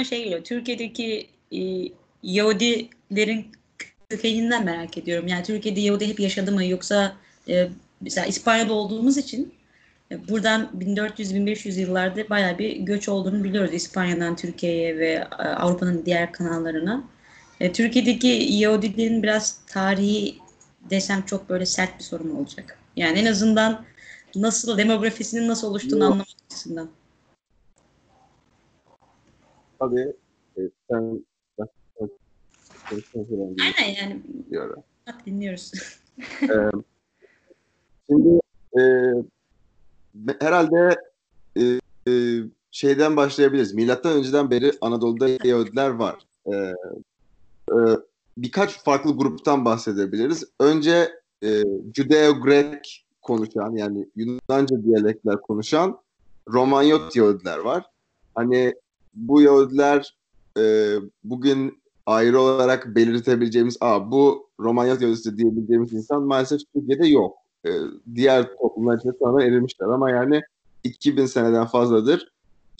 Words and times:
aklıma 0.00 0.04
şey 0.04 0.24
geliyor. 0.24 0.44
Türkiye'deki 0.44 1.26
e, 1.52 1.60
Yahudilerin 2.22 3.46
kökeninden 4.08 4.64
merak 4.64 4.98
ediyorum. 4.98 5.28
Yani 5.28 5.44
Türkiye'de 5.44 5.80
Yahudi 5.80 6.08
hep 6.08 6.20
yaşadı 6.20 6.52
mı 6.52 6.64
yoksa 6.64 7.16
e, 7.48 7.68
mesela 8.00 8.26
İspanya'da 8.26 8.72
olduğumuz 8.72 9.16
için 9.18 9.52
e, 10.10 10.28
buradan 10.28 10.70
1400-1500 10.78 11.80
yıllarda 11.80 12.28
bayağı 12.28 12.58
bir 12.58 12.76
göç 12.76 13.08
olduğunu 13.08 13.44
biliyoruz 13.44 13.74
İspanya'dan 13.74 14.36
Türkiye'ye 14.36 14.98
ve 14.98 15.10
e, 15.38 15.42
Avrupa'nın 15.42 16.06
diğer 16.06 16.32
kanallarına. 16.32 17.04
E, 17.60 17.72
Türkiye'deki 17.72 18.28
Yahudilerin 18.50 19.22
biraz 19.22 19.60
tarihi 19.66 20.38
desem 20.90 21.22
çok 21.22 21.48
böyle 21.48 21.66
sert 21.66 21.98
bir 21.98 22.04
sorum 22.04 22.36
olacak. 22.36 22.78
Yani 22.96 23.18
en 23.18 23.26
azından 23.26 23.84
nasıl 24.34 24.78
demografisinin 24.78 25.48
nasıl 25.48 25.68
oluştuğunu 25.68 26.04
anlamak 26.04 26.26
açısından. 26.50 26.90
Tabii 29.80 30.12
e, 30.56 30.60
sen 30.90 31.24
Aynen 33.78 34.00
yani 34.00 34.22
diyorum. 34.50 34.82
bak 35.06 35.26
dinliyoruz. 35.26 35.72
Ee, 36.42 36.70
şimdi 38.10 38.40
e, 38.78 38.82
herhalde 40.40 40.96
e, 41.56 41.62
e, 42.08 42.12
şeyden 42.70 43.16
başlayabiliriz. 43.16 43.74
Milattan 43.74 44.12
önceden 44.12 44.50
beri 44.50 44.72
Anadolu'da 44.80 45.48
Yahudiler 45.48 45.90
var. 45.90 46.18
Ee, 46.46 46.56
e, 47.72 47.78
birkaç 48.36 48.84
farklı 48.84 49.16
gruptan 49.16 49.64
bahsedebiliriz. 49.64 50.44
Önce 50.60 51.10
e, 51.42 51.48
Judeo-Grek 51.94 53.04
konuşan 53.22 53.72
yani 53.76 54.08
Yunanca 54.16 54.84
diyalekler 54.84 55.40
konuşan 55.40 56.00
Romanyot 56.48 57.16
Yahudiler 57.16 57.58
var. 57.58 57.84
Hani 58.34 58.74
bu 59.14 59.42
Yahudiler 59.42 60.16
e, 60.58 60.94
bugün 61.24 61.82
ayrı 62.06 62.40
olarak 62.40 62.94
belirtebileceğimiz, 62.94 63.76
Aa, 63.80 64.10
bu 64.10 64.50
Romanyot 64.60 65.02
Yahudisi 65.02 65.36
diyebileceğimiz 65.36 65.92
insan 65.92 66.22
maalesef 66.22 66.60
Türkiye'de 66.74 67.06
yok. 67.06 67.36
E, 67.66 67.70
diğer 68.14 68.56
toplumlar 68.56 68.98
içinde 68.98 69.12
sonra 69.18 69.44
erilmişler 69.44 69.86
ama 69.86 70.10
yani 70.10 70.40
2000 70.84 71.26
seneden 71.26 71.66
fazladır 71.66 72.30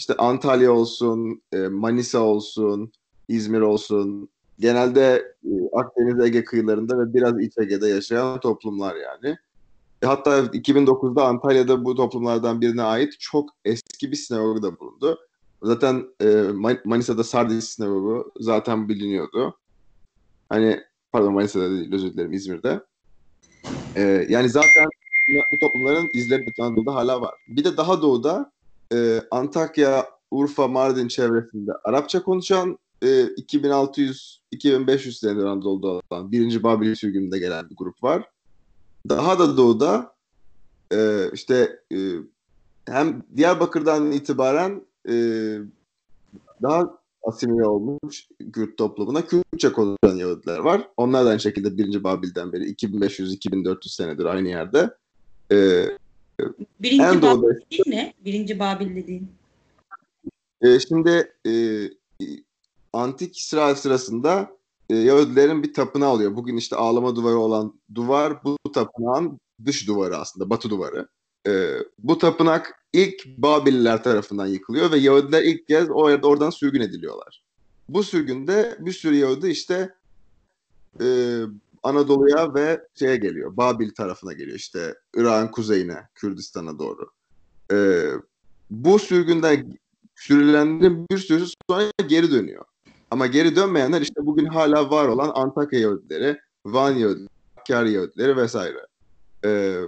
işte 0.01 0.15
Antalya 0.19 0.73
olsun, 0.73 1.43
e, 1.53 1.59
Manisa 1.59 2.19
olsun, 2.19 2.93
İzmir 3.29 3.61
olsun, 3.61 4.29
genelde 4.59 5.35
e, 5.45 5.53
Akdeniz 5.73 6.25
Ege 6.25 6.45
kıyılarında 6.45 6.99
ve 6.99 7.15
biraz 7.15 7.41
İç 7.41 7.59
Ege'de 7.59 7.89
yaşayan 7.89 8.41
toplumlar 8.41 8.97
yani. 8.97 9.37
E, 10.03 10.07
hatta 10.07 10.39
2009'da 10.39 11.27
Antalya'da 11.27 11.85
bu 11.85 11.95
toplumlardan 11.95 12.61
birine 12.61 12.83
ait 12.83 13.15
çok 13.19 13.51
eski 13.65 14.11
bir 14.11 14.17
sinagogu 14.17 14.63
da 14.63 14.79
bulundu. 14.79 15.19
Zaten 15.63 16.07
e, 16.21 16.27
Man- 16.55 16.81
Manisa'da 16.85 17.25
Sardis 17.25 17.69
sinagogu 17.69 18.33
zaten 18.41 18.89
biliniyordu. 18.89 19.59
Hani 20.49 20.81
pardon 21.13 21.35
Manisa'da 21.35 21.71
değil 21.71 21.95
özür 21.95 22.13
dilerim 22.13 22.33
İzmir'de. 22.33 22.81
E, 23.97 24.27
yani 24.29 24.49
zaten 24.49 24.89
bu 25.53 25.59
toplumların 25.59 26.11
bütün 26.15 26.63
Anadolu'da 26.63 26.95
hala 26.95 27.21
var. 27.21 27.35
Bir 27.49 27.65
de 27.65 27.77
daha 27.77 28.03
doğuda 28.03 28.53
e, 28.95 29.21
Antakya, 29.31 30.07
Urfa, 30.31 30.69
Mardin 30.69 31.09
çevresinde 31.09 31.73
Arapça 31.85 32.23
konuşan 32.23 32.79
e, 33.03 33.07
2600-2500 33.07 35.13
senedir 35.13 35.45
Anadolu'da 35.45 35.89
olan 35.89 36.33
birinci 36.33 36.63
Babil 36.63 36.95
sürgününde 36.95 37.39
gelen 37.39 37.71
bir 37.71 37.77
grup 37.77 38.03
var. 38.03 38.29
Daha 39.09 39.39
da 39.39 39.57
doğuda 39.57 40.15
e, 40.93 41.31
işte 41.33 41.81
e, 41.93 41.97
hem 42.89 43.23
Diyarbakır'dan 43.37 44.13
itibaren 44.13 44.87
e, 45.09 45.15
daha 46.63 47.01
asimile 47.23 47.69
olmuş 47.69 48.29
Kürt 48.53 48.79
toplumuna 48.79 49.27
Kürtçe 49.27 49.73
konuşan 49.73 50.17
Yahudiler 50.17 50.59
var. 50.59 50.89
Onlar 50.97 51.25
da 51.25 51.29
aynı 51.29 51.41
şekilde 51.41 51.79
birinci 51.79 52.05
Babil'den 52.05 52.53
beri 52.53 52.73
2500-2400 52.73 53.89
senedir 53.89 54.25
aynı 54.25 54.49
yerde. 54.49 54.91
E, 55.53 55.87
Birinci 56.81 57.03
en 57.03 57.23
Babil 57.23 57.23
doğuda 57.23 57.61
değil 57.71 57.83
ne? 57.87 58.15
Birinci 58.25 58.59
Babil 58.59 58.97
dediğin. 58.97 59.29
E, 60.63 60.81
şimdi 60.81 61.33
e, 61.47 61.53
antik 62.93 63.39
İsrail 63.39 63.75
sırasında 63.75 64.51
e, 64.91 64.97
Yahudilerin 64.97 65.63
bir 65.63 65.75
tapınağı 65.75 66.13
oluyor. 66.13 66.37
Bugün 66.37 66.57
işte 66.57 66.77
ağlama 66.77 67.17
duvarı 67.17 67.39
olan 67.39 67.81
duvar 67.95 68.45
bu 68.45 68.57
tapınağın 68.75 69.41
dış 69.65 69.89
duvarı 69.89 70.17
aslında, 70.17 70.51
batı 70.51 70.71
duvarı. 70.71 71.09
E, 71.47 71.79
bu 71.99 72.19
tapınak 72.19 72.80
ilk 72.93 73.27
Babililer 73.27 74.03
tarafından 74.03 74.47
yıkılıyor 74.47 74.93
ve 74.93 74.97
Yahudiler 74.97 75.43
ilk 75.43 75.69
kez 75.69 75.91
o 75.91 75.95
oradan 75.95 76.51
sürgün 76.51 76.81
ediliyorlar. 76.81 77.43
Bu 77.89 78.03
sürgünde 78.03 78.77
bir 78.81 78.93
sürü 78.93 79.17
Yahudi 79.17 79.49
işte 79.49 79.95
e, 81.01 81.39
Anadolu'ya 81.83 82.55
ve 82.55 82.81
şeye 82.99 83.17
geliyor, 83.17 83.57
Babil 83.57 83.91
tarafına 83.91 84.33
geliyor 84.33 84.57
işte 84.57 84.95
Irak'ın 85.15 85.53
kuzeyine, 85.53 86.09
Kürdistan'a 86.15 86.79
doğru. 86.79 87.11
E, 87.73 88.07
bu 88.71 88.99
sürgünden 88.99 89.79
sürülenlerin 90.17 91.07
bir 91.11 91.19
sürüsü 91.19 91.55
sonra 91.71 91.91
geri 92.09 92.31
dönüyor. 92.31 92.65
Ama 93.11 93.27
geri 93.27 93.57
dönmeyenler 93.57 94.01
işte 94.01 94.27
bugün 94.27 94.47
hala 94.47 94.91
var 94.91 95.09
olan 95.09 95.33
Antakya 95.35 95.81
Yahudileri, 95.81 96.39
Van 96.67 96.91
Yahudileri, 96.91 97.29
Hakkari 97.57 97.93
Yahudileri 97.93 98.37
vesaire. 98.37 98.87
Ee, 99.45 99.81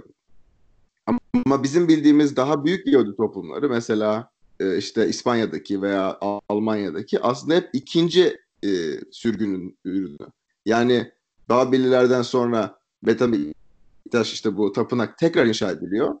ama 1.45 1.63
bizim 1.63 1.87
bildiğimiz 1.87 2.35
daha 2.35 2.65
büyük 2.65 2.87
Yahudi 2.87 3.15
toplumları 3.15 3.69
mesela 3.69 4.29
e, 4.59 4.77
işte 4.77 5.07
İspanya'daki 5.07 5.81
veya 5.81 6.17
Almanya'daki 6.49 7.19
aslında 7.19 7.55
hep 7.55 7.69
ikinci 7.73 8.37
e, 8.63 8.69
sürgünün 9.11 9.77
ürünü. 9.85 10.17
Yani 10.65 11.11
Babililerden 11.49 12.21
sonra 12.21 12.79
Betamiktaş 13.03 14.33
işte 14.33 14.57
bu 14.57 14.71
tapınak 14.71 15.17
tekrar 15.17 15.45
inşa 15.45 15.71
ediliyor. 15.71 16.15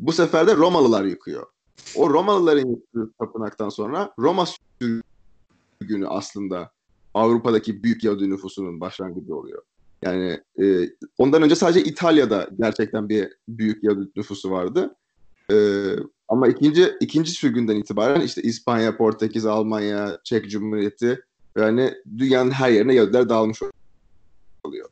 Bu 0.00 0.12
sefer 0.12 0.46
de 0.46 0.56
Romalılar 0.56 1.04
yıkıyor. 1.04 1.46
O 1.94 2.10
Romalıların 2.10 2.68
yıktığı 2.68 3.12
tapınaktan 3.18 3.68
sonra 3.68 4.12
Roma 4.18 4.44
sürgünü 4.80 6.08
aslında 6.08 6.70
Avrupa'daki 7.14 7.82
büyük 7.82 8.04
Yahudi 8.04 8.30
nüfusunun 8.30 8.80
başlangıcı 8.80 9.36
oluyor. 9.36 9.62
Yani 10.02 10.40
e, 10.62 10.90
ondan 11.18 11.42
önce 11.42 11.54
sadece 11.54 11.84
İtalya'da 11.84 12.48
gerçekten 12.58 13.08
bir 13.08 13.28
büyük 13.48 13.84
Yahudi 13.84 14.10
nüfusu 14.16 14.50
vardı. 14.50 14.96
E, 15.52 15.56
ama 16.28 16.48
ikinci 16.48 16.94
ikinci 17.00 17.30
sürgünden 17.30 17.76
itibaren 17.76 18.20
işte 18.20 18.42
İspanya, 18.42 18.96
Portekiz, 18.96 19.46
Almanya, 19.46 20.18
Çek 20.24 20.50
Cumhuriyeti 20.50 21.20
yani 21.56 21.94
dünyanın 22.18 22.50
her 22.50 22.70
yerine 22.70 22.94
Yahudiler 22.94 23.28
dağılmış 23.28 23.62
oluyor. 24.64 24.88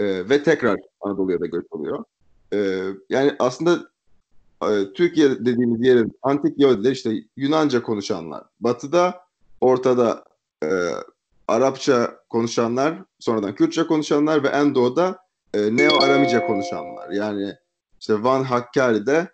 E, 0.00 0.28
ve 0.28 0.42
tekrar 0.42 0.76
Anadolu'ya 1.00 1.40
da 1.40 1.46
göç 1.46 1.64
oluyor. 1.70 2.04
E, 2.52 2.82
yani 3.08 3.36
aslında 3.38 3.88
e, 4.62 4.92
Türkiye 4.94 5.30
dediğimiz 5.30 5.86
yerin 5.86 6.18
antik 6.22 6.58
Yahudiler 6.58 6.92
işte 6.92 7.12
Yunanca 7.36 7.82
konuşanlar. 7.82 8.44
Batı'da, 8.60 9.20
ortada 9.60 10.24
e, 10.64 10.68
Arapça 11.48 12.18
konuşanlar, 12.28 12.94
sonradan 13.18 13.54
Kürtçe 13.54 13.86
konuşanlar 13.86 14.42
ve 14.42 14.48
en 14.48 14.74
doğuda 14.74 15.18
e, 15.54 15.76
Neo-Aramice 15.76 16.46
konuşanlar. 16.46 17.10
Yani 17.10 17.54
işte 18.00 18.22
Van 18.22 18.44
Hakkari'de 18.44 19.28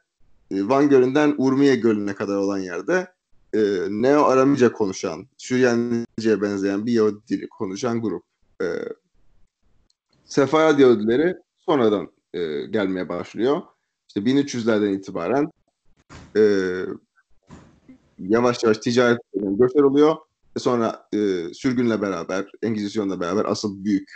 e, 0.50 0.68
Van 0.68 0.88
Gölü'nden 0.88 1.34
Urmiye 1.38 1.76
Gölü'ne 1.76 2.14
kadar 2.14 2.36
olan 2.36 2.58
yerde 2.58 3.12
e, 3.54 3.58
Neo-Aramice 3.88 4.72
konuşan, 4.72 5.26
Süryanice'ye 5.36 6.42
benzeyen 6.42 6.86
bir 6.86 6.92
Yahudi 6.92 7.28
dili 7.28 7.48
konuşan 7.48 8.02
grup. 8.02 8.22
E, 8.62 8.66
Sefarad 10.24 10.78
Yahudileri 10.78 11.36
sonradan 11.58 12.08
e, 12.34 12.66
gelmeye 12.66 13.08
başlıyor. 13.08 13.62
İşte 14.08 14.20
1300'lerden 14.20 14.92
itibaren 14.92 15.50
e, 16.36 16.42
yavaş 18.18 18.62
yavaş 18.64 18.78
ticaret 18.78 19.20
göçer 19.34 19.80
oluyor. 19.80 20.16
Sonra 20.56 21.08
e, 21.12 21.48
sürgünle 21.54 22.02
beraber, 22.02 22.50
Engizisyon'la 22.62 23.20
beraber 23.20 23.44
asıl 23.44 23.84
büyük 23.84 24.10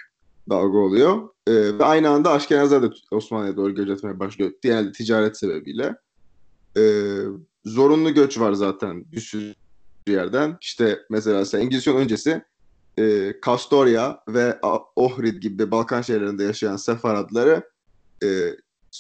dalga 0.50 0.79
oluyor. 0.79 1.29
E, 1.46 1.52
ve 1.79 1.85
aynı 1.85 2.11
anda 2.11 2.31
Aşkenazlar 2.32 2.82
da 2.82 2.90
Osmanlı'ya 3.11 3.56
doğru 3.56 3.75
göç 3.75 3.88
etmeye 3.88 4.19
başlıyor. 4.19 4.52
Diğer 4.62 4.93
ticaret 4.93 5.38
sebebiyle. 5.38 5.96
E, 6.76 6.82
zorunlu 7.64 8.14
göç 8.14 8.40
var 8.40 8.52
zaten 8.52 9.12
bir 9.12 9.20
sürü 9.20 9.55
yerden. 10.08 10.58
İşte 10.61 10.99
mesela 11.11 11.44
Engizisyon 11.58 11.96
öncesi 11.96 12.43
e, 12.99 13.35
Kastoria 13.40 14.19
ve 14.29 14.58
Ohrid 14.96 15.43
gibi 15.43 15.70
Balkan 15.70 16.02
şehirlerinde 16.02 16.44
yaşayan 16.44 16.76
Sefaradları 16.76 17.70
e, 18.25 18.29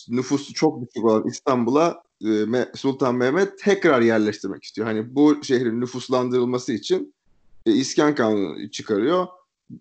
nüfusu 0.08 0.54
çok 0.54 0.82
düşük 0.82 1.04
olan 1.04 1.26
İstanbul'a 1.26 2.02
e, 2.24 2.66
Sultan 2.74 3.14
Mehmet 3.14 3.58
tekrar 3.58 4.00
yerleştirmek 4.00 4.64
istiyor. 4.64 4.86
Hani 4.86 5.14
bu 5.14 5.44
şehrin 5.44 5.80
nüfuslandırılması 5.80 6.72
için 6.72 7.14
e, 7.66 7.72
iskan 7.72 8.14
kanunu 8.14 8.70
çıkarıyor. 8.70 9.26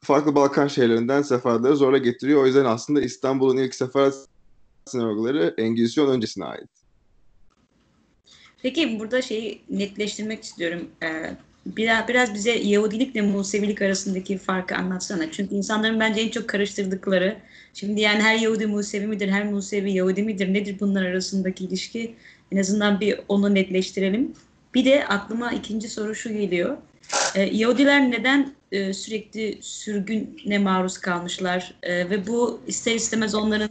Farklı 0.01 0.35
Balkan 0.35 0.67
şehirlerinden 0.67 1.21
seferleri 1.21 1.75
zorla 1.75 1.97
getiriyor. 1.97 2.43
O 2.43 2.45
yüzden 2.45 2.65
aslında 2.65 3.01
İstanbul'un 3.01 3.57
ilk 3.57 3.75
sefer 3.75 4.13
sinagogları 4.85 5.53
Engizisyon 5.57 6.09
öncesine 6.09 6.45
ait. 6.45 6.69
Peki 8.61 8.99
burada 8.99 9.21
şeyi 9.21 9.61
netleştirmek 9.69 10.43
istiyorum. 10.43 10.87
Ee, 11.03 11.37
biraz, 11.65 12.07
biraz 12.07 12.33
bize 12.33 12.51
Yahudilikle 12.51 13.21
Musevilik 13.21 13.81
arasındaki 13.81 14.37
farkı 14.37 14.75
anlatsana. 14.75 15.31
Çünkü 15.31 15.55
insanların 15.55 15.99
bence 15.99 16.21
en 16.21 16.29
çok 16.29 16.47
karıştırdıkları, 16.47 17.37
şimdi 17.73 18.01
yani 18.01 18.21
her 18.21 18.35
Yahudi 18.35 18.67
Musevi 18.67 19.07
midir, 19.07 19.29
her 19.29 19.51
Musevi 19.51 19.91
Yahudi 19.91 20.23
midir, 20.23 20.53
nedir 20.53 20.77
bunlar 20.79 21.05
arasındaki 21.05 21.65
ilişki? 21.65 22.15
En 22.51 22.57
azından 22.57 22.99
bir 22.99 23.19
onu 23.27 23.53
netleştirelim. 23.53 24.33
Bir 24.73 24.85
de 24.85 25.07
aklıma 25.07 25.51
ikinci 25.51 25.89
soru 25.89 26.15
şu 26.15 26.33
geliyor. 26.33 26.77
Ee, 27.35 27.41
Yahudiler 27.41 28.11
neden 28.11 28.53
e, 28.71 28.93
sürekli 28.93 29.57
sürgüne 29.61 30.57
maruz 30.57 30.97
kalmışlar 30.97 31.73
e, 31.83 32.09
ve 32.09 32.27
bu 32.27 32.61
ister 32.67 32.95
istemez 32.95 33.35
onların 33.35 33.69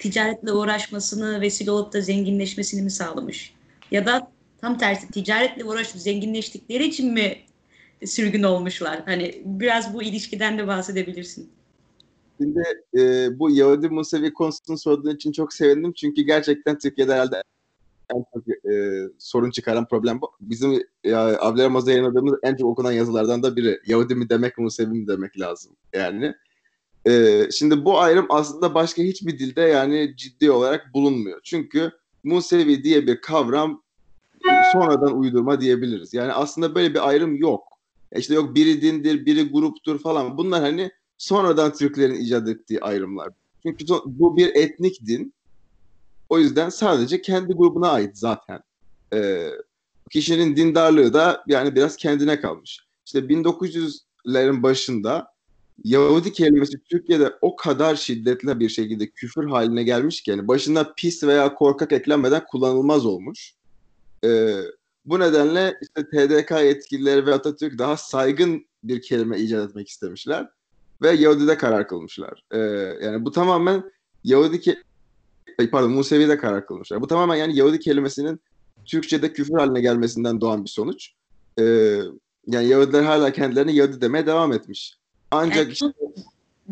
ticaretle 0.00 0.52
uğraşmasını 0.52 1.40
vesile 1.40 1.70
olup 1.70 1.92
da 1.92 2.00
zenginleşmesini 2.00 2.82
mi 2.82 2.90
sağlamış? 2.90 3.54
Ya 3.90 4.06
da 4.06 4.30
tam 4.60 4.78
tersi 4.78 5.10
ticaretle 5.10 5.64
uğraşıp 5.64 6.00
zenginleştikleri 6.00 6.84
için 6.84 7.12
mi 7.12 7.36
sürgün 8.04 8.42
olmuşlar? 8.42 9.02
Hani 9.04 9.42
biraz 9.44 9.94
bu 9.94 10.02
ilişkiden 10.02 10.58
de 10.58 10.66
bahsedebilirsin. 10.66 11.50
Şimdi 12.40 12.62
e, 12.98 13.28
bu 13.38 13.50
Yahudi 13.50 13.88
Musevi 13.88 14.32
konusunu 14.32 14.78
sorduğun 14.78 15.16
için 15.16 15.32
çok 15.32 15.52
sevindim. 15.52 15.92
Çünkü 15.92 16.22
gerçekten 16.22 16.78
Türkiye'de 16.78 17.14
herhalde 17.14 17.42
en 18.14 18.24
çok 18.34 18.48
e, 18.72 19.02
sorun 19.18 19.50
çıkaran 19.50 19.88
problem 19.88 20.20
bu. 20.20 20.30
Bizim 20.40 20.82
ya, 21.04 21.40
Abdülhamaz'da 21.40 21.90
yayınladığımız 21.90 22.38
en 22.42 22.56
çok 22.56 22.68
okunan 22.68 22.92
yazılardan 22.92 23.42
da 23.42 23.56
biri. 23.56 23.80
Yahudi 23.86 24.14
mi 24.14 24.28
demek, 24.28 24.58
Musevi 24.58 24.90
mi 24.90 25.08
demek 25.08 25.40
lazım 25.40 25.72
yani. 25.92 26.34
E, 27.06 27.42
şimdi 27.52 27.84
bu 27.84 27.98
ayrım 28.00 28.26
aslında 28.28 28.74
başka 28.74 29.02
hiçbir 29.02 29.38
dilde 29.38 29.60
yani 29.60 30.14
ciddi 30.16 30.50
olarak 30.50 30.94
bulunmuyor. 30.94 31.40
Çünkü 31.44 31.90
Musevi 32.24 32.84
diye 32.84 33.06
bir 33.06 33.20
kavram 33.20 33.82
sonradan 34.72 35.18
uydurma 35.18 35.60
diyebiliriz. 35.60 36.14
Yani 36.14 36.32
aslında 36.32 36.74
böyle 36.74 36.94
bir 36.94 37.08
ayrım 37.08 37.36
yok. 37.36 37.62
İşte 38.16 38.34
yok 38.34 38.54
biri 38.54 38.82
dindir, 38.82 39.26
biri 39.26 39.50
gruptur 39.50 39.98
falan. 39.98 40.38
Bunlar 40.38 40.62
hani 40.62 40.90
sonradan 41.18 41.72
Türklerin 41.72 42.14
icat 42.14 42.48
ettiği 42.48 42.80
ayrımlar. 42.80 43.28
Çünkü 43.62 43.84
bu 44.06 44.36
bir 44.36 44.54
etnik 44.54 45.06
din. 45.06 45.34
O 46.28 46.38
yüzden 46.38 46.68
sadece 46.68 47.22
kendi 47.22 47.52
grubuna 47.52 47.90
ait 47.90 48.18
zaten. 48.18 48.60
Ee, 49.12 49.50
kişinin 50.10 50.56
dindarlığı 50.56 51.14
da 51.14 51.44
yani 51.46 51.74
biraz 51.74 51.96
kendine 51.96 52.40
kalmış. 52.40 52.80
İşte 53.06 53.18
1900'lerin 53.18 54.62
başında 54.62 55.36
Yahudi 55.84 56.32
kelimesi 56.32 56.78
Türkiye'de 56.84 57.32
o 57.40 57.56
kadar 57.56 57.96
şiddetli 57.96 58.60
bir 58.60 58.68
şekilde 58.68 59.10
küfür 59.10 59.48
haline 59.48 59.82
gelmiş 59.82 60.22
ki 60.22 60.30
yani 60.30 60.48
başına 60.48 60.92
pis 60.96 61.22
veya 61.22 61.54
korkak 61.54 61.92
eklenmeden 61.92 62.44
kullanılmaz 62.46 63.06
olmuş. 63.06 63.54
Ee, 64.24 64.56
bu 65.04 65.20
nedenle 65.20 65.74
işte 65.82 66.08
TDK 66.08 66.50
yetkilileri 66.50 67.26
ve 67.26 67.34
Atatürk 67.34 67.78
daha 67.78 67.96
saygın 67.96 68.66
bir 68.84 69.02
kelime 69.02 69.38
icat 69.38 69.70
etmek 69.70 69.88
istemişler 69.88 70.48
ve 71.02 71.10
Yahudi'de 71.10 71.58
karar 71.58 71.88
kılmışlar. 71.88 72.42
Ee, 72.52 72.58
yani 73.02 73.24
bu 73.24 73.32
tamamen 73.32 73.90
Yahudi 74.24 74.60
ke 74.60 74.76
pardon 75.70 75.90
Musevi'de 75.90 76.38
karar 76.38 76.66
kılmışlar. 76.66 77.00
Bu 77.00 77.06
tamamen 77.06 77.36
yani 77.36 77.56
Yahudi 77.56 77.78
kelimesinin 77.78 78.40
Türkçe'de 78.84 79.32
küfür 79.32 79.54
haline 79.54 79.80
gelmesinden 79.80 80.40
doğan 80.40 80.64
bir 80.64 80.70
sonuç. 80.70 81.12
Ee, 81.58 81.98
yani 82.46 82.68
Yahudiler 82.68 83.02
hala 83.02 83.32
kendilerini 83.32 83.76
Yahudi 83.76 84.00
demeye 84.00 84.26
devam 84.26 84.52
etmiş. 84.52 84.94
Ancak 85.30 85.56
yani, 85.56 85.72
işte, 85.72 85.86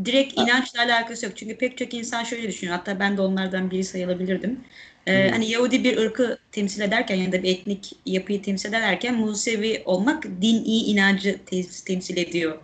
direkt 0.04 0.38
inançla 0.38 0.82
alakası 0.82 1.26
yok. 1.26 1.36
Çünkü 1.36 1.56
pek 1.56 1.78
çok 1.78 1.94
insan 1.94 2.24
şöyle 2.24 2.48
düşünüyor. 2.48 2.76
Hatta 2.76 3.00
ben 3.00 3.16
de 3.16 3.20
onlardan 3.20 3.70
biri 3.70 3.84
sayılabilirdim. 3.84 4.60
Ee, 5.06 5.30
hani 5.30 5.50
Yahudi 5.50 5.84
bir 5.84 5.96
ırkı 5.96 6.38
temsil 6.52 6.80
ederken 6.80 7.16
ya 7.16 7.32
da 7.32 7.42
bir 7.42 7.48
etnik 7.56 7.92
yapıyı 8.06 8.42
temsil 8.42 8.68
ederken 8.68 9.14
Musevi 9.14 9.82
olmak 9.84 10.24
din 10.24 10.64
iyi 10.64 10.84
inancı 10.84 11.38
te- 11.46 11.84
temsil 11.86 12.16
ediyor 12.16 12.58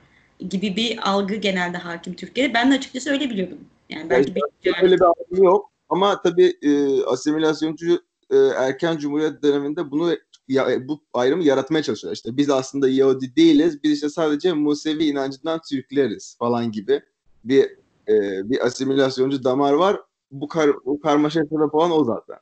gibi 0.49 0.77
bir 0.77 1.11
algı 1.11 1.35
genelde 1.35 1.79
hakim 1.79 2.15
Türkiye'de. 2.15 2.55
Ben 2.55 2.71
de 2.71 2.75
açıkçası 2.75 3.11
öyle 3.11 3.31
biliyordum. 3.31 3.59
Yani 3.89 4.11
belki 4.11 4.33
evet, 4.65 4.77
öyle 4.83 4.97
bir 4.97 5.05
algı 5.05 5.45
yok. 5.45 5.70
Ama 5.91 6.23
tabii 6.23 6.59
e, 6.63 7.03
asimilasyoncu 7.05 8.01
e, 8.31 8.37
erken 8.37 8.99
Cumhuriyet 8.99 9.43
döneminde 9.43 9.91
bunu 9.91 10.17
ya, 10.49 10.89
bu 10.89 11.01
ayrımı 11.15 11.45
yaratmaya 11.45 11.83
çalışıyorlar. 11.83 12.17
İşte 12.17 12.37
biz 12.37 12.51
aslında 12.51 12.89
Yahudi 12.89 13.37
değiliz. 13.37 13.83
Biz 13.83 13.93
işte 13.93 14.09
sadece 14.09 14.53
Musevi 14.53 15.05
inancından 15.05 15.61
Türkleriz 15.71 16.37
falan 16.39 16.73
gibi 16.73 17.03
bir 17.45 17.65
e, 18.09 18.51
bir 18.51 18.67
asimilasyoncu 18.67 19.45
damar 19.45 19.73
var. 19.73 20.01
Bu, 20.31 20.49
kar, 20.49 20.71
bu 20.85 21.01
karmaşa 21.01 21.41
sebep 21.45 21.75
olan 21.75 21.91
o 21.91 22.05
zaten. 22.05 22.37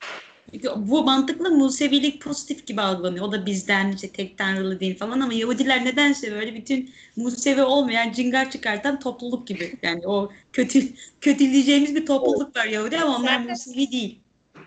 Bu 0.76 1.04
mantıklı 1.04 1.50
Musevilik 1.50 2.22
pozitif 2.22 2.66
gibi 2.66 2.80
algılanıyor. 2.80 3.26
O 3.26 3.32
da 3.32 3.46
bizden 3.46 3.92
işte 3.92 4.08
tek 4.08 4.38
tanrılı 4.38 4.80
değil 4.80 4.98
falan 4.98 5.20
ama 5.20 5.32
Yahudiler 5.32 5.84
nedense 5.84 6.32
böyle 6.32 6.54
bütün 6.54 6.90
Musevi 7.16 7.62
olmayan 7.62 8.12
cingar 8.12 8.50
çıkartan 8.50 9.00
topluluk 9.00 9.46
gibi. 9.46 9.74
Yani 9.82 10.06
o 10.06 10.30
kötü 10.52 10.88
kötüleyeceğimiz 11.20 11.94
bir 11.94 12.06
topluluk 12.06 12.56
var 12.56 12.66
Yahudi 12.66 12.98
ama 12.98 13.16
onlar 13.16 13.38
Musevi 13.38 13.92
değil 13.92 14.20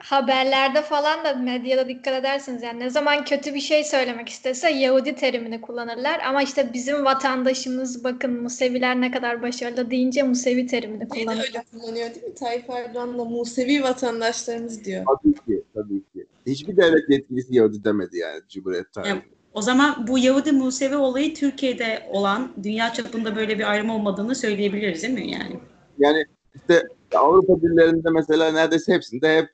haberlerde 0.04 0.82
falan 0.82 1.26
da 1.26 1.34
medyada 1.34 1.88
dikkat 1.88 2.14
edersiniz 2.14 2.64
yani 2.64 2.80
ne 2.80 2.90
zaman 2.90 3.26
kötü 3.26 3.54
bir 3.54 3.60
şey 3.60 3.84
söylemek 3.84 4.30
istese 4.30 4.70
Yahudi 4.70 5.16
terimini 5.16 5.62
kullanırlar 5.62 6.20
ama 6.28 6.44
işte 6.44 6.70
bizim 6.74 7.06
vatandaşımız 7.06 8.04
bakın 8.04 8.42
Museviler 8.42 9.02
ne 9.02 9.12
kadar 9.12 9.42
başarılı 9.42 9.92
deyince 9.92 10.24
Musevi 10.24 10.68
terimini 10.68 11.08
kullanırlar. 11.10 11.44
öyle 11.44 11.64
kullanıyor 11.72 12.16
değil 12.16 12.26
mi? 12.26 12.34
Tayyip 12.34 12.70
Erdoğan 12.70 13.20
da 13.20 13.26
Musevi 13.26 13.84
vatandaşlarımız 13.84 14.86
diyor. 14.86 15.06
Tabii 15.06 15.34
ki, 15.34 15.64
tabii 15.74 16.04
ki. 16.14 16.28
Hiçbir 16.48 16.78
devlet 16.78 17.10
yetkilisi 17.10 17.56
Yahudi 17.56 17.84
demedi 17.84 18.18
yani 18.18 18.42
Cumhuriyet 18.50 18.94
tarihinde. 18.94 19.22
O 19.54 19.62
zaman 19.62 20.08
bu 20.08 20.20
Yahudi 20.20 20.52
Musevi 20.52 20.96
olayı 20.96 21.34
Türkiye'de 21.34 22.10
olan 22.12 22.52
dünya 22.64 22.94
çapında 22.94 23.36
böyle 23.36 23.60
bir 23.60 23.72
ayrım 23.72 23.90
olmadığını 23.90 24.36
söyleyebiliriz 24.36 25.04
değil 25.04 25.14
mi 25.14 25.32
yani? 25.32 25.60
Yani 25.98 26.26
işte 26.56 26.84
Avrupa 27.16 27.62
dillerinde 27.62 28.10
mesela 28.10 28.52
neredeyse 28.52 28.94
hepsinde 28.94 29.38
hep 29.38 29.50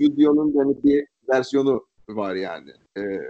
Judio'nun 0.00 0.52
yani 0.54 0.76
bir 0.84 1.06
versiyonu 1.28 1.86
var 2.08 2.34
yani. 2.34 2.70
Ee, 2.98 3.20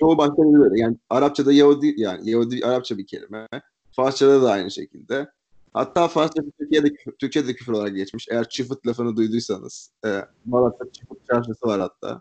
çoğu 0.00 0.18
başka 0.18 0.36
böyle. 0.36 0.80
Yani 0.80 0.96
Arapçada 1.10 1.52
Yahudi 1.52 1.94
yani 1.96 2.30
Yahudi 2.30 2.66
Arapça 2.66 2.98
bir 2.98 3.06
kelime. 3.06 3.48
Farsçada 3.92 4.42
da 4.42 4.50
aynı 4.50 4.70
şekilde. 4.70 5.28
Hatta 5.72 6.08
Farsça 6.08 6.42
Türkiye'de, 6.58 6.94
Türkçe'de 7.18 7.54
küfür 7.54 7.72
olarak 7.72 7.96
geçmiş. 7.96 8.26
Eğer 8.30 8.48
çıfıt 8.48 8.86
lafını 8.86 9.16
duyduysanız. 9.16 9.90
E, 10.06 10.08
Malatya 10.44 10.92
çıfıt 10.92 11.26
çarşısı 11.30 11.66
var 11.66 11.80
hatta. 11.80 12.20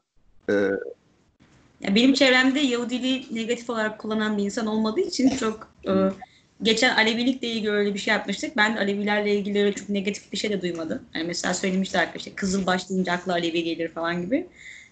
E, 0.49 0.53
ya 1.81 1.95
benim 1.95 2.13
çevremde 2.13 2.59
Yahudiliği 2.59 3.27
negatif 3.31 3.69
olarak 3.69 3.99
kullanan 3.99 4.37
bir 4.37 4.43
insan 4.43 4.65
olmadığı 4.67 4.99
için 4.99 5.29
çok 5.29 5.67
e, 5.87 5.91
geçen 6.61 6.95
Alevilikle 6.95 7.47
ilgili 7.47 7.71
öyle 7.71 7.93
bir 7.93 7.99
şey 7.99 8.13
yapmıştık. 8.13 8.57
Ben 8.57 8.77
Alevilerle 8.77 9.35
ilgili 9.35 9.59
öyle 9.59 9.73
çok 9.73 9.89
negatif 9.89 10.31
bir 10.31 10.37
şey 10.37 10.49
de 10.49 10.61
duymadım. 10.61 11.01
Yani 11.15 11.27
mesela 11.27 11.53
söylemişler 11.53 12.01
arkadaşlar 12.01 12.35
kızıl 12.35 12.65
başlayınca 12.65 13.13
akla 13.13 13.33
Alevi 13.33 13.63
gelir 13.63 13.89
falan 13.89 14.21
gibi. 14.21 14.47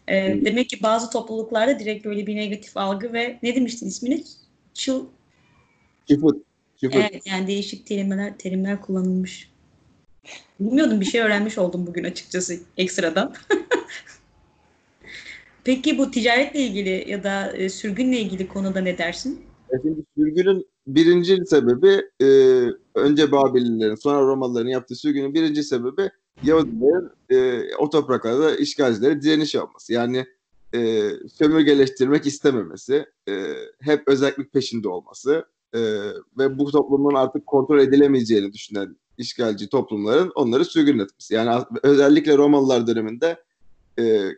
Ee, 0.08 0.40
demek 0.46 0.70
ki 0.70 0.84
bazı 0.84 1.10
topluluklarda 1.10 1.80
direkt 1.80 2.06
böyle 2.06 2.28
bir 2.28 2.36
negatif 2.36 2.78
algı 2.78 3.14
ve 3.14 3.40
ne 3.44 3.56
demiştin 3.56 3.88
ismini? 3.88 4.24
Çıl... 4.74 5.06
Çıfıt. 6.10 6.48
Evet 6.84 7.28
yani 7.28 7.48
değişik 7.48 7.86
terimler, 7.86 8.38
terimler 8.38 8.82
kullanılmış. 8.82 9.52
Bilmiyordum 10.60 11.02
bir 11.02 11.06
şey 11.06 11.22
öğrenmiş 11.22 11.58
oldum 11.58 11.88
bugün 11.88 12.04
açıkçası 12.04 12.60
ekstradan. 12.78 13.34
Peki 15.64 15.98
bu 15.98 16.12
ticaretle 16.12 16.60
ilgili 16.60 17.06
ya 17.08 17.24
da 17.24 17.58
e, 17.58 17.70
sürgünle 17.70 18.20
ilgili 18.20 18.48
konuda 18.48 18.82
ne 18.82 18.98
dersin? 18.98 19.42
E 19.72 19.76
şimdi 19.82 20.02
sürgünün 20.18 20.68
birinci 20.88 21.46
sebebi 21.46 22.02
e, 22.22 22.28
önce 22.96 23.32
Babililerin 23.32 23.96
sonra 23.96 24.22
Romalıların 24.22 24.70
yaptığı 24.70 24.96
sürgünün 24.96 25.34
birinci 25.34 25.64
sebebi 25.64 26.10
Yahudilerin 26.44 27.10
e, 27.30 27.64
o 27.76 27.90
topraklarda 27.90 28.56
işgalcilere 28.56 29.22
direniş 29.22 29.56
yapması. 29.56 29.94
Yani 29.94 30.26
e, 30.74 31.10
sömürgeleştirmek 31.34 32.26
istememesi, 32.26 33.06
e, 33.30 33.54
hep 33.80 34.08
özellik 34.08 34.54
peşinde 34.54 34.90
olması 34.90 35.46
e, 35.74 35.80
ve 36.38 36.58
bu 36.58 36.72
toplumun 36.72 37.16
artık 37.16 37.46
kontrol 37.46 37.80
edilemeyeceğini 37.80 38.54
düşünen 38.54 38.96
işgalci 39.18 39.70
toplumların 39.70 40.32
onları 40.36 40.66
sürgün 40.66 41.00
etmesi. 41.00 41.34
Yani 41.34 41.64
özellikle 41.84 42.38
Romalılar 42.38 42.88
döneminde 42.88 43.44
e, 44.00 44.32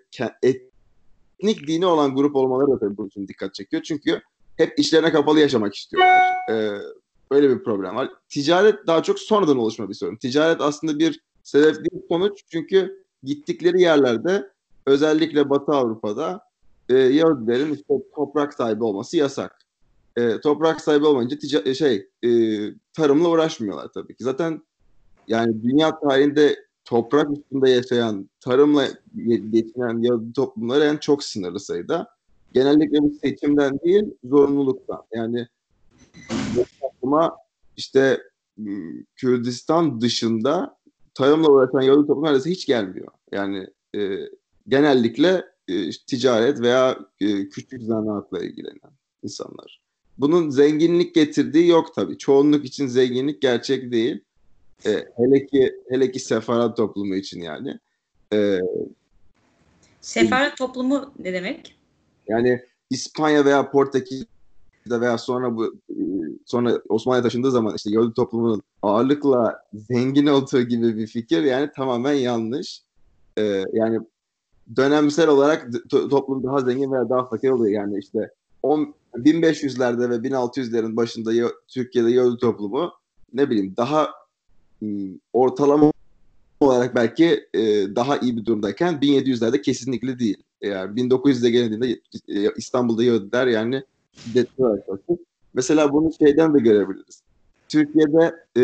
etnik 0.43 1.67
dini 1.67 1.85
olan 1.85 2.15
grup 2.15 2.35
olmaları 2.35 2.71
da 2.71 2.79
tabii 2.79 2.97
bunun 2.97 3.07
için 3.07 3.27
dikkat 3.27 3.53
çekiyor. 3.53 3.83
Çünkü 3.83 4.21
hep 4.59 4.79
işlerine 4.79 5.11
kapalı 5.11 5.39
yaşamak 5.39 5.75
istiyorlar. 5.75 6.21
Ee, 6.51 6.71
böyle 7.31 7.49
bir 7.49 7.63
problem 7.63 7.95
var. 7.95 8.09
Ticaret 8.29 8.87
daha 8.87 9.03
çok 9.03 9.19
sonradan 9.19 9.57
oluşma 9.57 9.89
bir 9.89 9.93
sorun. 9.93 10.15
Ticaret 10.15 10.61
aslında 10.61 10.99
bir 10.99 11.21
sebep 11.43 11.75
değil 11.75 12.03
sonuç. 12.09 12.41
Çünkü 12.51 13.05
gittikleri 13.23 13.81
yerlerde 13.81 14.49
özellikle 14.85 15.49
Batı 15.49 15.71
Avrupa'da 15.71 16.41
e, 16.89 16.97
Yahudilerin 16.97 17.73
işte 17.73 17.93
toprak 18.15 18.53
sahibi 18.53 18.83
olması 18.83 19.17
yasak. 19.17 19.59
E, 20.17 20.39
toprak 20.39 20.81
sahibi 20.81 21.05
olmayınca 21.05 21.37
tica- 21.37 21.75
şey 21.75 22.09
e, 22.23 22.29
tarımla 22.93 23.29
uğraşmıyorlar 23.29 23.87
tabii 23.93 24.15
ki. 24.15 24.23
Zaten 24.23 24.61
yani 25.27 25.63
dünya 25.63 25.99
tarihinde 25.99 26.65
toprak 26.85 27.31
üstünde 27.31 27.69
yaşayan, 27.69 28.29
tarımla 28.39 28.87
geçinen 29.49 30.01
Yahudi 30.01 30.33
toplumları 30.33 30.83
en 30.83 30.97
çok 30.97 31.23
sınırlı 31.23 31.59
sayıda. 31.59 32.18
Genellikle 32.53 32.97
bir 33.03 33.19
seçimden 33.19 33.79
değil 33.79 34.03
zorunluluktan. 34.23 35.03
Yani 35.13 35.47
aklıma 36.89 37.37
işte 37.77 38.21
m, 38.57 38.91
Kürdistan 39.15 40.01
dışında 40.01 40.77
tarımla 41.13 41.49
uğraşan 41.49 41.81
Yahudi 41.81 42.07
toplumu 42.07 42.25
neredeyse 42.25 42.49
hiç 42.49 42.65
gelmiyor. 42.65 43.07
Yani 43.31 43.67
e, 43.95 43.99
genellikle 44.67 45.45
e, 45.67 45.89
ticaret 45.89 46.61
veya 46.61 46.99
e, 47.21 47.49
küçük 47.49 47.83
zanaatla 47.83 48.43
ilgilenen 48.43 48.91
insanlar. 49.23 49.81
Bunun 50.17 50.49
zenginlik 50.49 51.15
getirdiği 51.15 51.67
yok 51.67 51.95
tabii. 51.95 52.17
Çoğunluk 52.17 52.65
için 52.65 52.87
zenginlik 52.87 53.41
gerçek 53.41 53.91
değil. 53.91 54.21
E, 54.85 55.05
hele 55.17 55.45
ki 55.45 55.75
hele 55.89 56.11
ki 56.11 56.19
sefarat 56.19 56.77
toplumu 56.77 57.15
için 57.15 57.41
yani. 57.41 57.79
E, 58.33 58.59
Sefaret 60.01 60.57
toplumu 60.57 61.13
ne 61.19 61.33
demek? 61.33 61.78
Yani 62.29 62.61
İspanya 62.89 63.45
veya 63.45 63.71
Portekiz'de 63.71 65.01
veya 65.01 65.17
sonra 65.17 65.55
bu 65.55 65.75
e, 65.89 65.95
sonra 66.45 66.81
Osmanlı'ya 66.89 67.23
taşındığı 67.23 67.51
zaman 67.51 67.75
işte 67.75 67.91
Yahudi 67.91 68.13
toplumunun 68.13 68.61
ağırlıkla 68.81 69.63
zengin 69.73 70.25
olduğu 70.25 70.61
gibi 70.61 70.97
bir 70.97 71.07
fikir 71.07 71.43
yani 71.43 71.69
tamamen 71.75 72.13
yanlış. 72.13 72.81
E, 73.37 73.63
yani 73.73 73.99
dönemsel 74.75 75.27
olarak 75.27 75.63
to- 75.73 76.09
toplum 76.09 76.43
daha 76.43 76.59
zengin 76.59 76.91
veya 76.91 77.09
daha 77.09 77.25
fakir 77.29 77.49
oluyor. 77.49 77.81
Yani 77.81 77.99
işte 77.99 78.31
10, 78.63 78.93
1500'lerde 79.15 80.09
ve 80.09 80.15
1600'lerin 80.15 80.95
başında 80.95 81.33
Ya- 81.33 81.51
Türkiye'de 81.67 82.11
Yahudi 82.11 82.37
toplumu 82.37 82.91
ne 83.33 83.49
bileyim 83.49 83.73
daha 83.77 84.09
m, 84.81 85.09
ortalama 85.33 85.91
olarak 86.59 86.95
belki 86.95 87.47
e, 87.53 87.61
daha 87.95 88.17
iyi 88.17 88.37
bir 88.37 88.45
durumdayken 88.45 88.93
1700'lerde 88.93 89.61
kesinlikle 89.61 90.19
değil. 90.19 90.43
Yani 90.61 91.01
1900'de 91.01 91.49
geldiğinde 91.49 91.99
e, 92.27 92.53
İstanbul'da 92.57 93.03
Yahudiler 93.03 93.47
yani 93.47 93.83
şiddetli 94.13 94.65
olarak. 94.65 94.83
Mesela 95.53 95.93
bunu 95.93 96.13
şeyden 96.19 96.53
de 96.53 96.59
görebiliriz. 96.59 97.21
Türkiye'de 97.69 98.35
e, 98.57 98.63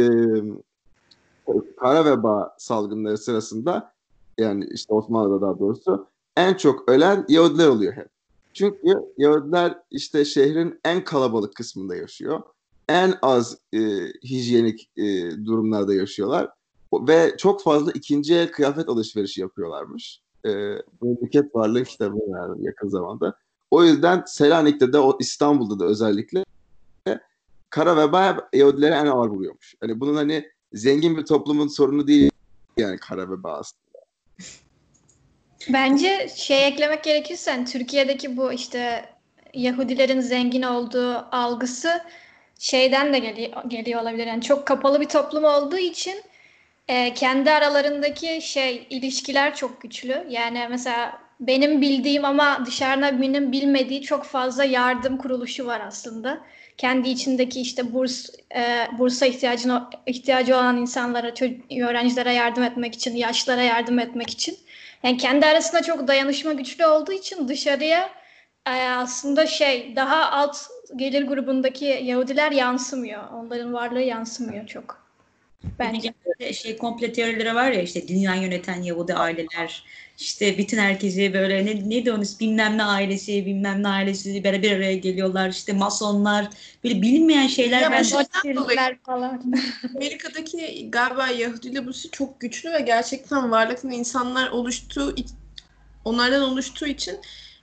kara 1.79 2.05
veba 2.05 2.55
salgınları 2.57 3.17
sırasında 3.17 3.93
yani 4.37 4.67
işte 4.71 4.93
Osmanlı'da 4.93 5.41
daha 5.41 5.59
doğrusu 5.59 6.07
en 6.37 6.53
çok 6.53 6.89
ölen 6.89 7.25
Yahudiler 7.29 7.67
oluyor 7.67 7.93
hep. 7.93 8.07
Çünkü 8.53 8.93
Yahudiler 9.17 9.79
işte 9.91 10.25
şehrin 10.25 10.79
en 10.85 11.03
kalabalık 11.03 11.55
kısmında 11.55 11.95
yaşıyor. 11.95 12.41
En 12.89 13.13
az 13.21 13.57
e, 13.73 13.79
hijyenik 14.23 14.89
e, 14.97 15.31
durumlarda 15.45 15.93
yaşıyorlar. 15.93 16.49
Ve 17.07 17.37
çok 17.37 17.63
fazla 17.63 17.91
ikinci 17.91 18.35
el 18.35 18.51
kıyafet 18.51 18.89
alışverişi 18.89 19.41
yapıyorlarmış. 19.41 20.21
E, 20.45 20.49
Memleket 21.01 21.55
Varlığı 21.55 21.83
kitabı 21.83 22.17
yani 22.29 22.65
yakın 22.65 22.89
zamanda. 22.89 23.37
O 23.71 23.83
yüzden 23.83 24.23
Selanik'te 24.25 24.93
de 24.93 24.99
o 24.99 25.17
İstanbul'da 25.19 25.79
da 25.79 25.85
özellikle 25.85 26.45
kara 27.69 27.97
veba 27.97 28.49
Yahudilere 28.53 28.95
en 28.95 29.05
ağır 29.05 29.29
vuruyormuş. 29.29 29.75
Hani 29.81 29.99
bunun 29.99 30.15
hani 30.15 30.51
zengin 30.73 31.17
bir 31.17 31.25
toplumun 31.25 31.67
sorunu 31.67 32.07
değil 32.07 32.31
yani 32.77 32.97
kara 32.97 33.29
veba 33.29 33.53
aslında. 33.53 33.85
Bence 35.73 36.29
şey 36.35 36.67
eklemek 36.67 37.03
gerekirse 37.03 37.51
hani 37.51 37.65
Türkiye'deki 37.65 38.37
bu 38.37 38.53
işte 38.53 39.09
Yahudilerin 39.53 40.21
zengin 40.21 40.61
olduğu 40.61 41.15
algısı 41.31 42.01
şeyden 42.59 43.13
de 43.13 43.19
geliyor, 43.19 43.63
geliyor 43.67 44.01
olabilir. 44.01 44.27
Yani 44.27 44.41
çok 44.41 44.67
kapalı 44.67 45.01
bir 45.01 45.09
toplum 45.09 45.43
olduğu 45.43 45.77
için 45.77 46.15
e, 46.88 47.13
kendi 47.13 47.51
aralarındaki 47.51 48.39
şey 48.42 48.88
ilişkiler 48.89 49.56
çok 49.56 49.82
güçlü. 49.82 50.27
Yani 50.30 50.68
mesela 50.70 51.20
benim 51.39 51.82
bildiğim 51.82 52.25
ama 52.25 52.65
dışarıda 52.65 53.22
birinin 53.22 53.51
bilmediği 53.51 54.01
çok 54.01 54.24
fazla 54.24 54.63
yardım 54.63 55.18
kuruluşu 55.18 55.65
var 55.65 55.82
aslında. 55.88 56.42
Kendi 56.77 57.10
içindeki 57.10 57.62
işte 57.62 57.94
burs 57.94 58.30
e, 58.56 58.88
bursa 59.00 59.25
ihtiyacına 59.25 59.89
ihtiyacı 60.06 60.56
olan 60.56 60.77
insanlara, 60.77 61.27
öğrencilere 61.88 62.34
yardım 62.34 62.63
etmek 62.63 62.96
için, 62.96 63.15
yaşlara 63.15 63.62
yardım 63.62 64.00
etmek 64.00 64.30
için. 64.30 64.58
Yani 65.04 65.18
kendi 65.18 65.46
arasında 65.46 65.82
çok 65.82 66.08
dayanışma 66.08 66.54
güçlü 66.54 66.86
olduğu 66.86 67.12
için 67.12 67.48
dışarıya 67.48 68.10
e, 68.68 68.72
aslında 68.89 69.48
şey 69.48 69.96
daha 69.96 70.32
alt 70.32 70.58
gelir 70.96 71.27
grubundaki 71.27 71.86
Yahudiler 71.86 72.51
yansımıyor. 72.51 73.32
Onların 73.34 73.74
varlığı 73.74 74.01
yansımıyor 74.01 74.68
çok. 74.68 75.04
Bence. 75.79 76.13
Şey 76.53 76.77
komple 76.77 77.13
teorileri 77.13 77.55
var 77.55 77.72
ya 77.72 77.81
işte 77.81 78.07
dünya 78.07 78.36
yöneten 78.36 78.81
Yahudi 78.81 79.13
aileler 79.13 79.84
işte 80.19 80.57
bütün 80.57 80.77
herkesi 80.77 81.34
böyle 81.34 81.65
ne, 81.65 81.89
neydi 81.89 82.12
onun 82.12 82.25
bilmem 82.39 82.77
ne 82.77 82.84
ailesi 82.84 83.45
bilmem 83.45 83.84
ne 83.84 83.88
ailesi 83.88 84.43
böyle 84.43 84.62
bir 84.62 84.72
araya 84.72 84.95
geliyorlar 84.95 85.50
işte 85.50 85.74
masonlar 85.74 86.50
böyle 86.84 87.01
bilinmeyen 87.01 87.48
şeyler 87.48 87.81
Ya 87.81 87.88
dolayı 87.88 88.05
Rothschild'ler 88.05 88.98
falan. 89.05 89.53
Amerika'daki 89.95 90.91
galiba 90.91 91.27
Yahudi 91.27 91.75
lobusu 91.75 92.12
çok 92.12 92.39
güçlü 92.39 92.74
ve 92.74 92.79
gerçekten 92.79 93.51
varlıklı 93.51 93.93
insanlar 93.93 94.50
oluştuğu 94.50 95.15
onlardan 96.05 96.41
oluştuğu 96.41 96.88
için 96.88 97.19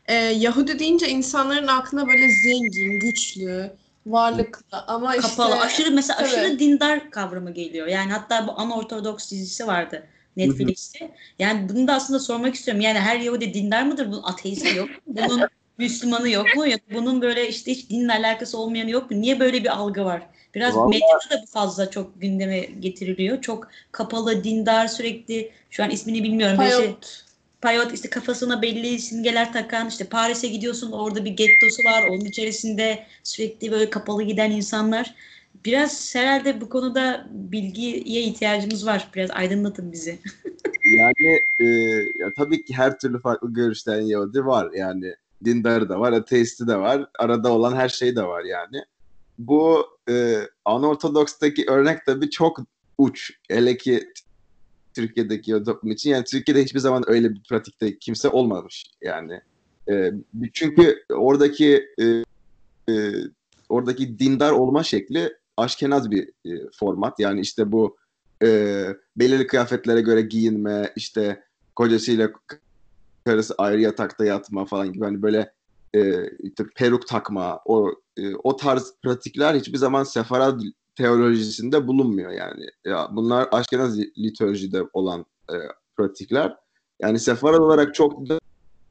e, 0.06 0.14
Yahudi 0.14 0.78
deyince 0.78 1.08
insanların 1.08 1.66
aklına 1.66 2.06
böyle 2.06 2.28
zengin, 2.44 3.00
güçlü, 3.00 3.72
varlıklı 4.06 4.78
ama 4.86 5.16
işte 5.16 5.28
kapalı 5.28 5.60
aşırı 5.60 5.90
mesela 5.90 6.18
tabii. 6.18 6.28
aşırı 6.28 6.58
dindar 6.58 7.10
kavramı 7.10 7.50
geliyor. 7.50 7.86
Yani 7.86 8.12
hatta 8.12 8.46
bu 8.46 8.52
Anortodoks 8.60 9.30
dizisi 9.30 9.66
vardı 9.66 10.06
Netflix'te. 10.36 11.10
Yani 11.38 11.68
bunu 11.68 11.88
da 11.88 11.94
aslında 11.94 12.20
sormak 12.20 12.54
istiyorum. 12.54 12.80
Yani 12.80 12.98
her 12.98 13.16
Yahudi 13.16 13.54
dindar 13.54 13.82
mıdır? 13.82 14.06
Bunun 14.06 14.22
ateisti 14.22 14.76
yok? 14.76 14.88
Bunun 15.06 15.48
Müslümanı 15.78 16.28
yok 16.28 16.56
mu? 16.56 16.68
Yok. 16.68 16.80
Bunun 16.94 17.22
böyle 17.22 17.48
işte 17.48 17.70
hiç 17.70 17.90
dinle 17.90 18.12
alakası 18.12 18.58
olmayanı 18.58 18.90
yok 18.90 19.10
mu? 19.10 19.20
Niye 19.20 19.40
böyle 19.40 19.64
bir 19.64 19.76
algı 19.76 20.04
var? 20.04 20.22
Biraz 20.54 20.76
Vallahi- 20.76 20.90
medyada 20.90 21.30
da 21.30 21.42
bu 21.42 21.46
fazla 21.46 21.90
çok 21.90 22.20
gündeme 22.20 22.58
getiriliyor. 22.60 23.40
Çok 23.40 23.68
kapalı, 23.92 24.44
dindar 24.44 24.86
sürekli 24.86 25.50
şu 25.70 25.84
an 25.84 25.90
ismini 25.90 26.24
bilmiyorum. 26.24 26.58
Böyle 26.58 26.76
şey- 26.76 26.96
Payot. 27.62 27.92
İşte 27.92 28.10
kafasına 28.10 28.62
belli 28.62 28.98
simgeler 28.98 29.52
takan 29.52 29.88
işte 29.88 30.04
Paris'e 30.04 30.48
gidiyorsun 30.48 30.92
orada 30.92 31.24
bir 31.24 31.30
gettosu 31.30 31.84
var 31.84 32.08
onun 32.10 32.24
içerisinde 32.24 33.06
sürekli 33.22 33.72
böyle 33.72 33.90
kapalı 33.90 34.22
giden 34.22 34.50
insanlar. 34.50 35.14
Biraz 35.64 36.14
herhalde 36.14 36.60
bu 36.60 36.68
konuda 36.68 37.26
bilgiye 37.30 38.22
ihtiyacımız 38.22 38.86
var. 38.86 39.08
Biraz 39.14 39.30
aydınlatın 39.30 39.92
bizi. 39.92 40.18
Yani 40.84 41.40
e, 41.60 41.64
ya 42.18 42.32
tabii 42.36 42.64
ki 42.64 42.74
her 42.74 42.98
türlü 42.98 43.20
farklı 43.20 43.54
görüşten 43.54 44.00
Yahudi 44.00 44.46
var. 44.46 44.70
Yani 44.74 45.14
dindarı 45.44 45.88
da 45.88 46.00
var, 46.00 46.12
ateisti 46.12 46.66
de 46.66 46.76
var. 46.76 47.06
Arada 47.18 47.52
olan 47.52 47.76
her 47.76 47.88
şey 47.88 48.16
de 48.16 48.22
var 48.22 48.44
yani. 48.44 48.84
Bu 49.38 49.86
e, 50.08 50.36
Anortodoks'taki 50.64 51.64
örnek 51.68 52.06
tabii 52.06 52.30
çok 52.30 52.60
uç. 52.98 53.32
Hele 53.48 53.76
ki 53.76 54.08
Türkiye'deki 54.94 55.50
Yahudi 55.50 55.64
toplum 55.64 55.90
için. 55.90 56.10
Yani 56.10 56.24
Türkiye'de 56.24 56.64
hiçbir 56.64 56.80
zaman 56.80 57.04
öyle 57.06 57.34
bir 57.34 57.42
pratikte 57.42 57.98
kimse 57.98 58.28
olmamış. 58.28 58.90
Yani 59.02 59.40
e, 59.90 60.12
çünkü 60.52 61.04
oradaki 61.10 61.86
e, 62.00 62.04
e, 62.92 63.12
oradaki 63.68 64.18
dindar 64.18 64.52
olma 64.52 64.82
şekli 64.82 65.36
aşkenaz 65.56 66.10
bir 66.10 66.28
e, 66.28 66.50
format. 66.78 67.18
Yani 67.18 67.40
işte 67.40 67.72
bu 67.72 67.96
e, 68.42 68.86
belirli 69.16 69.46
kıyafetlere 69.46 70.00
göre 70.00 70.20
giyinme, 70.20 70.92
işte 70.96 71.42
kocasıyla 71.76 72.30
karısı 73.24 73.54
ayrı 73.58 73.80
yatakta 73.80 74.24
yatma 74.24 74.64
falan 74.64 74.92
gibi 74.92 75.04
hani 75.04 75.22
böyle 75.22 75.52
e, 75.94 76.30
işte 76.42 76.64
peruk 76.76 77.06
takma 77.06 77.60
o 77.64 77.90
e, 78.16 78.34
o 78.34 78.56
tarz 78.56 78.94
pratikler 79.02 79.54
hiçbir 79.54 79.78
zaman 79.78 80.04
sefarad 80.04 80.60
teolojisinde 80.96 81.86
bulunmuyor 81.86 82.30
yani. 82.30 82.66
Ya 82.84 83.08
bunlar 83.12 83.48
Aşkenaz 83.52 83.98
liturjide 83.98 84.82
olan 84.92 85.26
e, 85.50 85.54
pratikler. 85.96 86.56
Yani 87.00 87.18
sefarad 87.18 87.58
olarak 87.58 87.94
çok 87.94 88.20
dindar 88.20 88.40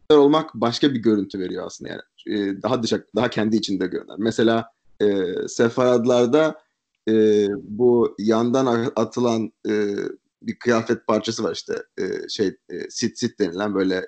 olmak 0.10 0.53
başka 0.53 0.93
bir 0.93 1.00
görüntü 1.00 1.39
veriyor 1.39 1.65
aslında 1.65 1.91
yani. 1.91 2.01
E, 2.27 2.62
daha 2.62 2.84
dışa 2.84 3.03
daha 3.15 3.29
kendi 3.29 3.55
içinde 3.55 3.88
görünen. 3.88 4.15
Mesela 4.17 4.72
e, 5.01 5.25
sefaradlarda 5.48 6.62
e, 7.10 7.48
bu 7.63 8.15
yandan 8.20 8.91
atılan 8.96 9.51
e, 9.70 9.96
bir 10.41 10.60
kıyafet 10.60 11.08
parçası 11.08 11.43
var 11.43 11.53
işte 11.55 11.84
e, 11.98 12.29
şey 12.29 12.48
e, 12.48 12.89
sit 12.89 13.20
sit 13.20 13.39
denilen 13.39 13.75
böyle 13.75 14.08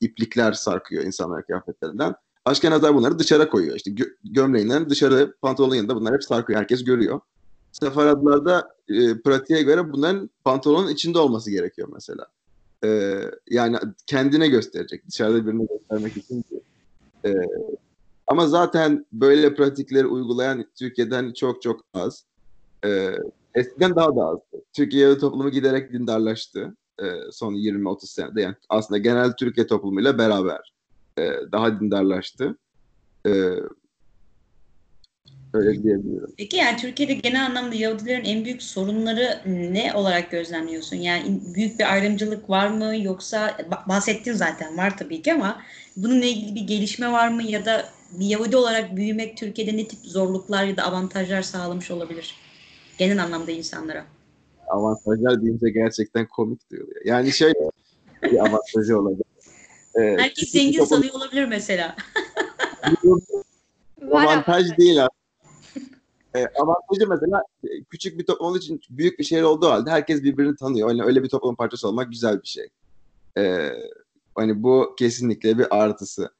iplikler 0.00 0.52
sarkıyor 0.52 1.04
insanlar 1.04 1.46
kıyafetlerinden. 1.46 2.14
Aşkenazlar 2.48 2.94
bunları 2.94 3.18
dışarı 3.18 3.50
koyuyor. 3.50 3.76
İşte 3.76 3.90
gö- 3.90 4.14
gömleğinden 4.24 4.90
dışarı 4.90 5.34
pantolonun 5.42 5.74
yanında 5.74 5.96
bunlar 5.96 6.14
hep 6.14 6.24
sarkıyor. 6.24 6.60
Herkes 6.60 6.84
görüyor. 6.84 7.20
Sefaradlarda 7.72 8.74
e, 8.88 9.20
pratiğe 9.20 9.62
göre 9.62 9.92
bunların 9.92 10.30
pantolonun 10.44 10.88
içinde 10.88 11.18
olması 11.18 11.50
gerekiyor 11.50 11.88
mesela. 11.92 12.26
E, 12.84 13.20
yani 13.50 13.76
kendine 14.06 14.48
gösterecek. 14.48 15.08
Dışarıda 15.08 15.46
birine 15.46 15.64
göstermek 15.64 16.16
için. 16.16 16.44
E, 17.24 17.34
ama 18.26 18.46
zaten 18.46 19.06
böyle 19.12 19.54
pratikleri 19.54 20.06
uygulayan 20.06 20.64
Türkiye'den 20.78 21.32
çok 21.32 21.62
çok 21.62 21.80
az. 21.94 22.24
E, 22.84 23.12
eskiden 23.54 23.96
daha 23.96 24.16
da 24.16 24.24
azdı. 24.24 24.64
Türkiye 24.72 25.18
toplumu 25.18 25.50
giderek 25.50 25.92
dindarlaştı 25.92 26.76
e, 27.02 27.04
son 27.32 27.54
20-30 27.54 28.06
senede. 28.06 28.42
Yani 28.42 28.54
aslında 28.68 28.98
genel 28.98 29.32
Türkiye 29.32 29.66
toplumuyla 29.66 30.18
beraber. 30.18 30.77
E, 31.18 31.52
daha 31.52 31.80
dindarlaştı. 31.80 32.58
E, 33.26 33.30
öyle 35.54 35.82
diyebilirim. 35.82 36.34
Peki 36.36 36.56
yani 36.56 36.76
Türkiye'de 36.76 37.14
genel 37.14 37.46
anlamda 37.46 37.74
Yahudilerin 37.74 38.24
en 38.24 38.44
büyük 38.44 38.62
sorunları 38.62 39.40
ne 39.46 39.94
olarak 39.94 40.30
gözlemliyorsun? 40.30 40.96
Yani 40.96 41.40
büyük 41.54 41.78
bir 41.78 41.92
ayrımcılık 41.92 42.50
var 42.50 42.68
mı 42.68 42.96
yoksa 43.02 43.56
bahsettin 43.88 44.32
zaten 44.32 44.76
var 44.76 44.98
tabii 44.98 45.22
ki 45.22 45.32
ama 45.32 45.62
bununla 45.96 46.24
ilgili 46.24 46.54
bir 46.54 46.66
gelişme 46.66 47.12
var 47.12 47.28
mı 47.28 47.42
ya 47.42 47.64
da 47.64 47.84
bir 48.12 48.26
Yahudi 48.26 48.56
olarak 48.56 48.96
büyümek 48.96 49.36
Türkiye'de 49.36 49.76
ne 49.76 49.88
tip 49.88 50.00
zorluklar 50.02 50.64
ya 50.64 50.76
da 50.76 50.84
avantajlar 50.84 51.42
sağlamış 51.42 51.90
olabilir? 51.90 52.34
Genel 52.98 53.22
anlamda 53.22 53.50
insanlara. 53.50 54.04
Avantajlar 54.68 55.42
deyince 55.42 55.70
gerçekten 55.70 56.26
komik 56.28 56.70
duyuluyor. 56.70 57.04
Yani 57.04 57.32
şey 57.32 57.52
bir 58.22 58.38
avantajı 58.38 58.98
olacak. 58.98 59.27
Ee, 59.94 60.16
Herkes 60.18 60.50
zengin 60.50 60.84
sanıyor 60.84 61.14
olabilir 61.14 61.44
mesela. 61.44 61.96
avantaj 64.12 64.76
değil 64.78 65.04
aslında. 65.04 65.18
E, 66.34 66.46
avantajı 66.46 67.08
mesela 67.08 67.42
küçük 67.90 68.18
bir 68.18 68.26
toplum 68.26 68.46
olduğu 68.46 68.58
için 68.58 68.80
büyük 68.90 69.18
bir 69.18 69.24
şehir 69.24 69.42
olduğu 69.42 69.70
halde 69.70 69.90
herkes 69.90 70.22
birbirini 70.22 70.56
tanıyor. 70.56 70.88
Yani 70.88 71.02
öyle 71.02 71.22
bir 71.22 71.28
toplum 71.28 71.56
parçası 71.56 71.88
olmak 71.88 72.10
güzel 72.10 72.42
bir 72.42 72.48
şey. 72.48 72.68
E, 73.38 73.72
hani 74.34 74.62
bu 74.62 74.94
kesinlikle 74.98 75.58
bir 75.58 75.76
artısı. 75.76 76.30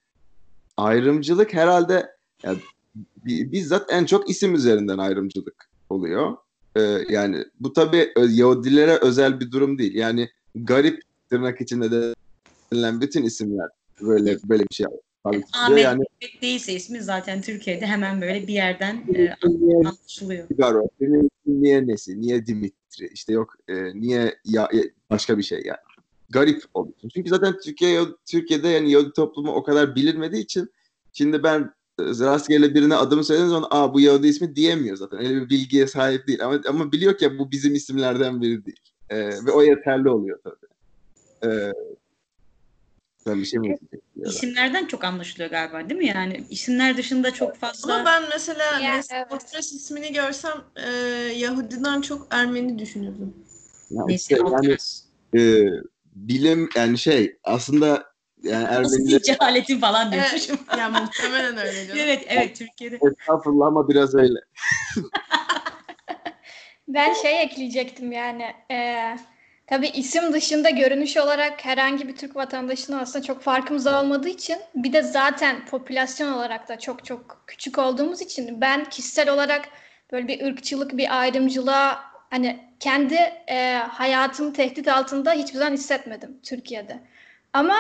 Ayrımcılık 0.77 1.55
herhalde 1.55 2.17
yani, 2.43 2.59
bizzat 3.25 3.93
en 3.93 4.05
çok 4.05 4.31
isim 4.31 4.55
üzerinden 4.55 4.99
ayrımcılık 4.99 5.71
oluyor. 5.91 6.37
E, 6.77 6.81
yani 7.09 7.45
bu 7.61 7.73
tabii 7.73 8.13
Yahudilere 8.29 8.97
özel 8.97 9.41
bir 9.41 9.51
durum 9.51 9.79
değil. 9.79 9.95
Yani 9.95 10.31
garip 10.55 11.03
tırnak 11.31 11.61
içinde 11.61 11.91
de 11.91 12.15
denilen 12.73 13.01
bütün 13.01 13.23
isimler 13.23 13.69
böyle 14.01 14.39
böyle 14.49 14.63
bir 14.63 14.75
şey 14.75 14.87
Tabii 15.25 15.45
Ahmet 15.53 15.85
yani, 15.85 16.05
değilse 16.43 16.73
ismi 16.73 17.01
zaten 17.01 17.41
Türkiye'de 17.41 17.87
hemen 17.87 18.21
böyle 18.21 18.47
bir 18.47 18.53
yerden 18.53 19.05
e, 19.15 19.35
anlaşılıyor. 19.87 20.47
Garo, 20.59 20.89
niye 21.47 21.87
Nesi, 21.87 22.21
niye 22.21 22.47
Dimitri, 22.47 23.09
işte 23.13 23.33
yok 23.33 23.55
e, 23.69 24.01
niye 24.01 24.35
ya, 24.45 24.69
başka 25.11 25.39
bir 25.39 25.43
şey 25.43 25.63
yani. 25.65 25.79
Garip 26.31 26.63
olursun. 26.75 27.09
Çünkü 27.09 27.31
zaten 27.31 27.59
Türkiye 27.65 28.01
Türkiye'de 28.27 28.69
yani 28.69 28.91
Yahudi 28.91 29.13
toplumu 29.13 29.53
o 29.53 29.63
kadar 29.63 29.95
bilinmediği 29.95 30.43
için 30.43 30.73
şimdi 31.13 31.43
ben 31.43 31.61
e, 32.01 32.03
rastgele 32.03 32.75
birine 32.75 32.95
adımı 32.95 33.25
söylediğim 33.25 33.51
zaman 33.51 33.69
aa 33.71 33.95
bu 33.95 34.01
Yahudi 34.01 34.27
ismi 34.27 34.57
diyemiyor 34.57 34.97
zaten. 34.97 35.19
Öyle 35.19 35.35
bir 35.35 35.51
bilgiye 35.51 35.87
sahip 35.87 36.27
değil. 36.27 36.45
Ama 36.45 36.61
ama 36.69 36.93
biliyor 36.93 37.19
ki 37.19 37.39
bu 37.39 37.51
bizim 37.51 37.75
isimlerden 37.75 38.43
biri 38.43 38.65
değil. 38.65 38.81
Ee, 39.11 39.19
ve 39.47 39.51
o 39.51 39.63
yeterli 39.63 40.09
oluyor 40.09 40.39
tabii. 40.45 40.67
Ee, 41.45 41.73
sen 43.29 43.41
bir 43.41 43.47
şey 43.47 43.61
mi 43.61 43.77
İsimlerden 44.27 44.87
çok 44.87 45.05
anlaşılıyor 45.05 45.51
galiba 45.51 45.91
değil 45.91 46.01
mi? 46.01 46.07
Yani 46.07 46.45
isimler 46.51 46.97
dışında 46.97 47.31
çok 47.31 47.57
fazla... 47.57 47.95
Ama 47.95 48.05
ben 48.05 48.23
mesela 48.31 48.81
yeah, 48.81 49.03
evet. 49.13 49.55
ismini 49.59 50.13
görsem 50.13 50.65
e, 50.77 50.91
Yahudiden 51.37 52.01
çok 52.01 52.27
Ermeni 52.31 52.79
düşünürdüm. 52.79 53.35
Ya 53.91 54.03
işte, 54.09 54.37
yani 54.37 54.77
e, 55.37 55.67
bilim 56.15 56.69
yani 56.77 56.99
şey 56.99 57.37
aslında 57.45 58.05
yani 58.43 58.65
Ermeniler... 58.65 59.23
cehaletin 59.23 59.81
falan 59.81 60.13
diyormuşum. 60.13 60.59
Evet, 60.69 60.79
yani 60.79 61.01
muhtemelen 61.01 61.59
öyle 61.59 61.87
canım. 61.87 62.01
evet, 62.03 62.25
evet 62.29 62.57
Türkiye'de. 62.57 62.99
Estağfurullah 63.21 63.67
ama 63.67 63.89
biraz 63.89 64.15
öyle. 64.15 64.39
ben 66.89 67.13
şey 67.13 67.43
ekleyecektim 67.43 68.13
yani. 68.13 68.45
Eee 68.71 69.19
Tabii 69.69 69.89
isim 69.89 70.33
dışında 70.33 70.71
görünüş 70.71 71.17
olarak 71.17 71.65
herhangi 71.65 72.09
bir 72.09 72.17
Türk 72.17 72.37
vatandaşının 72.37 72.99
aslında 72.99 73.25
çok 73.25 73.43
farkımız 73.43 73.87
olmadığı 73.87 74.29
için 74.29 74.57
bir 74.75 74.93
de 74.93 75.03
zaten 75.03 75.67
popülasyon 75.67 76.33
olarak 76.33 76.69
da 76.69 76.79
çok 76.79 77.05
çok 77.05 77.43
küçük 77.47 77.79
olduğumuz 77.79 78.21
için 78.21 78.61
ben 78.61 78.85
kişisel 78.85 79.31
olarak 79.31 79.69
böyle 80.13 80.29
bir 80.29 80.47
ırkçılık, 80.47 80.97
bir 80.97 81.21
ayrımcılığa 81.21 82.05
hani 82.31 82.61
kendi 82.81 83.15
e, 83.49 83.75
hayatım 83.89 84.53
tehdit 84.53 84.89
altında 84.89 85.33
hiçbir 85.33 85.59
zaman 85.59 85.73
hissetmedim 85.73 86.41
Türkiye'de. 86.43 86.99
Ama 87.53 87.77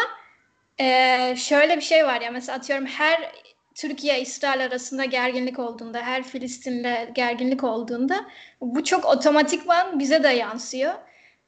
e, 0.80 1.34
şöyle 1.36 1.76
bir 1.76 1.82
şey 1.82 2.06
var 2.06 2.20
ya 2.20 2.30
mesela 2.30 2.58
atıyorum 2.58 2.86
her 2.86 3.32
Türkiye 3.74 4.20
İsrail 4.20 4.64
arasında 4.64 5.04
gerginlik 5.04 5.58
olduğunda, 5.58 6.02
her 6.02 6.22
Filistin'le 6.22 7.14
gerginlik 7.14 7.64
olduğunda 7.64 8.24
bu 8.60 8.84
çok 8.84 9.04
otomatikman 9.04 9.98
bize 9.98 10.22
de 10.22 10.28
yansıyor. 10.28 10.94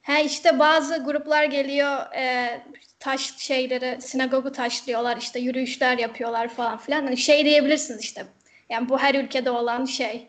Ha 0.01 0.19
işte 0.19 0.59
bazı 0.59 1.03
gruplar 1.03 1.43
geliyor 1.43 2.15
e, 2.15 2.61
taş 2.99 3.37
şeyleri 3.37 4.01
sinagogu 4.01 4.51
taşlıyorlar 4.51 5.17
işte 5.17 5.39
yürüyüşler 5.39 5.97
yapıyorlar 5.97 6.47
falan 6.47 6.77
filan. 6.77 7.03
Hani 7.03 7.17
şey 7.17 7.45
diyebilirsiniz 7.45 8.01
işte 8.01 8.25
yani 8.69 8.89
bu 8.89 8.99
her 8.99 9.15
ülkede 9.15 9.51
olan 9.51 9.85
şey 9.85 10.27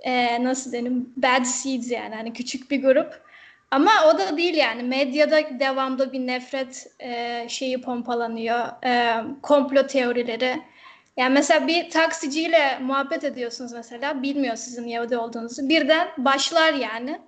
e, 0.00 0.44
nasıl 0.44 0.72
dedim 0.72 1.12
bad 1.16 1.44
seeds 1.44 1.90
yani 1.90 2.14
hani 2.14 2.32
küçük 2.32 2.70
bir 2.70 2.82
grup. 2.82 3.24
Ama 3.70 3.90
o 4.14 4.18
da 4.18 4.36
değil 4.36 4.54
yani 4.54 4.82
medyada 4.82 5.60
devamlı 5.60 6.12
bir 6.12 6.26
nefret 6.26 6.86
e, 7.00 7.44
şeyi 7.48 7.80
pompalanıyor 7.80 8.84
e, 8.84 9.22
komplo 9.42 9.86
teorileri. 9.86 10.62
Yani 11.16 11.34
mesela 11.34 11.66
bir 11.66 11.90
taksiciyle 11.90 12.78
muhabbet 12.78 13.24
ediyorsunuz 13.24 13.72
mesela 13.72 14.22
bilmiyor 14.22 14.56
sizin 14.56 14.86
Yahudi 14.86 15.16
olduğunuzu 15.16 15.68
birden 15.68 16.08
başlar 16.18 16.74
yani 16.74 17.20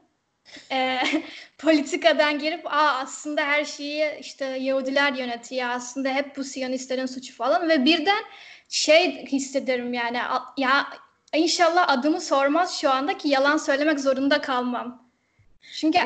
e, 0.73 0.99
politikadan 1.59 2.39
girip 2.39 2.67
Aa, 2.67 2.99
aslında 3.03 3.43
her 3.43 3.65
şeyi 3.65 4.19
işte 4.21 4.45
Yahudiler 4.45 5.13
yönetiyor 5.13 5.69
aslında 5.69 6.09
hep 6.09 6.37
bu 6.37 6.45
Siyonistlerin 6.45 7.07
suçu 7.07 7.35
falan 7.35 7.69
ve 7.69 7.85
birden 7.85 8.23
şey 8.69 9.27
hissederim 9.27 9.95
yani 9.95 10.19
ya 10.57 10.87
inşallah 11.35 11.89
adımı 11.89 12.21
sormaz 12.21 12.81
şu 12.81 12.91
anda 12.91 13.19
ki 13.19 13.29
yalan 13.29 13.57
söylemek 13.57 14.01
zorunda 14.01 14.41
kalmam. 14.41 15.07
Çünkü 15.75 15.99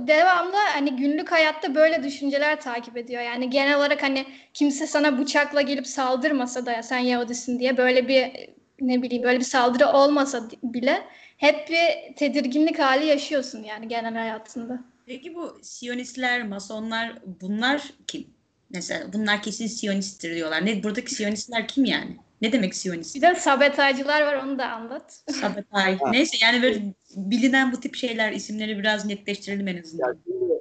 devamlı 0.00 0.56
hani 0.56 0.96
günlük 0.96 1.32
hayatta 1.32 1.74
böyle 1.74 2.02
düşünceler 2.02 2.60
takip 2.60 2.96
ediyor. 2.96 3.22
Yani 3.22 3.50
genel 3.50 3.76
olarak 3.76 4.02
hani 4.02 4.26
kimse 4.54 4.86
sana 4.86 5.18
bıçakla 5.18 5.60
gelip 5.60 5.86
saldırmasa 5.86 6.66
da 6.66 6.72
ya 6.72 6.82
sen 6.82 6.98
Yahudisin 6.98 7.58
diye 7.58 7.76
böyle 7.76 8.08
bir 8.08 8.50
ne 8.80 9.02
bileyim 9.02 9.22
böyle 9.24 9.38
bir 9.38 9.44
saldırı 9.44 9.88
olmasa 9.88 10.42
bile 10.62 11.02
hep 11.36 11.68
bir 11.70 12.16
tedirginlik 12.16 12.78
hali 12.78 13.06
yaşıyorsun 13.06 13.62
yani 13.62 13.88
genel 13.88 14.14
hayatında. 14.14 14.84
Peki 15.06 15.34
bu 15.34 15.58
Siyonistler, 15.62 16.48
Masonlar 16.48 17.18
bunlar 17.40 17.92
kim? 18.06 18.26
Mesela 18.70 19.12
bunlar 19.12 19.42
kesin 19.42 19.66
Siyonisttir 19.66 20.34
diyorlar. 20.34 20.66
Ne 20.66 20.82
buradaki 20.82 21.14
Siyonistler 21.14 21.68
kim 21.68 21.84
yani? 21.84 22.16
Ne 22.42 22.52
demek 22.52 22.74
Siyonist? 22.74 23.16
Bir 23.16 23.22
de 23.22 23.34
sabotajcılar 23.34 24.22
var 24.22 24.42
onu 24.44 24.58
da 24.58 24.68
anlat. 24.68 25.22
Sabotaj. 25.40 25.98
Neyse 26.10 26.36
yani 26.42 26.62
böyle 26.62 26.94
bilinen 27.16 27.72
bu 27.72 27.80
tip 27.80 27.96
şeyler 27.96 28.32
isimleri 28.32 28.78
biraz 28.78 29.04
netleştirelim 29.04 29.68
en 29.68 29.82
azından. 29.82 30.06
Yani, 30.06 30.60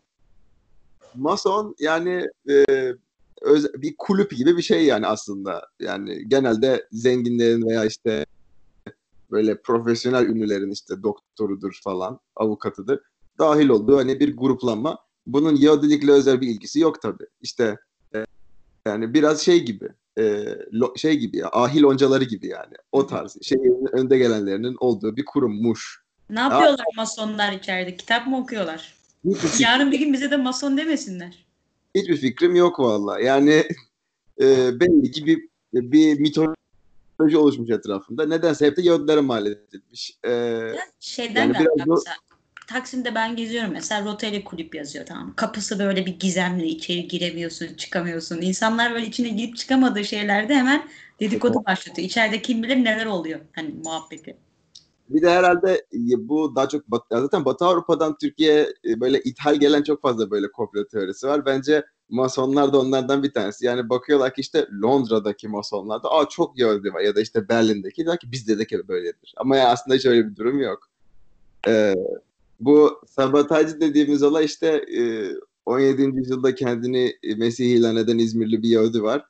Mason 1.15 1.75
yani 1.79 2.27
e, 2.49 2.65
öz, 3.41 3.73
bir 3.73 3.95
kulüp 3.97 4.31
gibi 4.31 4.57
bir 4.57 4.61
şey 4.61 4.85
yani 4.85 5.07
aslında. 5.07 5.67
Yani 5.79 6.29
genelde 6.29 6.87
zenginlerin 6.91 7.69
veya 7.69 7.85
işte 7.85 8.25
böyle 9.31 9.61
profesyonel 9.61 10.25
ünlülerin 10.25 10.71
işte 10.71 11.03
doktorudur 11.03 11.79
falan, 11.83 12.19
avukatıdır 12.35 12.99
dahil 13.39 13.69
olduğu 13.69 13.97
hani 13.97 14.19
bir 14.19 14.37
gruplanma. 14.37 14.99
Bunun 15.27 15.55
Yahudilikle 15.55 16.11
özel 16.11 16.41
bir 16.41 16.47
ilgisi 16.47 16.79
yok 16.79 17.01
tabii. 17.01 17.25
İşte 17.41 17.77
e, 18.15 18.25
yani 18.85 19.13
biraz 19.13 19.41
şey 19.41 19.63
gibi 19.63 19.89
e, 20.17 20.23
lo, 20.73 20.95
şey 20.95 21.17
gibi 21.17 21.37
ya 21.37 21.49
ahil 21.51 21.83
oncaları 21.83 22.23
gibi 22.23 22.47
yani 22.47 22.73
o 22.91 23.07
tarz 23.07 23.37
şeyin 23.41 23.87
önde 23.91 24.17
gelenlerinin 24.17 24.75
olduğu 24.79 25.15
bir 25.15 25.25
kurummuş. 25.25 26.05
Ne 26.29 26.39
yapıyorlar 26.39 26.79
Aa, 26.79 26.97
masonlar 26.97 27.53
içeride? 27.53 27.97
Kitap 27.97 28.27
mı 28.27 28.37
okuyorlar? 28.37 28.95
Yarın 29.59 29.91
bir 29.91 29.99
gün 29.99 30.13
bize 30.13 30.31
de 30.31 30.37
mason 30.37 30.77
demesinler. 30.77 31.45
Hiçbir 31.95 32.17
fikrim 32.17 32.55
yok 32.55 32.79
valla. 32.79 33.19
Yani 33.19 33.51
e, 34.41 34.79
belli 34.79 35.11
ki 35.11 35.25
bir, 35.25 35.49
bir 35.73 36.19
mitoloji 36.19 36.55
proje 37.17 37.37
oluşmuş 37.37 37.69
etrafında. 37.69 38.25
Nedense 38.25 38.65
hep 38.65 38.77
de 38.77 38.81
Yahudilere 38.81 39.21
mal 39.21 39.45
edilmiş. 39.45 40.17
Ee, 40.27 40.73
Şeyden 40.99 41.41
yani 41.41 41.53
de 41.53 41.85
biraz 41.85 42.03
Taksim'de 42.67 43.15
ben 43.15 43.35
geziyorum 43.35 43.71
mesela 43.71 44.05
Rotary 44.05 44.43
kulüp 44.43 44.75
yazıyor 44.75 45.05
tamam. 45.05 45.33
Kapısı 45.35 45.79
böyle 45.79 46.05
bir 46.05 46.19
gizemli 46.19 46.67
içeri 46.67 47.07
giremiyorsun 47.07 47.73
çıkamıyorsun. 47.73 48.41
İnsanlar 48.41 48.93
böyle 48.93 49.05
içine 49.05 49.29
girip 49.29 49.57
çıkamadığı 49.57 50.05
şeylerde 50.05 50.55
hemen 50.55 50.87
dedikodu 51.19 51.65
başlatıyor. 51.65 52.07
İçeride 52.07 52.41
kim 52.41 52.63
bilir 52.63 52.75
neler 52.75 53.05
oluyor 53.05 53.39
hani 53.55 53.75
muhabbeti. 53.83 54.37
Bir 55.09 55.21
de 55.21 55.29
herhalde 55.29 55.85
bu 56.17 56.55
daha 56.55 56.69
çok 56.69 56.83
zaten 57.11 57.45
Batı 57.45 57.65
Avrupa'dan 57.65 58.17
Türkiye 58.17 58.73
e, 58.85 58.99
böyle 58.99 59.21
ithal 59.21 59.55
gelen 59.55 59.83
çok 59.83 60.01
fazla 60.01 60.31
böyle 60.31 60.51
komplo 60.51 60.87
teorisi 60.87 61.27
var. 61.27 61.45
Bence 61.45 61.85
masonlar 62.09 62.73
da 62.73 62.79
onlardan 62.79 63.23
bir 63.23 63.33
tanesi. 63.33 63.65
Yani 63.65 63.89
bakıyorlar 63.89 64.33
ki 64.33 64.41
işte 64.41 64.67
Londra'daki 64.83 65.47
masonlar 65.47 66.03
da 66.03 66.11
aa 66.11 66.29
çok 66.29 66.59
Yahudi 66.59 66.93
var 66.93 67.01
ya 67.01 67.15
da 67.15 67.21
işte 67.21 67.49
Berlin'deki 67.49 68.05
diyor 68.05 68.17
ki 68.17 68.31
bizde 68.31 68.59
de 68.59 68.87
böyledir. 68.87 69.33
Ama 69.37 69.57
ya 69.57 69.69
aslında 69.69 69.95
hiç 69.95 70.05
öyle 70.05 70.29
bir 70.29 70.35
durum 70.35 70.59
yok. 70.59 70.89
Ee, 71.67 71.95
bu 72.59 73.01
sabotajcı 73.07 73.81
dediğimiz 73.81 74.23
olay 74.23 74.45
işte 74.45 74.67
e, 74.67 75.31
17. 75.65 76.01
yüzyılda 76.01 76.55
kendini 76.55 77.15
Mesih 77.37 77.75
ilan 77.75 77.95
eden 77.95 78.17
İzmirli 78.17 78.63
bir 78.63 78.69
Yahudi 78.69 79.03
var. 79.03 79.25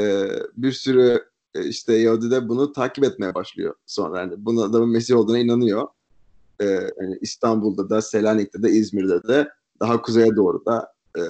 e, 0.00 0.28
bir 0.56 0.72
sürü 0.72 1.24
e, 1.54 1.64
işte 1.66 1.94
Yahudi 1.94 2.30
de 2.30 2.48
bunu 2.48 2.72
takip 2.72 3.04
etmeye 3.04 3.34
başlıyor 3.34 3.74
sonra. 3.86 4.20
Yani 4.20 4.34
bunun 4.36 4.62
adamın 4.62 4.88
Mesih 4.88 5.16
olduğuna 5.16 5.38
inanıyor. 5.38 5.88
E, 6.60 6.64
yani 7.00 7.18
İstanbul'da 7.20 7.90
da, 7.90 8.02
Selanik'te 8.02 8.62
de, 8.62 8.70
İzmir'de 8.70 9.28
de, 9.28 9.48
daha 9.80 10.02
kuzeye 10.02 10.36
doğru 10.36 10.64
da 10.66 10.92
e, 11.18 11.22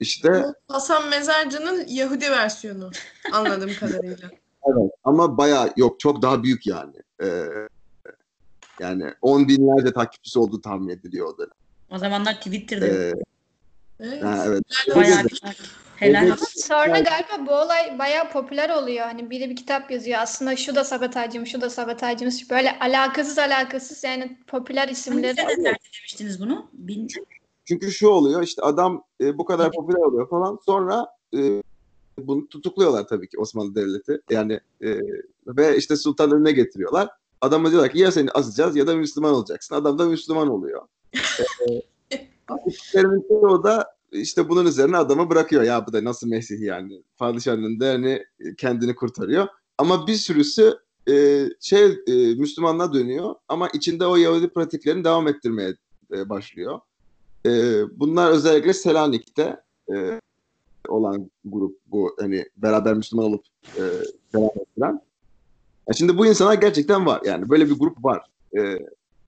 işte 0.00 0.44
Bu 0.68 0.74
Hasan 0.74 1.08
Mezarcı'nın 1.08 1.84
Yahudi 1.88 2.30
versiyonu 2.30 2.90
anladığım 3.32 3.74
kadarıyla. 3.80 4.30
evet 4.66 4.90
ama 5.04 5.38
bayağı 5.38 5.72
yok 5.76 6.00
çok 6.00 6.22
daha 6.22 6.42
büyük 6.42 6.66
yani. 6.66 6.94
E, 7.22 7.44
yani 8.80 9.04
on 9.22 9.48
binlerce 9.48 9.92
takipçisi 9.92 10.38
olduğu 10.38 10.60
tahmin 10.60 10.88
ediliyor 10.88 11.34
o 11.34 11.38
dönem. 11.38 11.50
O 11.90 11.98
zamanlar 11.98 12.34
Twitter'da 12.34 12.86
E, 12.86 12.90
yok. 12.90 13.18
Evet. 14.00 14.24
ha, 14.24 14.44
evet. 14.46 14.62
bayağı 14.96 15.22
helal 15.96 16.26
Evet. 16.26 16.38
Sonra 16.48 16.98
galiba 17.00 17.46
bu 17.46 17.54
olay 17.54 17.98
bayağı 17.98 18.30
popüler 18.30 18.70
oluyor. 18.70 19.06
Hani 19.06 19.30
biri 19.30 19.50
bir 19.50 19.56
kitap 19.56 19.90
yazıyor. 19.90 20.18
Aslında 20.20 20.56
şu 20.56 20.74
da 20.74 20.84
sabotajcım, 20.84 21.46
şu 21.46 21.60
da 21.60 21.70
sabotajcımız. 21.70 22.50
Böyle 22.50 22.78
alakasız 22.78 23.38
alakasız 23.38 24.04
yani 24.04 24.38
popüler 24.46 24.80
Hangi 24.80 24.92
isimleri. 24.92 25.36
sene 25.36 25.46
tercih 25.46 25.92
demiştiniz 25.98 26.40
bunu? 26.40 26.70
Bin... 26.72 27.08
Çünkü 27.64 27.92
şu 27.92 28.08
oluyor 28.08 28.42
işte 28.42 28.62
adam 28.62 29.04
e, 29.20 29.38
bu 29.38 29.44
kadar 29.44 29.72
popüler 29.72 29.98
oluyor 29.98 30.28
falan 30.28 30.58
sonra 30.66 31.06
e, 31.36 31.62
bunu 32.18 32.48
tutukluyorlar 32.48 33.06
tabii 33.08 33.28
ki 33.28 33.38
Osmanlı 33.38 33.74
Devleti. 33.74 34.20
Yani 34.30 34.60
e, 34.82 34.98
ve 35.46 35.76
işte 35.76 35.96
sultan 35.96 36.30
önüne 36.30 36.52
getiriyorlar. 36.52 37.08
Adama 37.40 37.70
diyorlar 37.70 37.92
ki 37.92 37.98
ya 37.98 38.12
seni 38.12 38.30
asacağız 38.30 38.76
ya 38.76 38.86
da 38.86 38.96
Müslüman 38.96 39.34
olacaksın. 39.34 39.74
Adam 39.74 39.98
da 39.98 40.06
Müslüman 40.06 40.48
oluyor. 40.48 40.82
e, 41.70 41.82
Türklerin 42.64 43.28
çoğu 43.28 43.64
da 43.64 43.94
işte 44.12 44.48
bunun 44.48 44.66
üzerine 44.66 44.96
adamı 44.96 45.30
bırakıyor. 45.30 45.62
Ya 45.62 45.86
bu 45.86 45.92
da 45.92 46.04
nasıl 46.04 46.28
Mesih 46.28 46.60
yani. 46.60 47.02
Padişahın 47.16 47.58
önünde 47.58 47.92
hani 47.92 48.24
kendini 48.56 48.94
kurtarıyor. 48.94 49.46
Ama 49.78 50.06
bir 50.06 50.14
sürüsü 50.14 50.78
e, 51.08 51.44
şey 51.60 51.84
e, 52.06 52.34
Müslümanlığa 52.34 52.92
dönüyor 52.92 53.34
ama 53.48 53.68
içinde 53.68 54.06
o 54.06 54.16
Yahudi 54.16 54.48
pratiklerini 54.48 55.04
devam 55.04 55.28
ettirmeye 55.28 55.76
e, 56.12 56.28
başlıyor. 56.28 56.80
E, 57.46 57.50
bunlar 58.00 58.30
özellikle 58.30 58.72
Selanik'te 58.72 59.60
e, 59.94 60.20
olan 60.88 61.30
grup 61.44 61.78
bu 61.86 62.16
hani 62.20 62.44
beraber 62.56 62.94
Müslüman 62.94 63.26
olup 63.26 63.44
e, 63.76 63.82
devam 64.34 64.50
ettiren. 64.60 65.00
Ya 65.88 65.94
şimdi 65.94 66.18
bu 66.18 66.26
insanlar 66.26 66.54
gerçekten 66.54 67.06
var 67.06 67.20
yani 67.24 67.50
böyle 67.50 67.70
bir 67.70 67.78
grup 67.78 68.04
var. 68.04 68.26
E, 68.58 68.78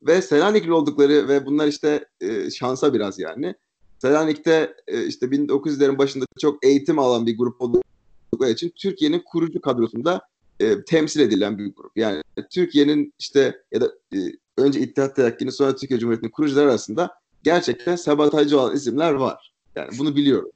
ve 0.03 0.23
Selanikli 0.23 0.73
oldukları 0.73 1.29
ve 1.29 1.47
bunlar 1.47 1.67
işte 1.67 2.05
e, 2.21 2.51
şansa 2.51 2.95
biraz 2.95 3.19
yani. 3.19 3.55
Selanik'te 3.99 4.75
e, 4.87 5.07
işte 5.07 5.27
1900'lerin 5.27 5.99
başında 5.99 6.25
çok 6.41 6.65
eğitim 6.65 6.99
alan 6.99 7.27
bir 7.27 7.39
grup 7.39 7.61
oldukları 7.61 8.51
için 8.51 8.73
Türkiye'nin 8.77 9.23
kurucu 9.27 9.61
kadrosunda 9.61 10.21
e, 10.61 10.85
temsil 10.85 11.21
edilen 11.21 11.59
bir 11.59 11.75
grup. 11.75 11.97
Yani 11.97 12.23
Türkiye'nin 12.51 13.13
işte 13.19 13.63
ya 13.73 13.81
da 13.81 13.93
e, 14.15 14.19
önce 14.59 14.81
İttihat 14.81 15.17
Terakki'nin 15.17 15.51
sonra 15.51 15.77
Türkiye 15.77 16.01
Cumhuriyeti'nin 16.01 16.31
kurucuları 16.31 16.71
arasında 16.71 17.11
gerçekten 17.47 17.97
sabotajcı 17.97 18.61
olan 18.61 18.77
isimler 18.77 19.13
var. 19.13 19.53
Yani 19.77 19.89
bunu 19.99 20.17
biliyorum. 20.17 20.51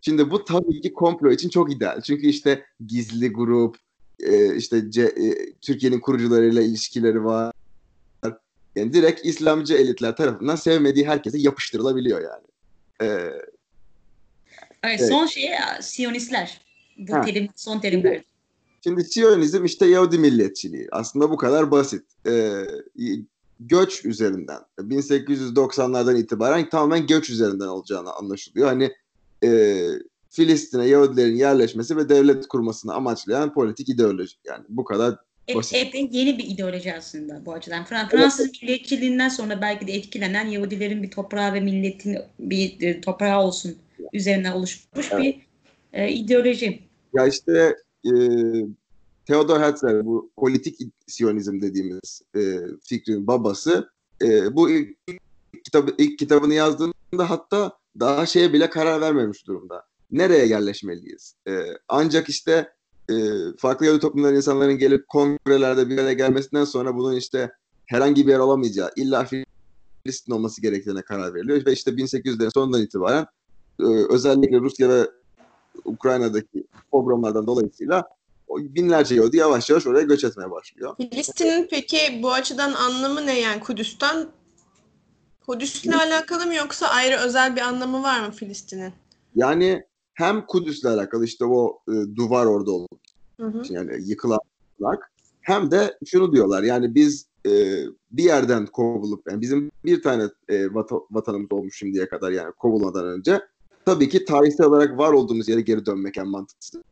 Şimdi 0.00 0.30
bu 0.30 0.44
tabii 0.44 0.80
ki 0.80 0.92
komplo 0.92 1.30
için 1.30 1.48
çok 1.48 1.72
ideal. 1.72 2.00
Çünkü 2.00 2.26
işte 2.26 2.64
gizli 2.86 3.32
grup, 3.32 3.76
e, 4.20 4.56
işte 4.56 4.90
C, 4.90 5.02
e, 5.02 5.52
Türkiye'nin 5.60 6.00
kurucularıyla 6.00 6.62
ilişkileri 6.62 7.24
var. 7.24 7.52
Yani 8.76 8.92
direkt 8.92 9.26
İslamcı 9.26 9.74
elitler 9.74 10.16
tarafından 10.16 10.56
sevmediği 10.56 11.06
herkese 11.06 11.38
yapıştırılabiliyor 11.38 12.20
yani. 12.20 12.46
E, 13.02 13.30
Evet, 14.82 15.00
Evet. 15.00 15.08
son 15.08 15.26
şey 15.26 15.50
Siyonistler. 15.80 16.60
Bu 16.98 17.14
Ha. 17.14 17.20
terim, 17.20 17.48
son 17.56 17.80
terimler. 17.80 18.22
Şimdi 18.84 19.04
Siyonizm 19.04 19.64
işte 19.64 19.86
Yahudi 19.86 20.18
milliyetçiliği. 20.18 20.88
Aslında 20.92 21.30
bu 21.30 21.36
kadar 21.36 21.70
basit. 21.70 22.04
Ee, 22.26 22.64
göç 23.60 24.04
üzerinden. 24.04 24.58
1890'lardan 24.78 26.18
itibaren 26.20 26.68
tamamen 26.68 27.06
göç 27.06 27.30
üzerinden 27.30 27.66
olacağını 27.66 28.12
anlaşılıyor. 28.12 28.66
Hani 28.68 28.90
e, 29.44 29.76
Filistin'e 30.30 30.86
Yahudilerin 30.86 31.36
yerleşmesi 31.36 31.96
ve 31.96 32.08
devlet 32.08 32.46
kurmasını 32.48 32.94
amaçlayan 32.94 33.54
politik 33.54 33.88
ideoloji. 33.88 34.36
Yani 34.46 34.64
bu 34.68 34.84
kadar 34.84 35.16
E, 35.48 35.54
Basit. 35.54 35.74
epey 35.76 36.08
yeni 36.12 36.38
bir 36.38 36.44
ideoloji 36.44 36.94
aslında 36.94 37.46
bu 37.46 37.52
açıdan. 37.52 37.84
Fran- 37.84 38.08
Fransız 38.08 38.50
milliyetçiliğinden 38.62 39.28
sonra 39.28 39.60
belki 39.62 39.86
de 39.86 39.92
etkilenen 39.92 40.46
Yahudilerin 40.46 41.02
bir 41.02 41.10
toprağı 41.10 41.52
ve 41.54 41.60
milletin 41.60 42.18
bir 42.38 42.82
e, 42.82 43.00
toprağı 43.00 43.42
olsun 43.42 43.76
üzerinden 44.12 44.52
oluşmuş 44.52 45.08
Evet. 45.12 45.22
bir 45.22 45.40
e, 45.92 46.12
ideoloji. 46.12 46.80
Ya 47.14 47.26
işte 47.26 47.76
e, 48.04 48.10
Theodor 49.28 49.60
Herzl 49.60 50.04
bu 50.04 50.30
politik 50.36 50.80
siyonizm 51.06 51.60
dediğimiz 51.60 52.22
e, 52.36 52.60
fikrin 52.82 53.26
babası 53.26 53.90
e, 54.22 54.56
bu 54.56 54.70
ilk, 54.70 54.96
ilk 55.06 55.64
kitabı 55.64 55.94
ilk 55.98 56.18
kitabını 56.18 56.54
yazdığında 56.54 57.30
hatta 57.30 57.78
daha 58.00 58.26
şeye 58.26 58.52
bile 58.52 58.70
karar 58.70 59.00
vermemiş 59.00 59.46
durumda. 59.46 59.86
Nereye 60.10 60.46
yerleşmeliyiz? 60.46 61.34
E, 61.48 61.64
ancak 61.88 62.28
işte 62.28 62.72
e, 63.10 63.14
farklı 63.58 63.86
Yahudi 63.86 64.00
toplumların 64.00 64.36
insanların 64.36 64.78
gelip 64.78 65.08
kongrelerde 65.08 65.88
bir 65.88 65.98
araya 65.98 66.12
gelmesinden 66.12 66.64
sonra 66.64 66.96
bunun 66.96 67.16
işte 67.16 67.52
herhangi 67.86 68.26
bir 68.26 68.32
yer 68.32 68.38
olamayacağı, 68.38 68.90
illa 68.96 69.26
Filistin 70.04 70.32
olması 70.32 70.62
gerektiğine 70.62 71.02
karar 71.02 71.34
veriliyor 71.34 71.66
ve 71.66 71.72
işte 71.72 71.90
1800'lerin 71.90 72.50
sonundan 72.54 72.82
itibaren 72.82 73.26
e, 73.80 73.84
özellikle 74.10 74.60
Rusya 74.60 74.88
ve 74.88 75.10
Ukrayna'daki 75.84 76.64
pogromlardan 76.90 77.46
dolayısıyla 77.46 78.17
binlerce 78.50 79.14
Yahudi 79.14 79.36
yavaş 79.36 79.70
yavaş 79.70 79.86
oraya 79.86 80.02
göç 80.02 80.24
etmeye 80.24 80.50
başlıyor. 80.50 80.96
Filistin'in 80.96 81.68
peki 81.70 82.20
bu 82.22 82.32
açıdan 82.32 82.72
anlamı 82.72 83.26
ne 83.26 83.40
yani 83.40 83.60
Kudüs'ten? 83.60 84.26
Kudüs'le 85.46 85.92
alakalı 85.94 86.46
mı 86.46 86.54
yoksa 86.54 86.86
ayrı 86.86 87.16
özel 87.16 87.56
bir 87.56 87.60
anlamı 87.60 88.02
var 88.02 88.26
mı 88.26 88.32
Filistin'in? 88.32 88.92
Yani 89.34 89.82
hem 90.14 90.46
Kudüs'le 90.46 90.84
alakalı 90.84 91.24
işte 91.24 91.44
o 91.44 91.80
e, 91.88 91.92
duvar 92.16 92.46
orada 92.46 92.70
için 93.60 93.74
yani 93.74 93.92
yıkılan 94.04 94.40
hem 95.40 95.70
de 95.70 95.98
şunu 96.06 96.32
diyorlar 96.32 96.62
yani 96.62 96.94
biz 96.94 97.26
e, 97.46 97.50
bir 98.10 98.24
yerden 98.24 98.66
kovulup 98.66 99.30
yani 99.30 99.40
bizim 99.40 99.70
bir 99.84 100.02
tane 100.02 100.24
e, 100.48 100.64
vata- 100.74 101.06
vatanımız 101.10 101.52
olmuş 101.52 101.78
şimdiye 101.78 102.08
kadar 102.08 102.30
yani 102.30 102.52
kovulmadan 102.52 103.06
önce 103.06 103.40
tabii 103.84 104.08
ki 104.08 104.24
tarihsel 104.24 104.66
olarak 104.66 104.98
var 104.98 105.12
olduğumuz 105.12 105.48
yere 105.48 105.60
geri 105.60 105.86
dönmek 105.86 106.18
en 106.18 106.28
mantıklısı. 106.28 106.82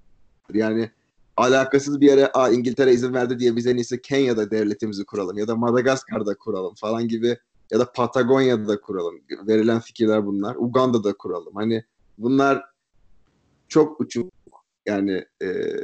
Yani 0.53 0.91
alakasız 1.37 2.01
bir 2.01 2.07
yere 2.07 2.31
Aa, 2.35 2.51
İngiltere 2.51 2.93
izin 2.93 3.15
verdi 3.15 3.39
diye 3.39 3.57
biz 3.57 3.67
en 3.67 3.77
iyisi 3.77 4.03
Kenya'da 4.03 4.51
devletimizi 4.51 5.05
kuralım 5.05 5.39
ya 5.39 5.49
da 5.49 5.57
Madagaskar'da 5.57 6.35
kuralım 6.35 6.75
falan 6.75 7.09
gibi 7.09 7.39
ya 7.71 7.79
da 7.79 7.93
Patagonya'da 7.93 8.69
da 8.69 8.81
kuralım. 8.81 9.21
Verilen 9.49 9.81
fikirler 9.81 10.27
bunlar. 10.27 10.57
Uganda'da 10.57 11.13
kuralım. 11.13 11.55
Hani 11.55 11.85
bunlar 12.19 12.65
çok 13.69 14.01
uçuk 14.01 14.33
yani 14.87 15.25
e, 15.43 15.75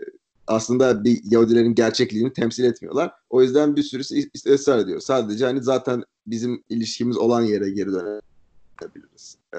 aslında 0.46 1.04
bir 1.04 1.20
Yahudilerin 1.24 1.74
gerçekliğini 1.74 2.32
temsil 2.32 2.64
etmiyorlar. 2.64 3.12
O 3.30 3.42
yüzden 3.42 3.76
bir 3.76 3.82
sürüsü 3.82 4.14
is- 4.14 4.54
ısrar 4.54 4.78
ediyor. 4.78 5.00
Sadece 5.00 5.44
hani 5.44 5.62
zaten 5.62 6.04
bizim 6.26 6.64
ilişkimiz 6.68 7.16
olan 7.16 7.42
yere 7.42 7.70
geri 7.70 7.92
dönebiliriz. 7.92 9.38
E, 9.54 9.58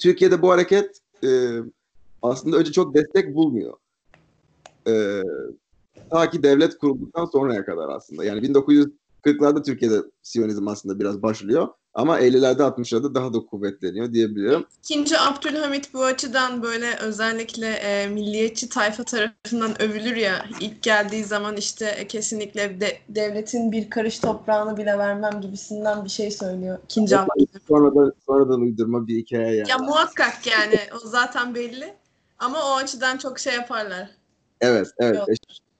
Türkiye'de 0.00 0.42
bu 0.42 0.50
hareket 0.50 0.98
e, 1.24 1.58
aslında 2.22 2.56
önce 2.56 2.72
çok 2.72 2.94
destek 2.94 3.34
bulmuyor. 3.34 3.76
E, 4.88 5.22
ta 6.10 6.30
ki 6.30 6.42
devlet 6.42 6.78
kurulduktan 6.78 7.24
sonraya 7.24 7.64
kadar 7.64 7.88
aslında. 7.88 8.24
Yani 8.24 8.40
1940'larda 8.40 9.62
Türkiye'de 9.62 10.02
Siyonizm 10.22 10.68
aslında 10.68 11.00
biraz 11.00 11.22
başlıyor. 11.22 11.68
Ama 11.94 12.20
50'lerde 12.20 12.62
60'larda 12.62 13.14
daha 13.14 13.34
da 13.34 13.38
kuvvetleniyor 13.40 14.12
diyebilirim. 14.12 14.64
İkinci 14.84 15.18
Abdülhamit 15.18 15.94
bu 15.94 16.04
açıdan 16.04 16.62
böyle 16.62 16.96
özellikle 16.96 17.68
e, 17.68 18.08
milliyetçi 18.08 18.68
tayfa 18.68 19.04
tarafından 19.04 19.82
övülür 19.82 20.16
ya 20.16 20.46
ilk 20.60 20.82
geldiği 20.82 21.24
zaman 21.24 21.56
işte 21.56 21.86
e, 21.86 22.06
kesinlikle 22.06 22.80
de, 22.80 22.98
devletin 23.08 23.72
bir 23.72 23.90
karış 23.90 24.18
toprağını 24.18 24.76
bile 24.76 24.98
vermem 24.98 25.40
gibisinden 25.40 26.04
bir 26.04 26.10
şey 26.10 26.30
söylüyor. 26.30 26.78
İkinci 26.84 27.18
Abdülhamit. 27.18 27.50
Sonradan, 27.68 28.12
sonradan 28.26 28.60
uydurma 28.60 29.06
bir 29.06 29.16
hikaye 29.16 29.56
yani. 29.56 29.70
Ya 29.70 29.78
muhakkak 29.78 30.46
yani 30.46 30.78
o 30.94 31.08
zaten 31.08 31.54
belli 31.54 31.94
ama 32.38 32.58
o 32.58 32.76
açıdan 32.76 33.16
çok 33.16 33.38
şey 33.38 33.54
yaparlar 33.54 34.10
Evet, 34.62 34.88
evet. 34.98 35.16
Yok. 35.16 35.28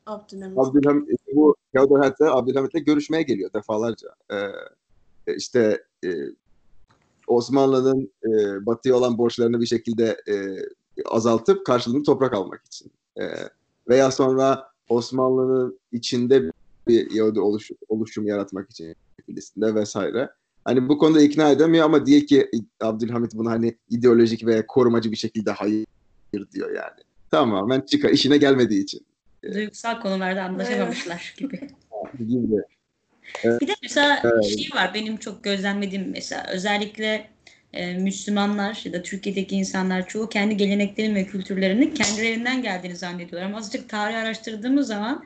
Abdülhamit. 0.07 0.59
Abdülhamit, 0.59 1.09
bu 1.35 1.57
Theodor 1.73 2.03
Herzl 2.03 2.23
Abdülhamit'le 2.23 2.87
görüşmeye 2.87 3.23
geliyor 3.23 3.51
defalarca. 3.55 4.09
Ee, 4.33 4.37
işte 5.37 5.85
e, 6.05 6.09
Osmanlı'nın 7.27 8.11
e, 8.25 8.67
batıya 8.67 8.97
olan 8.97 9.19
borçlarını 9.19 9.61
bir 9.61 9.67
şekilde 9.67 10.23
e, 10.29 10.35
azaltıp 11.05 11.67
karşılığında 11.67 12.03
toprak 12.03 12.35
almak 12.35 12.63
için. 12.67 12.91
E, 13.21 13.25
veya 13.89 14.11
sonra 14.11 14.69
Osmanlı'nın 14.89 15.79
içinde 15.93 16.53
bir 16.89 17.11
Yahudi 17.11 17.41
oluş, 17.41 17.71
oluşum 17.89 18.27
yaratmak 18.27 18.71
için 18.71 18.97
Filistin'de 19.27 19.75
vesaire. 19.75 20.31
Hani 20.65 20.89
bu 20.89 20.99
konuda 20.99 21.21
ikna 21.21 21.51
edemiyor 21.51 21.85
ama 21.85 22.07
değil 22.07 22.27
ki 22.27 22.51
Abdülhamit 22.81 23.35
bunu 23.35 23.51
hani 23.51 23.79
ideolojik 23.91 24.47
ve 24.47 24.67
korumacı 24.67 25.11
bir 25.11 25.17
şekilde 25.17 25.51
hayır 25.51 25.87
diyor 26.53 26.71
yani. 26.71 27.01
Tamamen 27.33 27.81
çıkar 27.81 28.11
işine 28.11 28.37
gelmediği 28.37 28.83
için 28.83 29.07
Duygusal 29.55 30.01
konularda 30.01 30.43
anlaşamamışlar 30.43 31.35
gibi. 31.37 31.61
gibi. 32.19 32.63
Bir 33.45 33.69
de 33.69 33.75
mesela 33.83 34.23
şey 34.43 34.69
var 34.75 34.95
benim 34.95 35.17
çok 35.17 35.45
gözlemlediğim 35.45 36.11
mesela 36.11 36.47
özellikle 36.53 37.29
e, 37.73 37.95
Müslümanlar 37.95 38.81
ya 38.85 38.93
da 38.93 39.03
Türkiye'deki 39.03 39.57
insanlar 39.57 40.09
çoğu 40.09 40.29
kendi 40.29 40.57
geleneklerin 40.57 41.15
ve 41.15 41.27
kültürlerinin 41.27 41.95
kendilerinden 41.95 42.63
geldiğini 42.63 42.97
zannediyorlar. 42.97 43.49
Ama 43.49 43.59
azıcık 43.59 43.89
tarih 43.89 44.17
araştırdığımız 44.17 44.87
zaman 44.87 45.25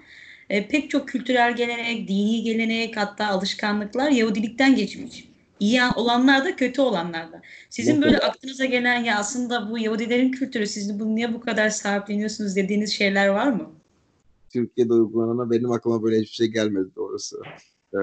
e, 0.50 0.68
pek 0.68 0.90
çok 0.90 1.08
kültürel 1.08 1.56
gelenek, 1.56 2.08
dini 2.08 2.42
gelenek 2.42 2.96
hatta 2.96 3.26
alışkanlıklar 3.26 4.10
Yahudilikten 4.10 4.76
geçmiş. 4.76 5.24
İyi 5.60 5.80
olanlar 5.96 6.44
da 6.44 6.56
kötü 6.56 6.80
olanlar 6.80 7.32
da. 7.32 7.42
Sizin 7.70 8.02
böyle 8.02 8.18
aklınıza 8.18 8.64
gelen 8.64 9.04
ya 9.04 9.18
aslında 9.18 9.70
bu 9.70 9.78
Yahudilerin 9.78 10.32
kültürü 10.32 10.66
siz 10.66 11.00
bunu 11.00 11.14
niye 11.14 11.34
bu 11.34 11.40
kadar 11.40 11.70
sahipleniyorsunuz 11.70 12.56
dediğiniz 12.56 12.92
şeyler 12.92 13.28
var 13.28 13.46
mı? 13.46 13.72
Türkiye'de 14.50 14.92
uygulanana 14.92 15.50
benim 15.50 15.72
aklıma 15.72 16.02
böyle 16.02 16.20
hiçbir 16.20 16.34
şey 16.34 16.46
gelmedi 16.46 16.88
doğrusu. 16.96 17.42
Ee, 17.94 17.98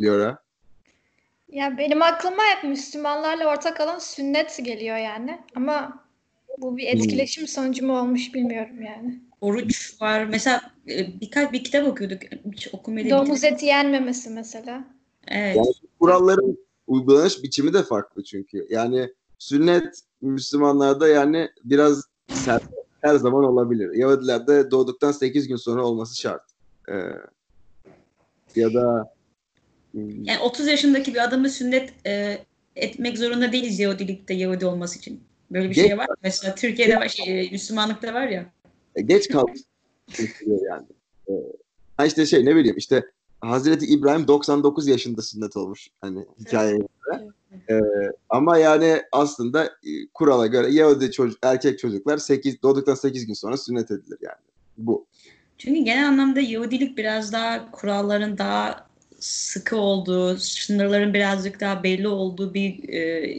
Liora. 0.00 0.38
Ya 1.48 1.78
benim 1.78 2.02
aklıma 2.02 2.42
hep 2.42 2.70
Müslümanlarla 2.70 3.46
ortak 3.46 3.80
alan 3.80 3.98
sünnet 3.98 4.60
geliyor 4.64 4.96
yani. 4.96 5.38
Ama 5.54 6.04
bu 6.58 6.76
bir 6.76 6.86
etkileşim 6.86 7.46
sonucu 7.46 7.86
mu 7.86 7.98
olmuş 7.98 8.34
bilmiyorum 8.34 8.82
yani. 8.82 9.20
Oruç 9.40 10.02
var. 10.02 10.24
Mesela 10.24 10.60
e, 10.88 11.20
birkaç 11.20 11.52
bir 11.52 11.64
kitap 11.64 11.86
okuyorduk. 11.86 12.22
Hiç 12.52 12.74
okumayı 12.74 13.10
Domuz 13.10 13.44
eti 13.44 13.66
yenmemesi 13.66 14.30
mesela. 14.30 14.84
Evet. 15.28 15.56
Yani 15.56 15.87
kuralların 16.00 16.58
uygulanış 16.86 17.42
biçimi 17.42 17.72
de 17.72 17.82
farklı 17.82 18.24
çünkü. 18.24 18.66
Yani 18.70 19.14
sünnet 19.38 20.00
Müslümanlarda 20.20 21.08
yani 21.08 21.48
biraz 21.64 22.04
sert 22.28 22.62
her 23.00 23.16
zaman 23.16 23.44
olabilir. 23.44 23.94
Yahudilerde 23.94 24.70
doğduktan 24.70 25.12
8 25.12 25.48
gün 25.48 25.56
sonra 25.56 25.84
olması 25.84 26.20
şart. 26.20 26.42
Ee, 26.88 26.94
ya 28.56 28.74
da 28.74 29.14
hmm, 29.92 30.24
Yani 30.24 30.38
30 30.38 30.66
yaşındaki 30.66 31.14
bir 31.14 31.24
adamı 31.24 31.50
sünnet 31.50 31.92
e, 32.06 32.38
etmek 32.76 33.18
zorunda 33.18 33.52
değiliz 33.52 33.80
Yahudilikte 33.80 34.34
Yahudi 34.34 34.66
olması 34.66 34.98
için. 34.98 35.20
Böyle 35.50 35.70
bir 35.70 35.74
Geç- 35.74 35.86
şey 35.88 35.98
var. 35.98 36.06
Mesela 36.22 36.54
Türkiye'de 36.54 36.96
var, 36.96 37.08
şey, 37.08 37.40
e, 37.40 37.50
Müslümanlıkta 37.50 38.14
var 38.14 38.28
ya. 38.28 38.52
E, 38.96 39.02
geç 39.02 39.28
düşünüyor 40.18 40.60
yani. 40.70 40.86
Ee, 41.28 41.32
ha 41.96 42.06
işte 42.06 42.26
şey 42.26 42.44
ne 42.44 42.56
bileyim 42.56 42.76
işte 42.76 43.04
Hazreti 43.40 43.86
İbrahim 43.86 44.28
99 44.28 44.88
yaşında 44.88 45.22
sünnet 45.22 45.56
olmuş 45.56 45.88
hani 46.00 46.24
hikayeye 46.40 46.78
göre. 46.78 47.28
Ee, 47.70 47.80
ama 48.28 48.58
yani 48.58 49.02
aslında 49.12 49.64
e, 49.64 50.08
kurala 50.14 50.46
göre 50.46 50.70
Yahudi 50.70 51.10
çocuk, 51.10 51.38
erkek 51.42 51.78
çocuklar 51.78 52.18
8 52.18 52.62
doğduktan 52.62 52.94
8 52.94 53.26
gün 53.26 53.34
sonra 53.34 53.56
sünnet 53.56 53.90
edilir 53.90 54.18
yani. 54.22 54.42
Bu. 54.78 55.06
Çünkü 55.58 55.80
genel 55.80 56.08
anlamda 56.08 56.40
Yahudilik 56.40 56.98
biraz 56.98 57.32
daha 57.32 57.70
kuralların 57.70 58.38
daha 58.38 58.88
sıkı 59.20 59.76
olduğu, 59.76 60.36
sınırların 60.36 61.14
birazcık 61.14 61.60
daha 61.60 61.82
belli 61.82 62.08
olduğu 62.08 62.54
bir 62.54 62.88
e, 62.88 63.34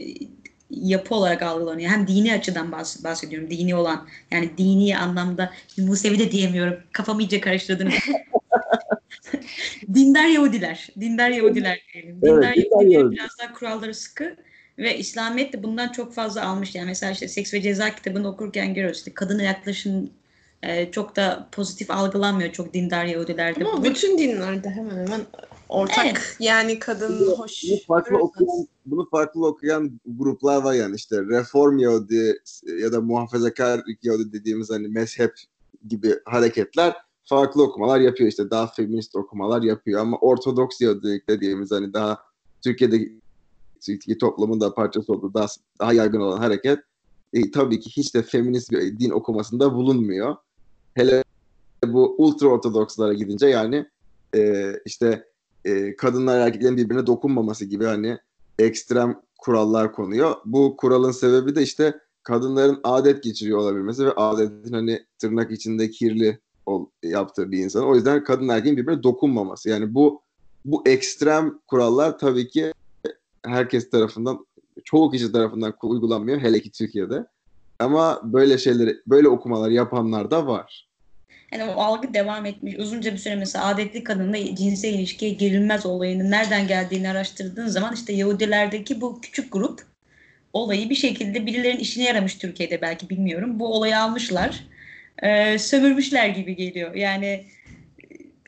yapı 0.70 1.14
olarak 1.14 1.42
algılanıyor. 1.42 1.90
Hem 1.90 2.06
dini 2.06 2.32
açıdan 2.32 2.66
bahs- 2.66 3.04
bahsediyorum. 3.04 3.50
Dini 3.50 3.74
olan 3.74 4.06
yani 4.30 4.50
dini 4.58 4.98
anlamda 4.98 5.52
Musevi 5.78 6.18
de 6.18 6.32
diyemiyorum. 6.32 6.76
Kafamı 6.92 7.22
iyice 7.22 7.40
karıştırdınız. 7.40 7.94
Dindar 9.94 10.26
Yahudiler. 10.28 10.88
Dindar 11.00 11.30
Yahudiler 11.30 11.80
diyelim. 11.94 12.10
Evet, 12.22 12.22
Dindar 12.22 12.54
dindar 12.54 12.56
Yahudiler 12.56 12.98
Yahudi. 12.98 13.16
biraz 13.16 13.30
daha 13.42 13.52
kuralları 13.52 13.94
sıkı 13.94 14.36
ve 14.78 14.98
İslamiyet 14.98 15.52
de 15.52 15.62
bundan 15.62 15.88
çok 15.92 16.14
fazla 16.14 16.44
almış. 16.46 16.74
Yani 16.74 16.86
mesela 16.86 17.12
işte 17.12 17.28
Seks 17.28 17.54
ve 17.54 17.62
Ceza 17.62 17.94
kitabını 17.94 18.28
okurken 18.28 18.74
görüyoruz. 18.74 18.98
İşte 18.98 19.14
kadına 19.14 19.42
yaklaşım 19.42 20.10
e, 20.62 20.90
çok 20.90 21.16
da 21.16 21.48
pozitif 21.52 21.90
algılanmıyor 21.90 22.52
çok 22.52 22.74
dindar 22.74 23.04
Yahudilerde. 23.04 23.64
Ama 23.64 23.78
Bu- 23.80 23.84
bütün 23.84 24.18
dinlerde 24.18 24.70
hemen 24.70 24.96
hemen 25.06 25.20
ortak 25.68 26.06
Evet. 26.06 26.36
yani 26.40 26.78
kadın 26.78 27.20
Bunu- 27.20 27.38
hoş. 27.38 27.64
Bunu 27.70 27.78
farklı 27.86 28.18
okuyan, 28.18 28.66
bunu 28.86 29.08
farklı 29.10 29.46
okuyan 29.46 30.00
gruplar 30.06 30.62
var 30.62 30.74
yani 30.74 30.96
işte 30.96 31.16
Reform 31.16 31.78
Yahudi 31.78 32.40
ya 32.82 32.92
da 32.92 33.00
muhafazakar 33.00 33.80
Yahudi 34.02 34.32
dediğimiz 34.32 34.70
hani 34.70 34.88
mezhep 34.88 35.32
gibi 35.88 36.14
hareketler 36.24 36.94
farklı 37.24 37.62
okumalar 37.62 38.00
yapıyor 38.00 38.30
işte 38.30 38.50
daha 38.50 38.66
feminist 38.66 39.16
okumalar 39.16 39.62
yapıyor 39.62 40.00
ama 40.00 40.16
Ortodoks 40.16 40.80
Yahudilik 40.80 41.28
dediğimiz 41.28 41.70
hani 41.70 41.94
daha 41.94 42.18
Türkiye'deki 42.62 43.20
Türkiye 43.80 44.18
toplumun 44.18 44.60
da 44.60 44.74
parçası 44.74 45.12
olduğu 45.12 45.34
daha, 45.34 45.46
daha 45.80 45.92
yaygın 45.92 46.20
olan 46.20 46.38
hareket 46.38 46.78
e, 47.32 47.50
tabii 47.50 47.80
ki 47.80 47.90
hiç 47.90 48.14
de 48.14 48.22
feminist 48.22 48.70
bir 48.70 48.98
din 48.98 49.10
okumasında 49.10 49.74
bulunmuyor. 49.74 50.36
Hele 50.94 51.24
bu 51.86 52.14
ultra 52.18 52.48
ortodokslara 52.48 53.12
gidince 53.12 53.46
yani 53.46 53.86
e, 54.34 54.72
işte 54.86 55.24
e, 55.64 55.96
kadınlar 55.96 56.40
erkeklerin 56.40 56.76
birbirine 56.76 57.06
dokunmaması 57.06 57.64
gibi 57.64 57.84
hani 57.84 58.18
ekstrem 58.58 59.20
kurallar 59.38 59.92
konuyor. 59.92 60.36
Bu 60.44 60.76
kuralın 60.76 61.12
sebebi 61.12 61.56
de 61.56 61.62
işte 61.62 62.00
kadınların 62.22 62.80
adet 62.84 63.22
geçiriyor 63.22 63.58
olabilmesi 63.58 64.06
ve 64.06 64.12
adetin 64.12 64.72
hani 64.72 65.06
tırnak 65.18 65.50
içinde 65.50 65.90
kirli 65.90 66.40
ol, 66.70 66.86
yaptığı 67.02 67.50
bir 67.50 67.58
insan. 67.58 67.84
O 67.84 67.94
yüzden 67.94 68.24
kadın 68.24 68.48
erkeğin 68.48 68.76
birbirine 68.76 69.02
dokunmaması. 69.02 69.68
Yani 69.68 69.94
bu 69.94 70.22
bu 70.64 70.82
ekstrem 70.86 71.58
kurallar 71.66 72.18
tabii 72.18 72.48
ki 72.48 72.72
herkes 73.44 73.90
tarafından 73.90 74.46
çoğu 74.84 75.10
kişi 75.10 75.32
tarafından 75.32 75.74
uygulanmıyor 75.82 76.40
hele 76.40 76.60
ki 76.60 76.70
Türkiye'de. 76.70 77.26
Ama 77.78 78.20
böyle 78.24 78.58
şeyleri 78.58 78.96
böyle 79.06 79.28
okumalar 79.28 79.70
yapanlar 79.70 80.30
da 80.30 80.46
var. 80.46 80.90
Yani 81.52 81.64
o 81.64 81.80
algı 81.80 82.14
devam 82.14 82.46
etmiş. 82.46 82.78
Uzunca 82.78 83.12
bir 83.12 83.18
süre 83.18 83.36
mesela 83.36 83.66
adetli 83.66 84.04
kadınla 84.04 84.54
cinsel 84.56 84.94
ilişkiye 84.94 85.30
girilmez 85.30 85.86
olayının 85.86 86.30
nereden 86.30 86.66
geldiğini 86.68 87.10
araştırdığın 87.10 87.66
zaman 87.66 87.94
işte 87.94 88.12
Yahudilerdeki 88.12 89.00
bu 89.00 89.20
küçük 89.20 89.52
grup 89.52 89.82
olayı 90.52 90.90
bir 90.90 90.94
şekilde 90.94 91.46
birilerinin 91.46 91.80
işine 91.80 92.04
yaramış 92.04 92.34
Türkiye'de 92.34 92.80
belki 92.82 93.10
bilmiyorum. 93.10 93.60
Bu 93.60 93.74
olayı 93.74 93.98
almışlar. 93.98 94.64
E, 95.22 95.58
sömürmüşler 95.58 96.28
gibi 96.28 96.56
geliyor. 96.56 96.94
Yani 96.94 97.26
e, 97.26 97.46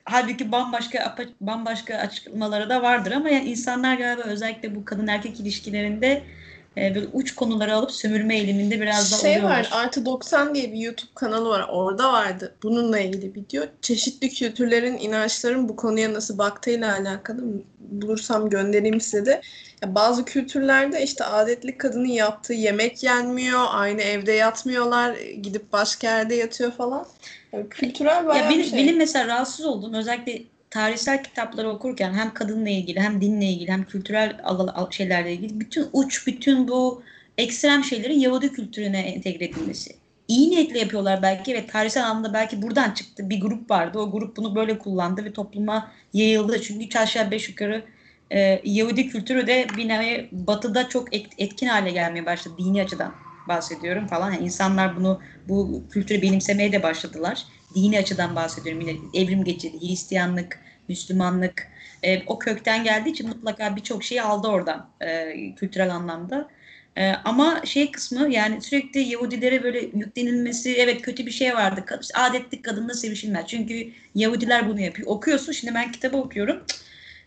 halbuki 0.04 0.52
bambaşka 0.52 1.16
bambaşka 1.40 1.94
açıklamaları 1.94 2.68
da 2.70 2.82
vardır 2.82 3.12
ama 3.12 3.28
yani 3.30 3.50
insanlar 3.50 3.96
galiba 3.96 4.22
özellikle 4.22 4.74
bu 4.74 4.84
kadın 4.84 5.06
erkek 5.06 5.40
ilişkilerinde 5.40 6.22
e, 6.76 6.94
böyle 6.94 7.06
uç 7.12 7.34
konuları 7.34 7.74
alıp 7.74 7.92
sömürme 7.92 8.36
eğiliminde 8.36 8.80
biraz 8.80 9.12
da 9.12 9.16
şey 9.16 9.30
oluyorlar. 9.30 9.58
var 9.58 9.68
Artı 9.72 10.06
90 10.06 10.54
diye 10.54 10.72
bir 10.72 10.78
YouTube 10.78 11.10
kanalı 11.14 11.48
var. 11.48 11.66
Orada 11.70 12.12
vardı 12.12 12.54
bununla 12.62 12.98
ilgili 13.00 13.34
video. 13.34 13.64
Çeşitli 13.82 14.28
kültürlerin, 14.30 14.98
inançların 14.98 15.68
bu 15.68 15.76
konuya 15.76 16.12
nasıl 16.12 16.38
baktığıyla 16.38 16.92
alakalı 16.96 17.42
bulursam 17.78 18.50
göndereyim 18.50 19.00
size 19.00 19.26
de. 19.26 19.40
Ya 19.82 19.94
bazı 19.94 20.24
kültürlerde 20.24 21.02
işte 21.02 21.24
adetli 21.24 21.78
kadının 21.78 22.08
yaptığı 22.08 22.52
yemek 22.52 23.02
yenmiyor, 23.02 23.64
aynı 23.70 24.02
evde 24.02 24.32
yatmıyorlar, 24.32 25.16
gidip 25.16 25.72
başka 25.72 26.06
yerde 26.06 26.34
yatıyor 26.34 26.72
falan. 26.72 27.06
Yani 27.52 27.68
kültürel 27.68 28.26
bayağı 28.26 28.44
Ya 28.44 28.50
benim, 28.50 28.64
şey. 28.64 28.78
benim 28.78 28.96
mesela 28.96 29.26
rahatsız 29.26 29.66
olduğum 29.66 29.96
özellikle 29.96 30.42
tarihsel 30.72 31.22
kitapları 31.22 31.68
okurken 31.68 32.12
hem 32.14 32.34
kadınla 32.34 32.68
ilgili 32.68 33.00
hem 33.00 33.20
dinle 33.20 33.46
ilgili 33.46 33.70
hem 33.70 33.84
kültürel 33.84 34.40
şeylerle 34.90 35.32
ilgili 35.32 35.60
bütün 35.60 35.86
uç 35.92 36.26
bütün 36.26 36.68
bu 36.68 37.02
ekstrem 37.38 37.84
şeylerin 37.84 38.18
Yahudi 38.18 38.52
kültürüne 38.52 39.00
entegre 39.00 39.44
edilmesi. 39.44 39.96
İyi 40.28 40.50
niyetle 40.50 40.78
yapıyorlar 40.78 41.22
belki 41.22 41.54
ve 41.54 41.66
tarihsel 41.66 42.06
anlamda 42.06 42.34
belki 42.34 42.62
buradan 42.62 42.90
çıktı. 42.90 43.30
Bir 43.30 43.40
grup 43.40 43.70
vardı. 43.70 43.98
O 43.98 44.10
grup 44.10 44.36
bunu 44.36 44.54
böyle 44.54 44.78
kullandı 44.78 45.24
ve 45.24 45.32
topluma 45.32 45.92
yayıldı. 46.12 46.62
Çünkü 46.62 46.84
üç 46.84 46.96
aşağı 46.96 47.30
beş 47.30 47.48
yukarı 47.48 47.84
e, 48.30 48.60
Yahudi 48.64 49.08
kültürü 49.08 49.46
de 49.46 49.66
bir 49.76 49.88
nevi 49.88 50.28
batıda 50.32 50.88
çok 50.88 51.14
et- 51.14 51.34
etkin 51.38 51.66
hale 51.66 51.90
gelmeye 51.90 52.26
başladı. 52.26 52.54
Dini 52.58 52.82
açıdan 52.82 53.14
bahsediyorum 53.48 54.06
falan. 54.06 54.32
Yani 54.32 54.44
insanlar 54.44 54.96
bunu 54.96 55.20
bu 55.48 55.84
kültürü 55.90 56.22
benimsemeye 56.22 56.72
de 56.72 56.82
başladılar 56.82 57.44
dini 57.74 57.98
açıdan 57.98 58.36
bahsediyorum 58.36 58.80
yine 58.80 58.96
evrim 59.14 59.44
geçirdi. 59.44 59.80
Hristiyanlık, 59.80 60.60
Müslümanlık 60.88 61.68
e, 62.02 62.22
o 62.26 62.38
kökten 62.38 62.84
geldiği 62.84 63.10
için 63.10 63.28
mutlaka 63.28 63.76
birçok 63.76 64.04
şeyi 64.04 64.22
aldı 64.22 64.48
oradan 64.48 64.90
e, 65.00 65.34
kültürel 65.54 65.94
anlamda. 65.94 66.48
E, 66.96 67.12
ama 67.12 67.62
şey 67.64 67.90
kısmı 67.90 68.32
yani 68.32 68.62
sürekli 68.62 69.00
Yahudilere 69.00 69.62
böyle 69.62 69.80
yüklenilmesi 69.80 70.74
evet 70.76 71.02
kötü 71.02 71.26
bir 71.26 71.30
şey 71.30 71.54
vardı. 71.54 71.84
Kad- 71.86 72.12
Adetli 72.14 72.62
kadınla 72.62 72.94
sevişilmez. 72.94 73.46
Çünkü 73.46 73.92
Yahudiler 74.14 74.68
bunu 74.68 74.80
yapıyor. 74.80 75.08
Okuyorsun 75.08 75.52
şimdi 75.52 75.74
ben 75.74 75.92
kitabı 75.92 76.16
okuyorum. 76.16 76.64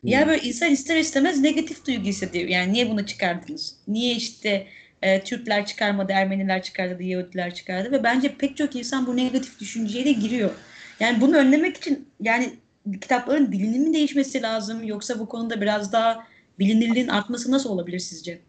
Ya 0.04 0.28
böyle 0.28 0.42
insan 0.42 0.72
ister 0.72 0.98
istemez 0.98 1.40
negatif 1.40 1.86
duygu 1.88 2.04
hissediyor. 2.04 2.48
Yani 2.50 2.74
niye 2.74 2.90
bunu 2.90 3.06
çıkardınız? 3.06 3.76
Niye 3.88 4.16
işte 4.16 4.68
e, 5.06 5.24
Türkler 5.24 5.66
çıkarmadı, 5.66 6.12
Ermeniler 6.12 6.64
çıkardı, 6.64 7.04
Yahudiler 7.04 7.56
çıkardı 7.56 7.92
ve 7.92 8.04
bence 8.04 8.36
pek 8.38 8.58
çok 8.58 8.76
insan 8.76 9.08
bu 9.08 9.16
negatif 9.16 9.60
düşünceye 9.60 10.06
de 10.06 10.12
giriyor. 10.12 10.52
Yani 11.00 11.22
bunu 11.22 11.36
önlemek 11.36 11.78
için 11.78 12.10
yani 12.22 12.54
kitapların 13.02 13.52
dilinin 13.52 13.88
mi 13.90 13.94
değişmesi 13.94 14.42
lazım 14.42 14.84
yoksa 14.84 15.20
bu 15.20 15.30
konuda 15.30 15.62
biraz 15.62 15.94
daha 15.94 16.28
bilinirliğin 16.60 17.08
artması 17.08 17.52
nasıl 17.52 17.70
olabilir 17.70 18.00
sizce? 18.00 18.42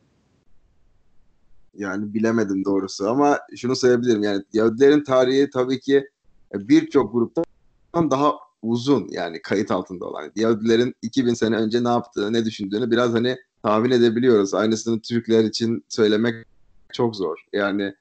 yani 1.79 2.15
bilemedim 2.15 2.65
doğrusu 2.65 3.09
ama 3.09 3.39
şunu 3.57 3.77
sayabilirim 3.77 4.23
yani 4.23 4.43
Yahudilerin 4.53 5.05
tarihi 5.05 5.51
tabii 5.51 5.81
ki 5.81 6.09
birçok 6.55 7.13
gruptan 7.13 8.11
daha 8.11 8.33
uzun 8.63 9.09
yani 9.11 9.43
kayıt 9.43 9.71
altında 9.71 10.05
olan. 10.05 10.33
Yahudilerin 10.37 10.95
2000 11.03 11.35
sene 11.35 11.57
önce 11.57 11.85
ne 11.85 11.89
yaptığını, 11.89 12.33
ne 12.33 12.45
düşündüğünü 12.45 12.91
biraz 12.91 13.15
hani 13.15 13.37
tahmin 13.67 13.91
edebiliyoruz. 13.91 14.55
Aynısını 14.55 15.01
Türkler 15.01 15.45
için 15.45 15.85
söylemek 15.89 16.47
çok 16.93 17.17
zor. 17.17 17.45
Yani 17.53 17.95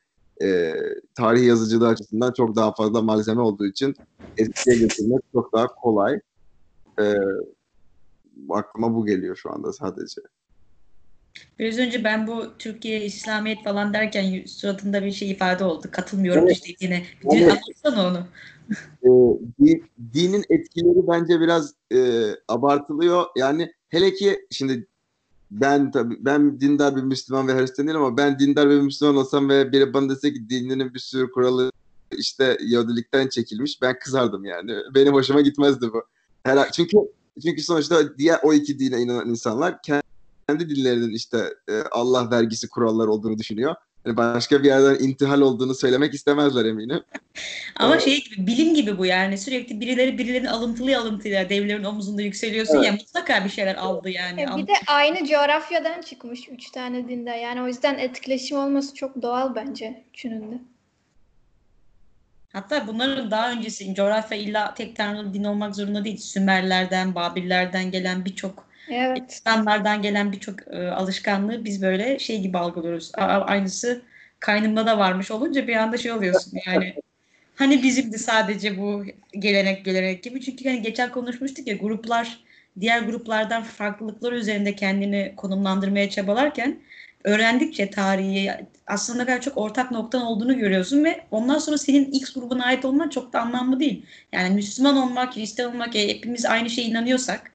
e, 0.44 0.74
tarih 1.16 1.46
yazıcılığı 1.46 1.88
açısından 1.88 2.34
çok 2.34 2.56
daha 2.56 2.74
fazla 2.74 3.02
malzeme 3.02 3.42
olduğu 3.42 3.66
için 3.66 3.96
eskiye 4.38 4.78
getirmek 4.78 5.20
çok 5.34 5.54
daha 5.54 5.68
kolay. 5.68 6.20
E, 7.02 7.14
aklıma 8.50 8.96
bu 8.96 9.06
geliyor 9.06 9.36
şu 9.36 9.52
anda 9.52 9.74
sadece. 9.74 10.22
Biraz 11.60 11.78
önce 11.78 12.04
ben 12.04 12.28
bu 12.28 12.58
Türkiye 12.60 13.06
İslamiyet 13.06 13.64
falan 13.64 13.94
derken 13.94 14.46
suratında 14.46 15.04
bir 15.06 15.12
şey 15.12 15.32
ifade 15.32 15.64
oldu. 15.64 15.88
Katılmıyorum 15.92 16.44
evet. 16.44 16.56
işte 16.56 16.86
yine. 16.86 17.04
Bir 17.24 17.42
Evet. 17.42 17.52
anlatsana 17.52 18.08
onu. 18.08 18.28
e, 19.04 19.10
di- 19.64 19.84
dinin 20.14 20.44
etkileri 20.50 21.08
bence 21.08 21.40
biraz 21.40 21.74
e, 21.94 22.30
abartılıyor. 22.48 23.26
Yani 23.36 23.72
hele 23.90 24.14
ki 24.14 24.48
şimdi 24.52 24.88
ben 25.62 25.92
tabii 25.92 26.18
ben 26.20 26.62
dindar 26.62 26.96
bir 26.96 27.02
Müslüman 27.02 27.48
ve 27.48 27.60
Hristiyan 27.60 27.88
değilim 27.88 28.02
ama 28.02 28.18
ben 28.18 28.40
dindar 28.40 28.70
bir 28.70 28.82
Müslüman 28.82 29.16
olsam 29.16 29.50
ve 29.50 29.72
biri 29.72 29.94
bana 29.94 30.10
dese 30.10 30.34
ki 30.34 30.50
dininin 30.50 30.94
bir 30.94 31.00
sürü 31.00 31.32
kuralı 31.32 31.72
işte 32.18 32.58
Yahudilikten 32.62 33.28
çekilmiş 33.28 33.82
ben 33.82 34.00
kızardım 34.00 34.46
yani. 34.46 34.72
Benim 34.96 35.14
hoşuma 35.14 35.42
gitmezdi 35.42 35.94
bu. 35.94 36.04
Her, 36.44 36.72
çünkü 36.72 36.98
çünkü 37.44 37.62
sonuçta 37.62 38.18
diğer 38.18 38.40
o 38.44 38.54
iki 38.54 38.80
dine 38.80 39.02
inanan 39.02 39.30
insanlar 39.30 39.82
kendi 39.82 40.70
dinlerinin 40.70 41.14
işte 41.14 41.54
e, 41.70 41.82
Allah 41.92 42.32
vergisi 42.32 42.70
kurallar 42.70 43.08
olduğunu 43.08 43.38
düşünüyor. 43.38 43.76
Yani 44.06 44.18
başka 44.18 44.64
bir 44.64 44.68
yerden 44.68 45.04
intihal 45.04 45.42
olduğunu 45.42 45.76
söylemek 45.76 46.14
istemezler 46.14 46.66
eminim. 46.66 47.04
Ama 47.76 47.94
Evet. 47.94 48.04
şey 48.04 48.24
gibi 48.24 48.48
bilim 48.48 48.76
gibi 48.76 48.98
bu 48.98 49.06
yani 49.06 49.38
sürekli 49.38 49.80
birileri 49.82 50.18
birilerini 50.18 50.50
alıntılı 50.50 50.98
alıntılı 50.98 51.32
devlerin 51.32 51.84
omuzunda 51.84 52.22
yükseliyorsun 52.22 52.76
Evet. 52.76 52.86
ya 52.86 52.92
mutlaka 52.92 53.46
bir 53.46 53.50
şeyler 53.50 53.76
aldı 53.76 54.10
yani. 54.10 54.42
E, 54.42 54.58
bir 54.58 54.68
de 54.68 54.74
aynı 54.88 55.28
coğrafyadan 55.28 56.02
çıkmış 56.02 56.50
üç 56.50 56.72
tane 56.72 57.08
dinde. 57.08 57.30
Yani 57.30 57.62
o 57.62 57.68
yüzden 57.68 57.98
etkileşim 57.98 58.58
olması 58.58 58.94
çok 58.94 59.22
doğal 59.22 59.56
bence 59.56 60.04
üçünün 60.14 60.52
de. 60.52 60.60
Hatta 62.54 62.88
bunların 62.88 63.32
daha 63.32 63.52
öncesi 63.52 63.96
coğrafya 63.96 64.38
illa 64.38 64.74
tek 64.74 64.96
tanrılı 64.96 65.34
din 65.34 65.44
olmak 65.44 65.76
zorunda 65.76 66.06
değil. 66.06 66.18
Sümerlerden, 66.18 67.16
Babillerden 67.16 67.92
gelen 67.92 68.26
birçok 68.26 68.68
Evet. 68.90 69.32
İslamlardan 69.32 70.02
gelen 70.02 70.32
birçok 70.32 70.68
e, 70.68 70.88
alışkanlığı 70.88 71.66
biz 71.66 71.82
böyle 71.82 72.20
şey 72.20 72.42
gibi 72.42 72.58
algılıyoruz. 72.58 73.12
A- 73.16 73.22
aynısı 73.22 74.02
kaynımda 74.40 74.86
da 74.86 74.98
varmış 74.98 75.32
olunca 75.32 75.68
bir 75.68 75.76
anda 75.76 75.98
şey 75.98 76.12
oluyorsun 76.12 76.60
yani. 76.66 76.96
Hani 77.56 77.84
bizimdi 77.84 78.20
sadece 78.20 78.78
bu 78.78 79.06
gelenek 79.40 79.86
gelenek 79.86 80.24
gibi. 80.24 80.42
Çünkü 80.42 80.70
hani 80.70 80.82
geçen 80.82 81.12
konuşmuştuk 81.12 81.68
ya 81.68 81.76
gruplar 81.76 82.40
diğer 82.82 83.02
gruplardan 83.02 83.64
farklılıklar 83.64 84.34
üzerinde 84.34 84.76
kendini 84.76 85.34
konumlandırmaya 85.38 86.10
çabalarken 86.10 86.80
öğrendikçe 87.24 87.90
tarihi 87.90 88.52
aslında 88.88 89.26
kadar 89.26 89.42
çok 89.42 89.58
ortak 89.58 89.92
noktan 89.92 90.22
olduğunu 90.22 90.58
görüyorsun 90.58 91.04
ve 91.04 91.22
ondan 91.32 91.60
sonra 91.60 91.78
senin 91.78 92.12
X 92.12 92.34
grubuna 92.34 92.66
ait 92.66 92.86
olman 92.86 93.10
çok 93.10 93.34
da 93.34 93.42
anlamlı 93.42 93.80
değil. 93.80 94.06
Yani 94.32 94.56
Müslüman 94.56 94.98
olmak, 94.98 95.36
Hristiyan 95.36 95.72
olmak, 95.74 95.96
e, 95.96 96.08
hepimiz 96.10 96.46
aynı 96.46 96.70
şeye 96.70 96.88
inanıyorsak 96.88 97.52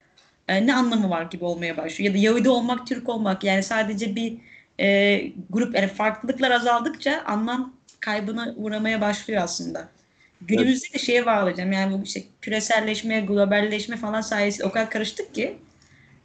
e, 0.51 0.67
ne 0.67 0.75
anlamı 0.75 1.09
var 1.09 1.23
gibi 1.23 1.45
olmaya 1.45 1.77
başlıyor. 1.77 2.13
Ya 2.13 2.19
da 2.19 2.23
Yahudi 2.23 2.49
olmak, 2.49 2.87
Türk 2.87 3.09
olmak 3.09 3.43
yani 3.43 3.63
sadece 3.63 4.15
bir 4.15 4.37
e, 4.79 5.21
grup 5.49 5.75
yani 5.75 5.87
farklılıklar 5.87 6.51
azaldıkça 6.51 7.23
anlam 7.25 7.73
kaybına 7.99 8.53
uğramaya 8.55 9.01
başlıyor 9.01 9.41
aslında. 9.43 9.89
Günümüzde 10.41 10.93
de 10.93 10.99
şeye 10.99 11.25
bağlayacağım 11.25 11.71
yani 11.71 11.99
bu 11.99 12.03
işte 12.03 12.23
küreselleşme, 12.41 13.21
globalleşme 13.21 13.97
falan 13.97 14.21
sayesinde 14.21 14.67
o 14.67 14.71
kadar 14.71 14.89
karıştık 14.89 15.35
ki 15.35 15.57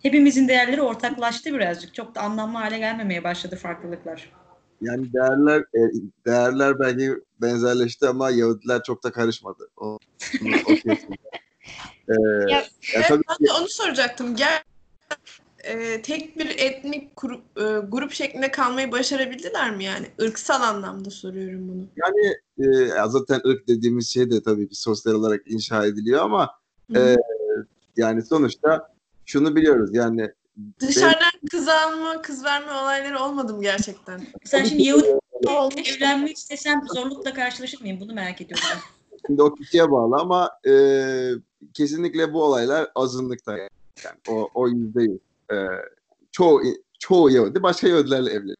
hepimizin 0.02 0.48
değerleri 0.48 0.82
ortaklaştı 0.82 1.54
birazcık. 1.54 1.94
Çok 1.94 2.14
da 2.14 2.20
anlamlı 2.20 2.58
hale 2.58 2.78
gelmemeye 2.78 3.24
başladı 3.24 3.56
farklılıklar. 3.56 4.32
Yani 4.80 5.12
değerler 5.12 5.60
e, 5.60 5.80
değerler 6.26 6.78
belki 6.78 7.10
benzerleşti 7.40 8.06
ama 8.06 8.30
Yahudiler 8.30 8.82
çok 8.82 9.04
da 9.04 9.12
karışmadı. 9.12 9.68
O, 9.76 9.86
o. 10.66 10.74
Ee, 12.08 12.12
Ya- 12.52 12.64
ya 12.94 13.02
tabii 13.08 13.22
Ben 13.28 13.46
ki 13.46 13.52
onu 13.60 13.68
soracaktım. 13.68 14.36
Gel 14.36 14.62
e, 15.64 16.02
tek 16.02 16.38
bir 16.38 16.58
etnik 16.58 17.10
grup, 17.16 17.60
e, 17.60 17.62
grup 17.88 18.12
şeklinde 18.12 18.50
kalmayı 18.50 18.92
başarabildiler 18.92 19.76
mi 19.76 19.84
yani? 19.84 20.06
Irksal 20.18 20.62
anlamda 20.62 21.10
soruyorum 21.10 21.68
bunu. 21.68 21.86
yani 21.96 22.34
e, 22.58 22.88
zaten 23.08 23.40
ırk 23.46 23.68
dediğimiz 23.68 24.08
şey 24.10 24.30
de 24.30 24.42
tabii 24.42 24.68
ki 24.68 24.74
sosyal 24.74 25.14
olarak 25.14 25.42
inşa 25.46 25.86
ediliyor 25.86 26.22
ama 26.22 26.50
Hı. 26.94 26.98
e, 26.98 27.16
yani 27.96 28.22
sonuçta 28.22 28.88
şunu 29.26 29.56
biliyoruz 29.56 29.90
yani 29.92 30.30
Dışarıdan 30.80 31.30
kız 31.50 31.68
alma, 31.68 32.22
kız 32.22 32.44
verme 32.44 32.72
olayları 32.72 33.18
olmadı 33.20 33.54
mı 33.54 33.62
gerçekten? 33.62 34.20
Sen 34.44 34.64
şimdi 34.64 34.82
Yahudi 34.82 35.18
Olmuş. 35.46 35.96
evlenmek 35.96 36.36
istesem 36.36 36.82
zorlukla 36.94 37.34
karşılaşır 37.34 37.80
mıyım? 37.80 38.00
Bunu 38.00 38.12
merak 38.14 38.40
ediyorum. 38.40 38.64
Şimdi 39.26 39.42
o 39.42 39.54
kişiye 39.54 39.90
bağlı 39.90 40.16
ama 40.16 40.50
e, 40.68 40.72
kesinlikle 41.74 42.32
bu 42.32 42.42
olaylar 42.42 42.90
azınlıkta 42.94 43.58
yani. 43.58 43.70
O, 44.28 44.48
o 44.54 44.68
yüzde 44.68 45.02
yüz. 45.02 45.18
E, 45.52 45.56
çoğu, 46.32 46.60
çoğu 46.98 47.30
Yahudi 47.30 47.62
başka 47.62 47.88
Yahudilerle 47.88 48.30
evleniyor. 48.30 48.56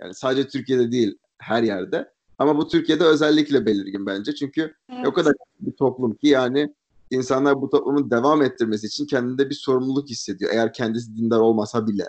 Yani 0.00 0.14
sadece 0.14 0.48
Türkiye'de 0.48 0.92
değil 0.92 1.18
her 1.38 1.62
yerde. 1.62 2.10
Ama 2.38 2.56
bu 2.56 2.68
Türkiye'de 2.68 3.04
özellikle 3.04 3.66
belirgin 3.66 4.06
bence. 4.06 4.34
Çünkü 4.34 4.74
o 5.06 5.12
kadar 5.12 5.32
bir 5.60 5.72
toplum 5.72 6.14
ki 6.14 6.28
yani 6.28 6.74
insanlar 7.10 7.62
bu 7.62 7.70
toplumun 7.70 8.10
devam 8.10 8.42
ettirmesi 8.42 8.86
için 8.86 9.06
kendinde 9.06 9.50
bir 9.50 9.54
sorumluluk 9.54 10.08
hissediyor. 10.08 10.50
Eğer 10.54 10.72
kendisi 10.72 11.16
dindar 11.16 11.38
olmasa 11.38 11.86
bile. 11.86 12.08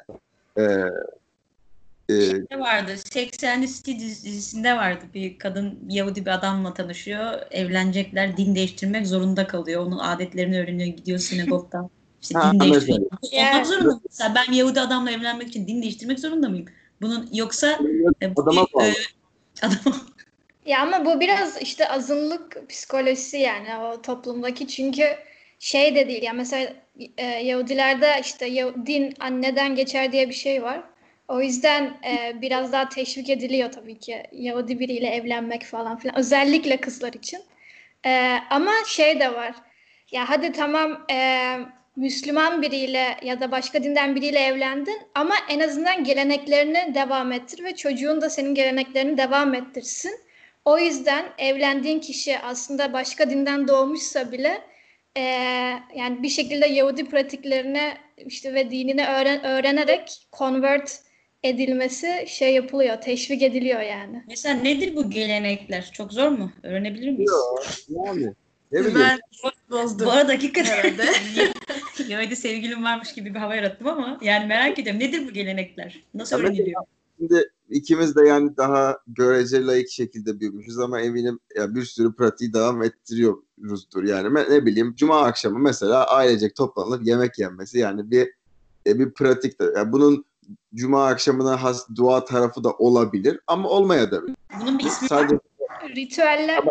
E, 0.58 0.63
e, 2.10 2.13
Ne 2.52 2.60
vardı? 2.60 2.91
80'li 2.98 3.67
City 3.67 3.91
diz- 3.91 4.26
dizisinde 4.26 4.76
vardı. 4.76 5.06
Bir 5.13 5.38
kadın 5.38 5.80
Yahudi 5.89 6.26
bir 6.26 6.32
adamla 6.32 6.74
tanışıyor. 6.74 7.34
Evlenecekler. 7.52 8.38
Din 8.38 8.56
değiştirmek 8.56 9.08
zorunda 9.08 9.48
kalıyor. 9.48 9.86
Onun 9.86 9.98
adetlerini 10.00 10.60
öğreniyor. 10.60 10.95
Gidiyor 10.98 11.19
sinagogdan. 11.19 11.89
İşte 12.22 12.39
Ha, 12.39 12.52
din 12.54 12.60
değiştiriyor. 12.60 13.00
Olmak 13.34 13.67
zorunda 13.67 13.93
mı? 13.93 14.02
Mesela 14.10 14.36
ben 14.36 14.54
Yahudi 14.54 14.82
adamla 14.82 15.12
evlenmek 15.12 15.48
için 15.48 15.67
din 15.67 15.82
değiştirmek 15.82 16.19
zorunda 16.19 16.50
mıyım? 16.50 16.65
Bunun 17.02 17.30
yoksa 17.34 17.80
e, 18.22 18.36
bu 18.36 18.41
Adama 18.43 18.65
bir, 18.67 18.74
bağlı. 18.74 18.88
e, 18.88 18.93
adama 19.62 19.95
Ya 20.65 20.82
ama 20.82 21.06
bu 21.06 21.19
biraz 21.19 21.62
işte 21.62 21.89
azınlık 21.89 22.69
psikolojisi 22.69 23.38
yani 23.38 23.76
o 23.76 24.02
toplumdaki 24.02 24.67
çünkü 24.67 25.04
şey 25.60 25.95
de 25.95 26.08
değil 26.08 26.24
ya 26.24 26.34
mesela 26.34 26.74
e, 27.17 27.26
Yahudilerde 27.26 28.08
işte 28.22 28.74
din 28.86 29.13
anneden 29.19 29.76
geçer 29.76 30.12
diye 30.12 30.30
bir 30.30 30.34
şey 30.34 30.63
var. 30.63 30.84
O 31.30 31.42
yüzden 31.42 31.84
e, 31.86 32.42
biraz 32.42 32.72
daha 32.72 32.89
teşvik 32.89 33.30
ediliyor 33.30 33.72
tabii 33.72 34.00
ki 34.00 34.24
Yahudi 34.32 34.80
biriyle 34.80 35.08
evlenmek 35.08 35.63
falan 35.65 35.98
filan 35.98 36.18
özellikle 36.20 36.78
kızlar 36.78 37.13
için. 37.13 37.39
E, 38.06 38.38
ama 38.50 38.72
şey 38.88 39.20
de 39.20 39.34
var. 39.34 39.56
Ya 40.12 40.30
hadi 40.30 40.52
tamam 40.52 41.06
e, 41.12 41.56
Müslüman 41.96 42.62
biriyle 42.62 43.18
ya 43.24 43.39
da 43.39 43.52
başka 43.52 43.84
dinden 43.84 44.15
biriyle 44.15 44.39
evlendin 44.39 45.02
ama 45.15 45.36
en 45.50 45.60
azından 45.60 46.04
geleneklerini 46.04 46.96
devam 46.96 47.32
ettir 47.32 47.63
ve 47.63 47.76
çocuğun 47.76 48.22
da 48.22 48.30
senin 48.30 48.56
geleneklerini 48.56 49.18
devam 49.18 49.54
ettirsin. 49.54 50.12
O 50.65 50.80
yüzden 50.80 51.26
evlendiğin 51.38 52.00
kişi 52.00 52.39
aslında 52.39 52.94
başka 52.94 53.30
dinden 53.30 53.68
doğmuşsa 53.68 54.32
bile 54.32 54.62
eee, 55.18 55.24
yani 55.96 56.24
bir 56.24 56.30
şekilde 56.30 56.68
Yahudi 56.68 57.06
pratiklerini 57.10 57.94
işte 58.18 58.54
ve 58.54 58.72
dinini 58.72 59.02
öğren- 59.06 59.44
öğrenerek 59.44 60.28
convert 60.38 60.99
edilmesi 61.44 62.26
şey 62.28 62.54
yapılıyor, 62.54 63.02
teşvik 63.02 63.42
ediliyor 63.42 63.82
yani. 63.82 64.24
mesela 64.28 64.56
nedir 64.62 64.96
bu 64.96 65.10
gelenekler? 65.10 65.92
Çok 65.94 66.14
zor 66.14 66.28
mu? 66.28 66.52
Öğrenebilir 66.64 67.12
miyiz? 67.12 67.32
yani 67.90 68.34
ne 68.72 68.80
bileyim. 68.80 69.00
Ben 69.00 69.20
bozdum. 69.72 70.08
Bu 70.08 70.12
arada 70.12 70.34
hakikaten 70.34 70.78
Herhalde. 70.78 71.06
Yahudi 72.08 72.36
sevgilim 72.36 72.84
varmış 72.84 73.14
gibi 73.14 73.34
bir 73.34 73.40
hava 73.40 73.56
yarattım 73.56 73.88
ama 73.88 74.20
yani 74.22 74.46
merak 74.48 74.80
ediyorum. 74.80 75.02
Nedir 75.02 75.28
bu 75.28 75.32
gelenekler? 75.32 76.04
Nasıl 76.14 76.36
Ya 76.36 76.42
mesela- 76.44 76.56
öğreniliyor? 76.56 76.84
Şimdi 77.20 77.50
ikimiz 77.70 78.16
de 78.16 78.28
yani 78.28 78.58
daha 78.58 78.98
görece 79.08 79.66
layık 79.66 79.90
şekilde 79.90 80.40
büyümüşüz 80.40 80.80
ama 80.80 81.02
eminim 81.02 81.40
ya 81.56 81.76
bir 81.76 81.84
sürü 81.84 82.16
pratiği 82.16 82.54
devam 82.54 82.84
ettiriyoruzdur. 82.84 84.04
Yani 84.04 84.34
ne 84.50 84.66
bileyim 84.66 84.96
cuma 84.96 85.22
akşamı 85.22 85.60
mesela 85.60 86.04
ailecek 86.08 86.56
toplanıp 86.56 87.06
yemek 87.06 87.40
yenmesi 87.40 87.80
yani 87.80 88.12
bir 88.12 88.30
e, 88.88 89.00
bir 89.00 89.14
pratik 89.14 89.60
de. 89.60 89.66
Yani 89.76 89.92
bunun 89.92 90.26
cuma 90.74 91.07
akşamına 91.07 91.63
has 91.63 91.88
dua 91.95 92.26
tarafı 92.26 92.63
da 92.63 92.72
olabilir 92.72 93.39
ama 93.47 93.70
olmayabilir. 93.70 94.24
Bunun 94.61 94.80
bir 94.80 94.86
ismi 94.86 95.05
var. 95.05 95.07
Sadece 95.09 95.39
Ritüeller 95.95 96.63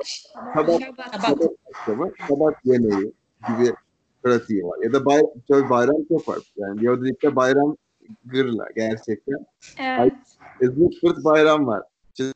Sabah-. 0.54 0.78
Sabah. 1.12 1.18
sabah 1.22 1.46
akşamı 1.74 2.10
sabah 2.28 2.52
yemeği 2.64 3.12
gibi 3.48 3.74
pratiği 4.22 4.64
var. 4.64 4.78
Ya 4.82 4.92
da 4.92 5.04
bayram, 5.04 5.26
tabii 5.48 5.70
bayram 5.70 5.96
çok 6.08 6.28
var. 6.28 6.38
Yani 6.56 6.84
Yahudilikte 6.84 7.36
bayram 7.36 7.76
gırla 8.24 8.64
gerçekten. 8.76 9.46
Evet. 9.78 10.12
E, 10.60 10.66
Zırt 10.66 11.24
bayram 11.24 11.66
var. 11.66 11.82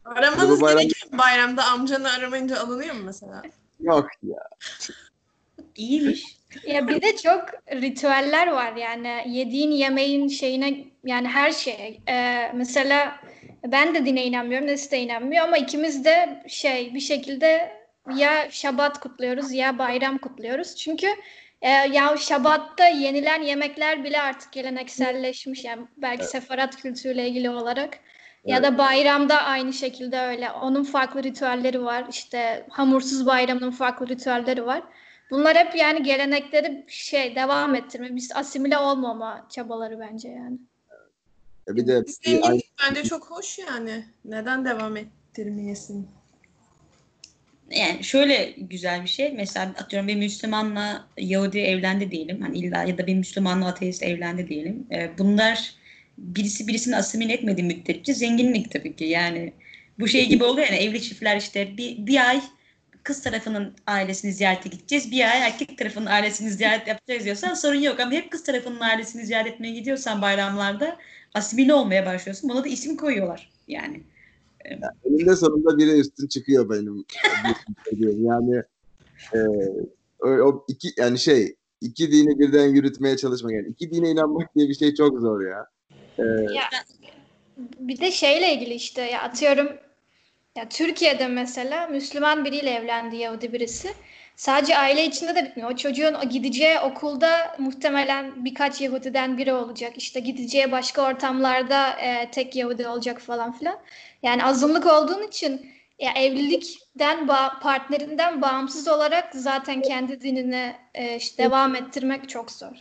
Aramanız 0.04 0.60
Bu 0.60 0.64
bayram- 0.64 0.84
mu 1.12 1.18
bayramda 1.18 1.64
amcanı 1.64 2.10
aramayınca 2.12 2.60
alınıyor 2.60 2.94
mu 2.94 3.00
mesela? 3.04 3.42
Yok 3.80 4.06
ya. 4.22 4.38
İyiymiş. 5.76 6.24
Ya 6.66 6.88
bir 6.88 7.02
de 7.02 7.16
çok 7.16 7.44
ritüeller 7.72 8.46
var 8.46 8.76
yani 8.76 9.24
yediğin 9.26 9.70
yemeğin 9.70 10.28
şeyine 10.28 10.74
yani 11.04 11.28
her 11.28 11.52
şeye. 11.52 12.00
Ee, 12.08 12.50
mesela 12.54 13.20
ben 13.66 13.94
de 13.94 14.06
dine 14.06 14.24
inanmıyorum, 14.24 14.66
Nesi 14.66 14.90
de 14.90 14.98
inanmıyor 15.00 15.44
ama 15.44 15.56
ikimiz 15.56 16.04
de 16.04 16.42
şey 16.48 16.94
bir 16.94 17.00
şekilde 17.00 17.72
ya 18.16 18.50
Şabat 18.50 19.00
kutluyoruz 19.00 19.52
ya 19.52 19.78
bayram 19.78 20.18
kutluyoruz. 20.18 20.76
Çünkü 20.76 21.06
e, 21.62 21.68
ya 21.70 22.16
Şabat'ta 22.16 22.88
yenilen 22.88 23.42
yemekler 23.42 24.04
bile 24.04 24.20
artık 24.20 24.52
gelenekselleşmiş 24.52 25.64
yani 25.64 25.82
belki 25.96 26.24
sefarat 26.24 26.76
kültürüyle 26.76 27.28
ilgili 27.28 27.50
olarak. 27.50 27.98
Ya 28.44 28.62
da 28.62 28.78
bayramda 28.78 29.42
aynı 29.42 29.72
şekilde 29.72 30.20
öyle. 30.20 30.50
Onun 30.50 30.84
farklı 30.84 31.22
ritüelleri 31.22 31.84
var. 31.84 32.04
İşte 32.10 32.66
hamursuz 32.70 33.26
bayramının 33.26 33.70
farklı 33.70 34.08
ritüelleri 34.08 34.66
var. 34.66 34.82
Bunlar 35.33 35.57
hep 35.57 35.76
yani 35.76 36.03
gelenekleri 36.03 36.85
şey 36.89 37.37
devam 37.37 37.74
ettirme, 37.74 38.16
biz 38.16 38.30
asimile 38.35 38.78
olmama 38.78 39.47
çabaları 39.51 40.01
bence 40.01 40.28
yani. 40.28 40.59
E, 41.68 41.76
bir 41.76 41.87
de 41.87 42.03
bir, 42.03 42.12
Zenginlik 42.12 42.72
bence 42.83 43.03
çok 43.03 43.30
hoş 43.30 43.59
yani. 43.59 44.05
Neden 44.24 44.64
devam 44.64 44.97
ettirmeyesin? 44.97 46.09
Yani 47.70 48.05
şöyle 48.05 48.55
güzel 48.57 49.03
bir 49.03 49.09
şey. 49.09 49.33
Mesela 49.33 49.74
atıyorum 49.78 50.09
bir 50.09 50.16
Müslümanla 50.16 51.07
Yahudi 51.18 51.59
evlendi 51.59 52.11
diyelim. 52.11 52.43
Hani 52.43 52.59
illa 52.59 52.83
ya 52.83 52.99
da 52.99 53.07
bir 53.07 53.14
Müslümanla 53.14 53.66
ateist 53.66 54.03
evlendi 54.03 54.49
diyelim. 54.49 54.87
Ee, 54.93 55.11
bunlar 55.18 55.74
birisi 56.18 56.68
birisini 56.68 56.97
asimile 56.97 57.33
etmediği 57.33 57.66
müddetçe 57.66 58.14
zenginlik 58.14 58.70
tabii 58.70 58.97
ki. 58.97 59.05
Yani 59.05 59.53
bu 59.99 60.09
şey 60.09 60.28
gibi 60.28 60.45
oluyor 60.45 60.66
yani 60.66 60.78
evli 60.78 61.03
çiftler 61.03 61.37
işte 61.37 61.76
bir, 61.76 62.07
bir 62.07 62.28
ay 62.28 62.41
kız 63.03 63.22
tarafının 63.22 63.74
ailesini 63.86 64.32
ziyarete 64.32 64.68
gideceğiz. 64.68 65.11
Bir 65.11 65.30
ay 65.32 65.42
erkek 65.42 65.78
tarafının 65.78 66.07
ailesini 66.07 66.50
ziyaret 66.50 66.88
yapacağız 66.88 67.24
diyorsan 67.24 67.55
sorun 67.55 67.80
yok. 67.80 68.00
Ama 68.00 68.12
hep 68.12 68.30
kız 68.30 68.44
tarafının 68.44 68.80
ailesini 68.80 69.26
ziyaret 69.26 69.55
etmeye 69.55 69.74
gidiyorsan 69.74 70.22
bayramlarda 70.22 70.98
asimile 71.34 71.74
olmaya 71.74 72.07
başlıyorsun. 72.07 72.50
Buna 72.50 72.64
da 72.64 72.68
isim 72.68 72.96
koyuyorlar 72.96 73.50
yani. 73.68 74.03
eninde 75.05 75.36
sonunda 75.36 75.78
biri 75.78 76.00
üstün 76.00 76.28
çıkıyor 76.28 76.70
benim. 76.70 77.05
yani 78.24 78.62
e, 79.32 79.38
o, 80.24 80.64
iki 80.68 80.88
yani 80.96 81.18
şey 81.18 81.57
iki 81.80 82.12
dini 82.12 82.38
birden 82.38 82.68
yürütmeye 82.68 83.16
çalışmak 83.16 83.53
yani 83.53 83.68
iki 83.68 83.90
dine 83.90 84.11
inanmak 84.11 84.55
diye 84.55 84.68
bir 84.68 84.74
şey 84.74 84.94
çok 84.94 85.20
zor 85.20 85.46
ya. 85.46 85.66
E, 86.18 86.22
Ya 86.55 86.62
bir 87.80 88.00
de 88.00 88.11
şeyle 88.11 88.55
ilgili 88.55 88.74
işte 88.74 89.03
ya 89.03 89.22
atıyorum 89.22 89.68
ya 90.57 90.68
Türkiye'de 90.68 91.28
mesela 91.28 91.86
Müslüman 91.86 92.44
biriyle 92.44 92.70
evlendi 92.70 93.16
Yahudi 93.16 93.53
birisi. 93.53 93.88
Sadece 94.36 94.76
aile 94.78 95.05
içinde 95.07 95.34
de 95.34 95.44
bitmiyor. 95.44 95.70
O 95.70 95.76
çocuğun 95.76 96.14
o 96.14 96.28
gideceği 96.28 96.78
okulda 96.78 97.57
muhtemelen 97.59 98.44
birkaç 98.44 98.80
Yahudiden 98.80 99.38
biri 99.38 99.53
olacak. 99.53 99.92
İşte 99.96 100.20
gideceği 100.20 100.72
başka 100.72 101.03
ortamlarda 101.09 101.88
e, 101.90 102.30
tek 102.30 102.57
Yahudi 102.57 102.88
olacak 102.88 103.20
falan 103.20 103.53
filan. 103.53 103.78
Yani 104.22 104.44
azınlık 104.44 104.86
olduğun 104.86 105.22
için 105.22 105.66
ya 105.98 106.12
evlilikten 106.12 107.18
ba- 107.18 107.61
partnerinden 107.61 108.42
bağımsız 108.42 108.88
olarak 108.88 109.34
zaten 109.34 109.82
kendi 109.82 110.20
dinine 110.20 110.76
e, 110.94 111.16
işte 111.16 111.42
devam 111.44 111.74
ettirmek 111.76 112.28
çok 112.28 112.50
zor. 112.50 112.72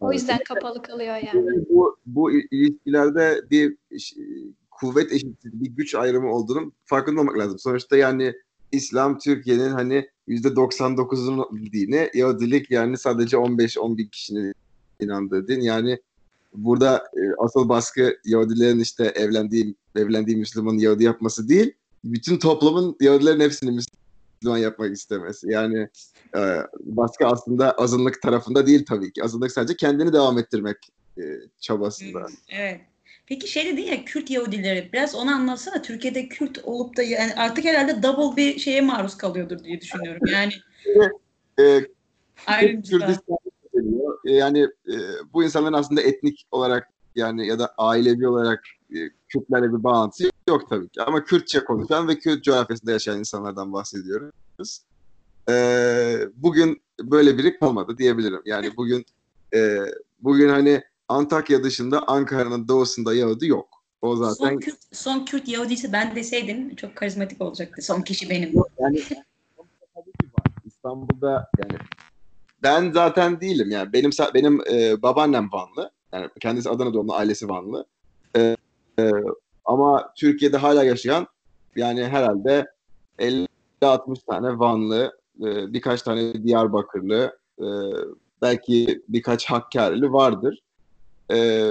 O 0.00 0.12
yüzden 0.12 0.38
kapalı 0.38 0.82
kalıyor 0.82 1.16
yani. 1.16 1.64
bu 1.68 1.98
bu 2.06 2.32
il- 2.32 2.48
ilişkilerde 2.50 3.40
bir 3.50 3.76
kuvvet 4.80 5.12
eşitliği, 5.12 5.60
bir 5.60 5.70
güç 5.70 5.94
ayrımı 5.94 6.32
olduğunu 6.32 6.72
farkında 6.84 7.20
olmak 7.20 7.38
lazım. 7.38 7.58
Sonuçta 7.58 7.96
yani 7.96 8.34
İslam 8.72 9.18
Türkiye'nin 9.18 9.70
hani 9.70 10.08
%99'un 10.28 11.72
dini, 11.72 12.10
Yahudilik 12.14 12.70
yani 12.70 12.98
sadece 12.98 13.36
15-11 13.36 14.10
kişinin 14.10 14.54
inandığı 15.00 15.48
din. 15.48 15.60
Yani 15.60 15.98
burada 16.54 16.96
e, 16.96 17.20
asıl 17.38 17.68
baskı 17.68 18.16
Yahudilerin 18.24 18.80
işte 18.80 19.04
evlendiği 19.04 19.74
evlendiği 19.96 20.36
Müslümanın 20.36 20.78
Yahudi 20.78 21.04
yapması 21.04 21.48
değil, 21.48 21.72
bütün 22.04 22.38
toplumun 22.38 22.96
Yahudilerin 23.00 23.40
hepsini 23.40 23.70
Müslüman 23.70 24.58
yapmak 24.58 24.92
istemesi. 24.96 25.50
Yani 25.50 25.88
e, 26.36 26.56
baskı 26.80 27.26
aslında 27.26 27.72
azınlık 27.72 28.22
tarafında 28.22 28.66
değil 28.66 28.84
tabii 28.88 29.12
ki. 29.12 29.24
Azınlık 29.24 29.52
sadece 29.52 29.76
kendini 29.76 30.12
devam 30.12 30.38
ettirmek 30.38 30.76
e, 31.18 31.22
çabasında. 31.60 32.26
Evet. 32.48 32.80
Peki 33.30 33.48
şey 33.48 33.66
dedin 33.72 33.82
ya 33.82 34.04
Kürt 34.04 34.30
Yahudileri 34.30 34.90
biraz 34.92 35.14
onu 35.14 35.30
anlatsana. 35.30 35.82
Türkiye'de 35.82 36.28
Kürt 36.28 36.58
olup 36.64 36.96
da 36.96 37.02
yani 37.02 37.34
artık 37.34 37.64
herhalde 37.64 38.02
double 38.02 38.36
bir 38.36 38.58
şeye 38.58 38.80
maruz 38.80 39.16
kalıyordur 39.16 39.64
diye 39.64 39.80
düşünüyorum. 39.80 40.22
Yani 40.32 40.52
E, 41.58 41.80
ayrımcılığa. 42.46 43.06
Kürdistan 43.06 43.36
geliyor. 43.74 44.18
E, 44.24 44.32
Yani 44.32 44.60
e, 44.62 44.94
bu 45.32 45.44
insanların 45.44 45.72
aslında 45.72 46.02
etnik 46.02 46.46
olarak 46.50 46.88
yani 47.14 47.46
ya 47.46 47.58
da 47.58 47.74
ailevi 47.78 48.28
olarak 48.28 48.64
e, 48.90 48.98
Kürtlerle 49.28 49.68
bir 49.72 49.84
bağlantısı 49.84 50.30
yok 50.48 50.68
tabii 50.70 50.88
ki. 50.88 51.02
Ama 51.02 51.24
Kürtçe 51.24 51.64
konuşan 51.64 52.08
ve 52.08 52.18
Kürt 52.18 52.44
coğrafyasında 52.44 52.92
yaşayan 52.92 53.18
insanlardan 53.18 53.72
bahsediyoruz. 53.72 54.80
E, 55.50 55.54
bugün 56.36 56.82
böyle 57.02 57.38
biri 57.38 57.58
kalmadı 57.58 57.98
diyebilirim. 57.98 58.42
Yani 58.44 58.76
bugün 58.76 59.04
e, 59.54 59.78
bugün 60.20 60.48
hani 60.48 60.82
Antakya 61.10 61.64
dışında 61.64 62.02
Ankara'nın 62.06 62.68
doğusunda 62.68 63.14
Yahudi 63.14 63.46
yok. 63.46 63.68
O 64.02 64.16
zaten 64.16 64.48
Son 64.48 64.58
Kürt, 64.58 64.78
son 64.92 65.24
Kürt 65.24 65.48
Yahudisi 65.48 65.92
ben 65.92 66.16
deseydin 66.16 66.74
çok 66.74 66.96
karizmatik 66.96 67.42
olacaktı. 67.42 67.82
Son 67.82 68.02
kişi 68.02 68.30
benim. 68.30 68.54
Yani. 68.78 69.02
İstanbul'da 70.64 71.50
yani 71.58 71.78
ben 72.62 72.90
zaten 72.92 73.40
değilim 73.40 73.70
yani 73.70 73.92
benim 73.92 74.10
benim 74.34 74.60
e, 74.72 75.02
babaannem 75.02 75.52
Vanlı. 75.52 75.90
Yani 76.12 76.28
kendisi 76.40 76.70
Adana 76.70 76.94
doğumlu, 76.94 77.14
ailesi 77.14 77.48
Vanlı. 77.48 77.86
E, 78.36 78.56
e, 78.98 79.10
ama 79.64 80.12
Türkiye'de 80.16 80.56
hala 80.56 80.84
yaşayan 80.84 81.26
yani 81.76 82.04
herhalde 82.04 82.66
50-60 83.18 83.46
tane 84.26 84.58
Vanlı, 84.58 85.12
e, 85.40 85.72
birkaç 85.72 86.02
tane 86.02 86.44
Diyarbakırlı, 86.44 87.38
e, 87.58 87.66
belki 88.42 89.02
birkaç 89.08 89.46
Hakkari'li 89.46 90.12
vardır. 90.12 90.60
E, 91.32 91.70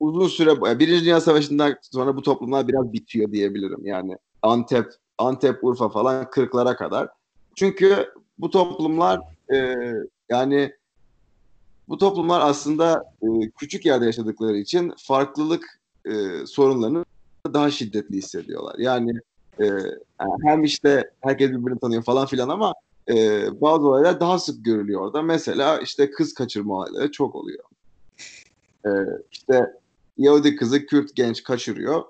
uzun 0.00 0.28
süre 0.28 0.78
Birinci 0.78 1.04
Dünya 1.04 1.20
Savaşı'ndan 1.20 1.76
sonra 1.82 2.16
bu 2.16 2.22
toplumlar 2.22 2.68
biraz 2.68 2.92
bitiyor 2.92 3.32
diyebilirim. 3.32 3.86
Yani 3.86 4.16
Antep, 4.42 4.86
Antep, 5.18 5.64
Urfa 5.64 5.88
falan 5.88 6.24
40'lara 6.24 6.76
kadar. 6.76 7.08
Çünkü 7.54 8.08
bu 8.38 8.50
toplumlar 8.50 9.20
e, 9.54 9.76
yani 10.28 10.72
bu 11.88 11.98
toplumlar 11.98 12.40
aslında 12.40 13.04
e, 13.22 13.50
küçük 13.50 13.86
yerde 13.86 14.04
yaşadıkları 14.04 14.56
için 14.56 14.92
farklılık 14.98 15.80
e, 16.04 16.12
sorunlarını 16.46 17.04
daha 17.54 17.70
şiddetli 17.70 18.16
hissediyorlar. 18.16 18.74
Yani 18.78 19.12
e, 19.60 19.66
hem 20.44 20.64
işte 20.64 21.10
herkes 21.20 21.50
birbirini 21.50 21.78
tanıyor 21.78 22.02
falan 22.02 22.26
filan 22.26 22.48
ama 22.48 22.74
e, 23.08 23.46
bazı 23.60 23.88
olaylar 23.88 24.20
daha 24.20 24.38
sık 24.38 24.64
görülüyor 24.64 25.00
orada. 25.00 25.22
Mesela 25.22 25.78
işte 25.78 26.10
kız 26.10 26.34
kaçırma 26.34 26.74
olayları 26.74 27.10
çok 27.10 27.34
oluyor. 27.34 27.64
E, 28.86 28.90
işte 29.32 29.66
Yahudi 30.18 30.56
kızı 30.56 30.86
Kürt 30.86 31.16
genç 31.16 31.42
kaçırıyor. 31.42 32.02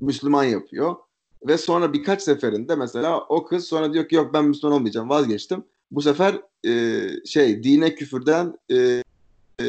Müslüman 0.00 0.44
yapıyor. 0.44 0.96
Ve 1.46 1.58
sonra 1.58 1.92
birkaç 1.92 2.22
seferinde 2.22 2.76
mesela 2.76 3.20
o 3.28 3.44
kız 3.44 3.64
sonra 3.64 3.92
diyor 3.92 4.08
ki 4.08 4.14
yok 4.14 4.34
ben 4.34 4.44
Müslüman 4.44 4.76
olmayacağım 4.76 5.08
vazgeçtim. 5.08 5.64
Bu 5.90 6.02
sefer 6.02 6.40
e, 6.66 7.02
şey 7.26 7.62
dine 7.62 7.94
küfürden 7.94 8.58
e, 8.70 9.02
e, 9.60 9.64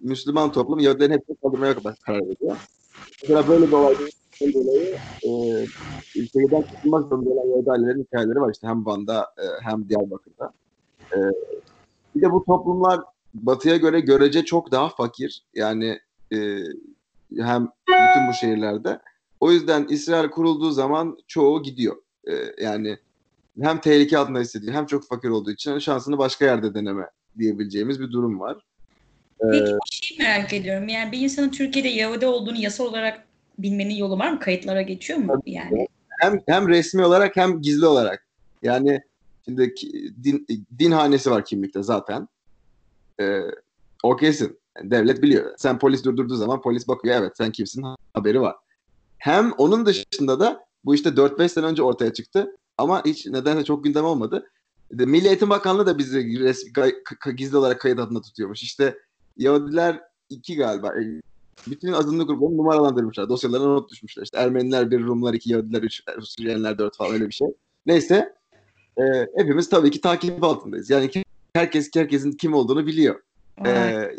Müslüman 0.00 0.52
toplum 0.52 0.78
Yahudilerin 0.78 1.12
hepsini 1.12 1.36
kaldırmaya 1.36 1.74
karar 2.06 2.20
veriyor. 2.20 2.56
Mesela 3.22 3.48
böyle 3.48 3.66
bir 3.66 3.72
olaydan 3.72 4.08
dolayı 4.40 4.96
e, 5.22 5.30
ülkeden 6.16 6.62
çıkılmak 6.62 7.08
zorunda 7.08 7.30
olan 7.30 7.48
Yahudi 7.48 7.70
ailelerin 7.70 8.02
hikayeleri 8.04 8.40
var 8.40 8.52
işte 8.52 8.66
hem 8.66 8.86
Van'da 8.86 9.20
e, 9.20 9.44
hem 9.62 9.88
Diyarbakır'da. 9.88 10.52
E, 11.12 11.18
bir 12.14 12.22
de 12.22 12.32
bu 12.32 12.44
toplumlar 12.44 13.00
batıya 13.34 13.76
göre 13.76 14.00
görece 14.00 14.44
çok 14.44 14.72
daha 14.72 14.88
fakir. 14.88 15.42
Yani 15.54 15.98
e, 16.32 16.38
hem 17.36 17.68
bütün 17.88 18.28
bu 18.28 18.32
şehirlerde. 18.40 19.00
O 19.40 19.52
yüzden 19.52 19.86
İsrail 19.90 20.28
kurulduğu 20.28 20.70
zaman 20.70 21.18
çoğu 21.26 21.62
gidiyor. 21.62 21.96
E, 22.28 22.32
yani 22.62 22.98
hem 23.60 23.80
tehlike 23.80 24.18
altında 24.18 24.40
hissediyor 24.40 24.74
hem 24.74 24.86
çok 24.86 25.08
fakir 25.08 25.28
olduğu 25.28 25.50
için 25.50 25.78
şansını 25.78 26.18
başka 26.18 26.44
yerde 26.44 26.74
deneme 26.74 27.06
diyebileceğimiz 27.38 28.00
bir 28.00 28.12
durum 28.12 28.40
var. 28.40 28.56
E, 29.40 29.46
Peki 29.50 29.72
bir 29.72 30.06
şey 30.06 30.18
merak 30.18 30.52
ediyorum. 30.52 30.88
Yani 30.88 31.12
bir 31.12 31.20
insanın 31.20 31.48
Türkiye'de 31.48 31.88
Yahudi 31.88 32.26
olduğunu 32.26 32.56
yasal 32.56 32.84
olarak 32.84 33.24
bilmenin 33.58 33.94
yolu 33.94 34.18
var 34.18 34.30
mı? 34.32 34.38
Kayıtlara 34.40 34.82
geçiyor 34.82 35.18
mu? 35.18 35.42
Yani 35.46 35.88
hem 36.20 36.40
hem 36.46 36.68
resmi 36.68 37.04
olarak 37.04 37.36
hem 37.36 37.62
gizli 37.62 37.86
olarak. 37.86 38.26
Yani 38.62 39.00
şimdi 39.44 39.74
din, 40.24 40.46
din 40.78 40.90
hanesi 40.90 41.30
var 41.30 41.44
kimlikte 41.44 41.82
zaten. 41.82 42.28
Ee, 43.20 43.40
o 44.02 44.16
kesin. 44.16 44.60
Devlet 44.82 45.22
biliyor. 45.22 45.54
Sen 45.56 45.78
polis 45.78 46.04
durdurduğu 46.04 46.34
zaman 46.36 46.60
polis 46.60 46.88
bakıyor 46.88 47.16
evet 47.18 47.32
sen 47.36 47.52
kimsin 47.52 47.84
haberi 48.14 48.40
var. 48.40 48.56
Hem 49.18 49.52
onun 49.52 49.86
dışında 49.86 50.40
da 50.40 50.64
bu 50.84 50.94
işte 50.94 51.08
4-5 51.08 51.48
sene 51.48 51.66
önce 51.66 51.82
ortaya 51.82 52.12
çıktı. 52.12 52.56
Ama 52.78 53.04
hiç 53.04 53.26
nedense 53.26 53.64
çok 53.64 53.84
gündem 53.84 54.04
olmadı. 54.04 54.46
Milli 54.90 55.26
Eğitim 55.28 55.50
Bakanlığı 55.50 55.86
da 55.86 55.98
bizi 55.98 56.26
gizli 57.36 57.56
olarak 57.56 57.80
kayıt 57.80 57.98
altında 57.98 58.20
tutuyormuş. 58.20 58.62
İşte 58.62 58.98
Yahudiler 59.36 60.00
iki 60.28 60.56
galiba. 60.56 60.88
E, 60.88 61.20
Bütün 61.66 61.92
azınlık 61.92 62.28
gruplarını 62.28 62.56
numaralandırmışlar. 62.56 63.28
Dosyalarına 63.28 63.66
not 63.66 63.90
düşmüşler. 63.90 64.22
İşte 64.22 64.38
Ermeniler 64.38 64.90
bir, 64.90 65.00
Rumlar 65.04 65.34
iki, 65.34 65.52
Yahudiler 65.52 65.82
üç, 65.82 66.02
Suriyeliler 66.22 66.78
dört 66.78 66.96
falan 66.96 67.12
öyle 67.12 67.26
bir 67.26 67.32
şey. 67.34 67.48
Neyse. 67.86 68.34
e, 68.98 69.02
hepimiz 69.36 69.68
tabii 69.68 69.90
ki 69.90 70.00
takip 70.00 70.44
altındayız. 70.44 70.90
Yani 70.90 71.10
herkes 71.54 71.90
herkesin 71.94 72.32
kim 72.32 72.54
olduğunu 72.54 72.86
biliyor. 72.86 73.20
E, 73.64 73.74
Vay. 73.74 74.16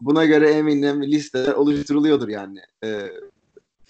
buna 0.00 0.24
göre 0.24 0.50
eminim 0.50 1.02
listeler 1.02 1.52
oluşturuluyordur 1.52 2.28
yani. 2.28 2.58
E, 2.84 3.10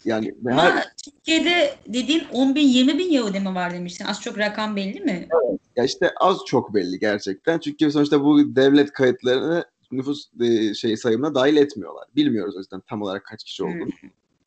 yani 0.04 0.34
her, 0.48 0.92
Türkiye'de 1.04 1.74
dediğin 1.86 2.24
10 2.32 2.54
bin 2.54 2.68
20 2.68 2.98
bin 2.98 3.10
Yahudi 3.10 3.40
mi 3.40 3.54
var 3.54 3.74
demiştin. 3.74 4.04
Az 4.04 4.20
çok 4.20 4.38
rakam 4.38 4.76
belli 4.76 5.00
mi? 5.00 5.28
Ya 5.76 5.84
işte 5.84 6.12
az 6.20 6.38
çok 6.46 6.74
belli 6.74 6.98
gerçekten. 6.98 7.58
Çünkü 7.58 7.90
sonuçta 7.90 8.24
bu 8.24 8.56
devlet 8.56 8.92
kayıtlarını 8.92 9.64
nüfus 9.92 10.28
e, 10.40 10.74
şey 10.74 10.96
sayımına 10.96 11.34
dahil 11.34 11.56
etmiyorlar. 11.56 12.04
Bilmiyoruz 12.16 12.56
o 12.56 12.58
yüzden 12.58 12.80
tam 12.80 13.02
olarak 13.02 13.24
kaç 13.24 13.44
kişi 13.44 13.64
olduğunu. 13.64 13.88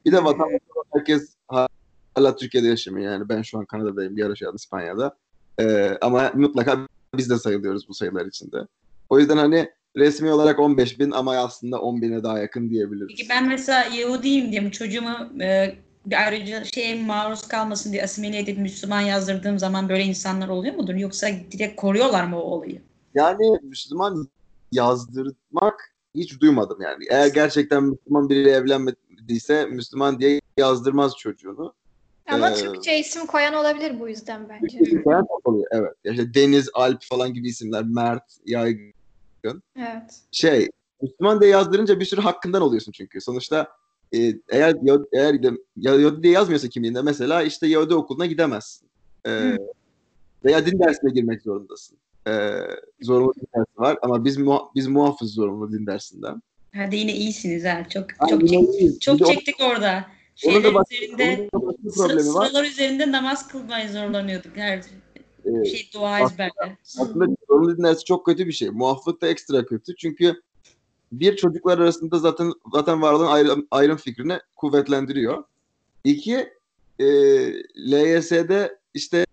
Bir 0.06 0.12
de 0.12 0.24
vatandaş 0.24 0.62
herkes 0.94 1.36
hala 1.48 2.36
Türkiye'de 2.36 2.68
yaşamıyor. 2.68 3.12
Yani 3.12 3.30
ben 3.30 3.42
şu 3.42 3.58
an 3.60 3.66
Kanada'dayım, 3.66 4.18
bir 4.18 4.26
ara 4.26 4.34
İspanya'da. 4.56 5.18
Ee, 5.60 5.98
ama 6.02 6.32
mutlaka 6.36 6.88
biz 7.18 7.30
de 7.30 7.38
sayılıyoruz 7.38 7.90
bu 7.90 7.94
sayılar 7.94 8.26
içinde. 8.26 8.58
O 9.10 9.20
yüzden 9.20 9.38
hani 9.38 9.70
resmi 9.98 10.32
olarak 10.32 10.60
15 10.60 11.00
bin 11.00 11.12
ama 11.12 11.38
aslında 11.38 11.82
10 11.82 12.02
bine 12.02 12.24
daha 12.24 12.40
yakın 12.40 12.70
diyebiliriz. 12.70 13.08
Peki 13.10 13.30
ben 13.30 13.48
mesela 13.48 13.84
Yahudiyim 13.96 14.52
diye 14.52 14.72
çocuğumu 14.72 15.44
e, 15.44 15.76
bir 16.06 16.16
ayrıca 16.16 16.64
şeye 16.64 17.04
maruz 17.04 17.48
kalmasın 17.48 17.92
diye 17.92 18.04
asimile 18.04 18.40
edip 18.40 18.58
Müslüman 18.58 19.02
yazdırdığım 19.02 19.60
zaman 19.60 19.90
böyle 19.90 20.04
insanlar 20.04 20.50
oluyor 20.50 20.76
mudur? 20.76 20.96
Yoksa 20.96 21.28
direkt 21.52 21.76
koruyorlar 21.76 22.24
mı 22.28 22.42
o 22.42 22.44
olayı? 22.44 22.82
Yani 23.14 23.60
Müslüman 23.64 24.28
yazdırmak 24.72 25.94
hiç 26.16 26.42
duymadım 26.42 26.82
yani. 26.82 27.04
Eğer 27.10 27.28
gerçekten 27.28 27.84
Müslüman 27.84 28.30
biriyle 28.30 28.52
evlenmediyse 28.52 29.66
Müslüman 29.66 30.20
diye 30.20 30.42
yazdırmaz 30.58 31.14
çocuğunu. 31.18 31.74
Ama 32.32 32.50
Ee, 32.52 32.54
Türkçe 32.54 33.00
isim 33.00 33.26
koyan 33.26 33.54
olabilir 33.54 34.00
bu 34.00 34.10
yüzden 34.10 34.50
bence. 34.50 35.04
Koyan 35.04 35.22
çok 35.22 35.48
oluyor 35.48 35.68
evet. 35.72 35.92
İşte 36.04 36.34
Deniz, 36.34 36.70
Alp 36.74 37.04
falan 37.04 37.34
gibi 37.34 37.48
isimler, 37.48 37.84
Mert, 37.84 38.24
Yaygın. 38.46 38.94
Evet. 39.78 40.20
Şey, 40.32 40.70
Müslüman 41.02 41.42
diye 41.42 41.52
yazdırınca 41.52 42.00
bir 42.00 42.06
sürü 42.06 42.22
hakkından 42.22 42.62
oluyorsun 42.62 42.92
çünkü. 42.92 43.22
Sonuçta 43.22 43.68
e, 44.16 44.18
eğer 44.50 44.76
eğer 45.14 45.44
de, 45.44 45.52
Yahudi 45.78 46.24
diye 46.24 46.34
yazmıyorsa 46.34 46.68
kimliğinde 46.70 47.02
mesela 47.02 47.44
işte 47.44 47.68
Yahudi 47.68 47.96
okuluna 47.96 48.26
gidemezsin. 48.26 48.90
E, 49.26 49.30
Hı. 49.30 49.58
veya 50.46 50.66
din 50.66 50.80
dersine 50.80 51.12
girmek 51.12 51.42
zorundasın. 51.42 51.98
E, 52.28 52.32
zorunlu 53.02 53.34
din 53.36 53.48
dersi 53.56 53.78
var 53.78 53.98
ama 54.02 54.26
biz 54.26 54.38
muha- 54.38 54.70
biz 54.76 54.88
muhafız 54.88 55.34
zorunlu 55.34 55.72
din 55.72 55.88
dersinden. 55.88 56.42
Hadi 56.76 56.96
yine 56.96 57.14
iyisiniz 57.16 57.66
ha. 57.66 57.84
Çok 57.90 58.06
Aynen 58.20 58.40
çok 58.40 58.50
çek- 58.74 59.02
çok 59.02 59.26
çektik 59.26 59.56
orada. 59.60 60.06
Onun 60.46 60.54
Şeyler 60.54 60.64
da 60.72 60.74
bak- 60.76 60.92
üzerinde 60.92 61.50
onun 61.54 61.64
da 61.64 61.68
başka 61.68 61.84
bir 61.84 61.92
problemi 61.92 62.34
var. 62.34 62.46
sıralar 62.48 62.66
üzerinde 62.66 63.12
namaz 63.12 63.48
kılmaya 63.48 63.88
zorlanıyorduk. 63.92 64.58
Her 64.58 64.82
şey 65.66 65.90
dua 65.94 66.20
ezberle. 66.20 66.78
Aslında 67.00 67.36
zorunlu 67.50 67.78
din 67.78 67.84
dersi 67.84 68.06
çok 68.06 68.26
kötü 68.26 68.48
bir 68.48 68.52
şey. 68.52 68.70
Muaflık 68.70 69.22
da 69.22 69.28
ekstra 69.28 69.66
kötü. 69.66 69.96
Çünkü 69.96 70.42
bir 71.12 71.36
çocuklar 71.36 71.78
arasında 71.80 72.20
zaten 72.20 72.52
zaten 72.74 73.02
var 73.02 73.14
olan 73.14 73.28
ayrım, 73.32 73.68
ayrım 73.72 73.98
fikrini 73.98 74.40
kuvvetlendiriyor. 74.56 75.44
İki 76.04 76.50
e, 77.00 77.06
LYS'de 77.92 78.78
işte 78.94 79.26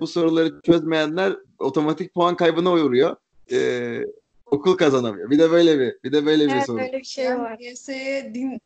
bu 0.00 0.06
soruları 0.06 0.60
çözmeyenler 0.66 1.36
otomatik 1.58 2.14
puan 2.14 2.36
kaybına 2.36 2.72
uğruyor. 2.72 3.16
E, 3.52 4.00
okul 4.46 4.76
kazanamıyor. 4.76 5.30
Bir 5.30 5.38
de 5.38 5.50
böyle 5.50 5.78
bir 5.78 5.94
bir 6.04 6.12
de 6.12 6.26
böyle 6.26 6.46
bir 6.46 6.52
Evet 6.52 6.66
sorun. 6.66 6.80
böyle 6.80 6.98
bir 6.98 7.04
şey 7.04 7.38
var. 7.38 7.58
YS'ye 7.60 8.34
din 8.34 8.60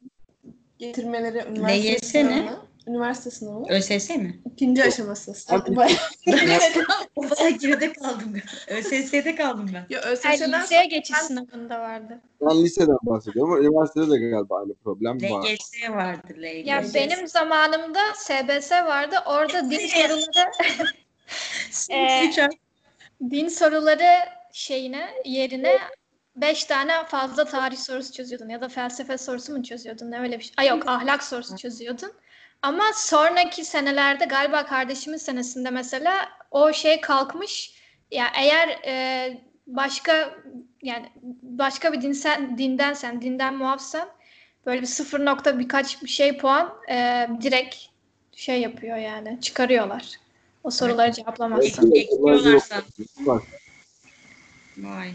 getirmeleri 0.78 1.44
üniversite 1.50 1.92
LYS 1.92 2.14
ne? 2.14 2.22
sınavı. 2.22 2.68
Üniversite 2.86 3.30
sınavı. 3.30 3.64
ÖSS 3.68 4.10
mi? 4.10 4.40
İkinci 4.52 4.84
aşaması. 4.84 5.34
Bayağı- 5.76 5.98
geride 7.60 7.92
kaldım. 7.92 8.36
ÖSS'de 8.68 9.34
kaldım 9.34 9.70
ben. 9.74 9.86
ya 9.90 10.00
ÖSS'den 10.00 10.62
liseye 10.62 10.86
geçiş 10.86 11.16
sınavında 11.16 11.80
vardı. 11.80 12.20
Ben 12.40 12.62
liseden 12.64 12.96
bahsediyorum 13.02 13.52
ama 13.52 13.60
üniversitede 13.60 14.10
de 14.10 14.18
galiba 14.18 14.58
aynı 14.60 14.74
problem 14.74 15.30
var. 15.30 15.44
LGS 15.44 15.90
vardır 15.90 16.36
LGS. 16.36 16.66
Ya 16.66 16.84
benim 16.94 17.28
zamanımda 17.28 18.00
SBS 18.14 18.72
vardı. 18.72 19.16
Orada 19.26 19.70
din 19.70 19.86
soruları 19.86 20.50
Ee, 21.90 22.30
din 23.30 23.48
soruları 23.48 24.08
şeyine 24.52 25.08
yerine 25.24 25.78
5 26.40 26.64
tane 26.64 27.04
fazla 27.04 27.44
tarih 27.44 27.76
sorusu 27.76 28.12
çözüyordun 28.12 28.48
ya 28.48 28.60
da 28.60 28.68
felsefe 28.68 29.18
sorusu 29.18 29.52
mu 29.52 29.62
çözüyordun 29.62 30.10
ne 30.10 30.20
öyle 30.20 30.38
bir 30.38 30.44
şey. 30.44 30.52
Ay 30.56 30.68
yok 30.68 30.88
ahlak 30.88 31.24
sorusu 31.24 31.56
çözüyordun. 31.56 32.12
Ama 32.62 32.84
sonraki 32.94 33.64
senelerde 33.64 34.24
galiba 34.24 34.66
kardeşimin 34.66 35.16
senesinde 35.16 35.70
mesela 35.70 36.28
o 36.50 36.72
şey 36.72 37.00
kalkmış. 37.00 37.72
Ya 38.10 38.26
eğer 38.36 38.68
e, 38.68 39.38
başka 39.66 40.34
yani 40.82 41.12
başka 41.42 41.92
bir 41.92 42.02
dinsen 42.02 42.58
dindensen, 42.58 43.22
dinden 43.22 43.54
muafsan 43.54 44.08
böyle 44.66 44.80
bir 44.80 44.86
sıfır 44.86 45.24
nokta 45.24 45.58
birkaç 45.58 46.02
bir 46.02 46.08
şey 46.08 46.38
puan 46.38 46.74
e, 46.90 47.28
direkt 47.42 47.76
şey 48.36 48.60
yapıyor 48.60 48.96
yani 48.96 49.38
çıkarıyorlar. 49.40 50.16
O 50.64 50.70
soruları 50.70 51.12
cevaplamazsan. 51.12 51.92
Vay. 54.76 55.12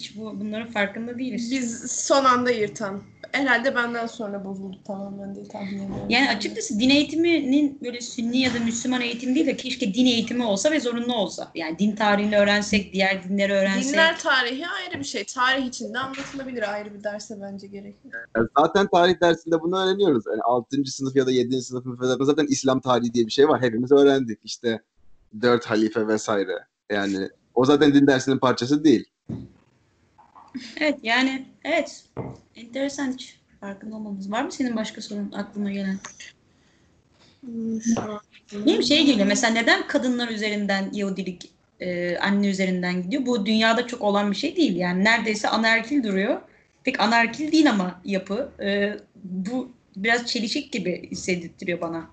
Hiç 0.00 0.16
bu 0.16 0.40
bunların 0.40 0.70
farkında 0.70 1.18
değiliz. 1.18 1.50
biz 1.50 1.92
son 1.92 2.24
anda 2.24 2.50
yırtan. 2.50 3.02
Herhalde 3.32 3.74
benden 3.74 4.06
sonra 4.06 4.44
bozuldu 4.44 4.78
tamamen 4.86 5.34
diye 5.34 5.48
tahmin 5.48 5.74
ediyorum. 5.74 6.06
Yani 6.08 6.30
açıkçası 6.30 6.80
din 6.80 6.90
eğitiminin 6.90 7.78
böyle 7.82 8.00
sünni 8.00 8.38
ya 8.38 8.54
da 8.54 8.58
Müslüman 8.58 9.00
eğitim 9.00 9.34
değil 9.34 9.46
de 9.46 9.56
keşke 9.56 9.94
din 9.94 10.06
eğitimi 10.06 10.44
olsa 10.44 10.70
ve 10.70 10.80
zorunlu 10.80 11.14
olsa. 11.14 11.50
Yani 11.54 11.78
din 11.78 11.96
tarihini 11.96 12.38
öğrensek, 12.38 12.92
diğer 12.92 13.24
dinleri 13.24 13.52
öğrensek. 13.52 13.92
Dinler 13.92 14.18
tarihi 14.18 14.66
ayrı 14.68 14.98
bir 14.98 15.04
şey. 15.04 15.24
Tarih 15.24 15.66
içinde 15.66 15.98
anlatılabilir 15.98 16.72
ayrı 16.72 16.94
bir 16.94 17.04
derse 17.04 17.38
bence 17.42 17.66
gerekir. 17.66 18.10
Yani 18.36 18.48
zaten 18.58 18.88
tarih 18.92 19.20
dersinde 19.20 19.60
bunu 19.60 19.78
öğreniyoruz. 19.78 20.24
Yani 20.26 20.42
6. 20.42 20.84
sınıf 20.84 21.16
ya 21.16 21.26
da 21.26 21.30
7. 21.30 21.62
sınıf 21.62 21.86
müfredatında 21.86 22.24
zaten 22.24 22.46
İslam 22.46 22.80
tarihi 22.80 23.14
diye 23.14 23.26
bir 23.26 23.32
şey 23.32 23.48
var. 23.48 23.62
Hepimiz 23.62 23.92
öğrendik. 23.92 24.38
İşte 24.44 24.80
dört 25.42 25.66
halife 25.66 26.08
vesaire. 26.08 26.58
Yani 26.90 27.28
o 27.54 27.64
zaten 27.64 27.94
din 27.94 28.06
dersinin 28.06 28.38
parçası 28.38 28.84
değil. 28.84 29.04
Evet 30.76 30.98
yani 31.02 31.46
evet. 31.64 32.04
Enteresan 32.56 33.12
hiç 33.12 33.40
farkında 33.60 33.96
olmamız. 33.96 34.30
Var 34.32 34.44
mı 34.44 34.52
senin 34.52 34.76
başka 34.76 35.00
sorun 35.00 35.32
aklına 35.32 35.72
gelen? 35.72 35.98
Benim 38.66 38.82
şey 38.82 39.06
geliyor 39.06 39.26
mesela 39.26 39.52
neden 39.52 39.86
kadınlar 39.86 40.28
üzerinden 40.28 40.90
Yahudilik 40.92 41.50
e, 41.80 42.18
anne 42.18 42.48
üzerinden 42.48 43.02
gidiyor? 43.02 43.26
Bu 43.26 43.46
dünyada 43.46 43.86
çok 43.86 44.02
olan 44.02 44.30
bir 44.30 44.36
şey 44.36 44.56
değil. 44.56 44.76
Yani 44.76 45.04
neredeyse 45.04 45.48
anaerkil 45.48 46.02
duruyor. 46.02 46.40
Pek 46.84 47.00
anaerkil 47.00 47.52
değil 47.52 47.70
ama 47.70 48.00
yapı. 48.04 48.50
E, 48.62 48.96
bu 49.24 49.68
biraz 49.96 50.26
çelişik 50.26 50.72
gibi 50.72 51.10
hissettiriyor 51.10 51.80
bana. 51.80 52.10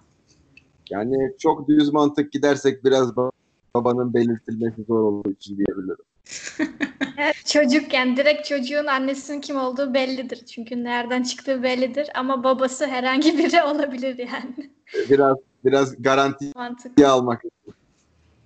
Yani 0.90 1.32
çok 1.40 1.68
düz 1.68 1.94
mantık 1.94 2.32
gidersek 2.32 2.84
biraz 2.84 3.10
ba- 3.10 3.32
babanın 3.76 4.14
belirtilmesi 4.14 4.84
zor 4.84 5.00
olduğu 5.00 5.32
için 5.32 5.58
diyebilirim. 5.58 6.07
Evet, 7.18 7.36
çocukken 7.46 8.18
direkt 8.18 8.48
çocuğun 8.48 8.86
annesinin 8.86 9.42
kim 9.42 9.56
olduğu 9.58 9.94
bellidir. 9.94 10.46
Çünkü 10.46 10.84
nereden 10.84 11.24
çıktığı 11.24 11.64
bellidir. 11.64 12.10
Ama 12.16 12.44
babası 12.44 12.88
herhangi 12.88 13.38
biri 13.38 13.64
olabilir 13.64 14.18
yani. 14.18 14.72
Biraz 15.10 15.38
biraz 15.66 16.02
garantiye 16.02 16.52
Mantık. 16.56 17.02
almak. 17.06 17.42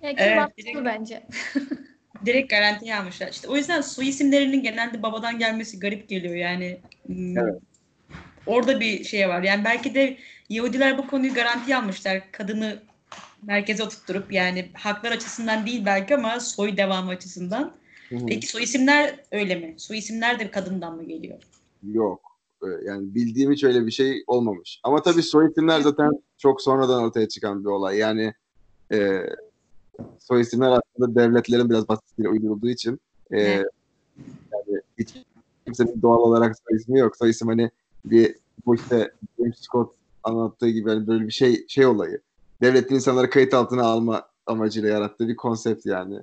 Ya 0.02 0.10
ki 0.10 0.16
Evet, 0.18 0.36
mantıklı 0.36 0.62
direkt- 0.64 0.84
bence. 0.84 1.26
Direkt 2.26 2.50
garantiye 2.50 2.96
almışlar. 2.96 3.28
İşte 3.28 3.48
o 3.48 3.56
yüzden 3.56 3.80
soy 3.80 4.08
isimlerinin 4.08 4.62
genelde 4.62 5.02
babadan 5.02 5.38
gelmesi 5.38 5.78
garip 5.78 6.08
geliyor 6.08 6.34
yani. 6.34 6.80
Hmm, 7.06 7.38
Evet. 7.38 7.54
Orada 8.46 8.80
bir 8.80 9.04
şey 9.04 9.28
var. 9.28 9.42
Yani 9.42 9.64
belki 9.64 9.94
de 9.94 10.16
Yahudiler 10.48 10.98
bu 10.98 11.06
konuyu 11.06 11.34
garantiye 11.34 11.76
almışlar. 11.76 12.22
Kadını 12.32 12.82
merkeze 13.42 13.82
oturtturup 13.84 14.32
yani 14.32 14.70
haklar 14.74 15.12
açısından 15.12 15.66
değil 15.66 15.82
belki 15.86 16.14
ama 16.14 16.40
soy 16.40 16.76
devamı 16.76 17.10
açısından. 17.10 17.72
Hı 18.08 18.16
hı. 18.16 18.26
Peki 18.26 18.46
soy 18.46 18.62
isimler 18.62 19.20
öyle 19.32 19.54
mi? 19.54 19.74
Soy 19.78 19.98
isimler 19.98 20.38
de 20.38 20.50
kadından 20.50 20.96
mı 20.96 21.04
geliyor? 21.04 21.38
Yok. 21.82 22.20
Ee, 22.62 22.66
Yani 22.84 23.14
bildiğim 23.14 23.52
hiç 23.52 23.64
öyle 23.64 23.86
bir 23.86 23.90
şey 23.92 24.24
olmamış. 24.26 24.80
Ama 24.84 25.02
tabii 25.02 25.22
soy 25.22 25.50
isimler 25.50 25.80
zaten 25.80 26.10
çok 26.38 26.62
sonradan 26.62 27.02
ortaya 27.02 27.28
çıkan 27.28 27.64
bir 27.64 27.68
olay. 27.68 27.98
Yani 27.98 28.34
e, 28.92 29.22
soy 30.18 30.40
isimler 30.40 30.70
aslında 30.70 31.20
devletlerin 31.20 31.70
biraz 31.70 31.88
baskısıyla 31.88 32.30
uydurulduğu 32.30 32.68
için 32.68 33.00
e, 33.30 33.40
Evet. 33.40 33.66
yani 34.52 34.80
hiç 34.98 35.14
kimsenin 35.64 36.02
doğal 36.02 36.18
olarak 36.18 36.56
soy 36.68 36.76
ismi 36.76 36.98
yok. 36.98 37.16
Soy 37.16 37.30
isim 37.30 37.48
hani 37.48 37.70
bir 38.04 38.36
bu 38.66 38.74
işte 38.74 39.12
James 39.38 39.56
Scott 39.60 39.94
anlattığı 40.22 40.68
gibi 40.68 40.90
yani 40.90 41.06
böyle 41.06 41.26
bir 41.26 41.32
şey 41.32 41.64
şey 41.68 41.86
olayı. 41.86 42.20
Devletin 42.62 42.94
insanları 42.94 43.30
kayıt 43.30 43.54
altına 43.54 43.82
alma 43.82 44.28
amacıyla 44.46 44.88
yarattığı 44.88 45.28
bir 45.28 45.36
konsept 45.36 45.86
yani. 45.86 46.18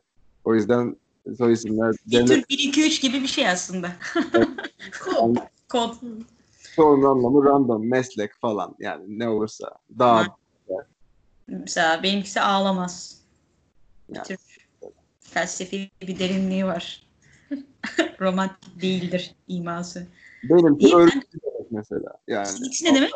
O 0.46 0.56
yüzden 0.56 0.96
soy 1.38 1.54
isimler 1.54 1.96
Bir 2.08 2.12
devlet 2.12 2.28
tür 2.28 2.44
1 2.50 2.60
2 2.60 2.86
3 2.88 3.02
gibi 3.02 3.22
bir 3.22 3.28
şey 3.28 3.50
aslında. 3.50 3.92
Cool. 5.06 5.36
Kod. 5.70 5.94
çoğunun 6.76 7.04
anlamı 7.04 7.46
random, 7.46 7.90
meslek 7.90 8.34
falan 8.42 8.76
yani 8.80 9.20
ne 9.20 9.30
olursa. 9.30 9.78
Dağ, 10.00 10.16
Ha. 10.16 10.26
Mesela 11.48 12.04
benimkisi 12.04 12.42
ağlamaz. 12.42 13.22
Bir 14.10 14.16
Yani. 14.16 14.28
tür 14.28 14.38
felsefi 15.20 15.90
bir 16.02 16.20
derinliği 16.20 16.66
var. 16.66 17.08
Romantik 18.22 18.82
değildir 18.82 19.36
iması. 19.48 20.08
benimki 20.44 20.86
İyi, 20.86 20.94
ben- 20.94 21.00
örgücü 21.00 21.22
demek 21.44 21.72
mesela. 21.72 22.14
Yani 22.28 22.48
ne 22.84 22.96
demek? 22.96 23.12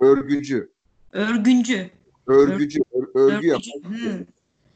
örgücü. 0.00 0.70
Örgüncü. 1.12 1.90
Örgücü, 2.28 2.78
ör- 2.78 3.18
örgü. 3.18 3.52
Örgücü. 3.52 4.26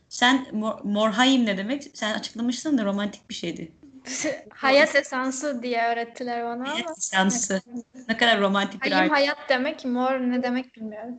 Sen 0.09 0.47
mor, 0.53 0.75
morhaim 0.85 1.47
ne 1.47 1.59
demek? 1.59 1.91
Sen 1.95 2.15
açıklamıştın 2.15 2.79
da 2.79 2.85
romantik 2.85 3.31
bir 3.31 3.35
şeydi. 3.35 3.73
Hayat 4.51 4.97
esansı 4.97 5.63
diye 5.63 5.83
öğrettiler 5.83 6.45
bana 6.45 6.53
ama. 6.53 6.75
Hayat 6.75 6.99
lisansı. 6.99 7.63
Ne 8.09 8.17
kadar 8.17 8.41
romantik 8.41 8.85
bir 8.85 8.93
aile. 8.93 9.09
hayat 9.09 9.39
demek, 9.49 9.85
mor 9.85 10.13
ne 10.13 10.43
demek 10.43 10.77
bilmiyorum. 10.77 11.15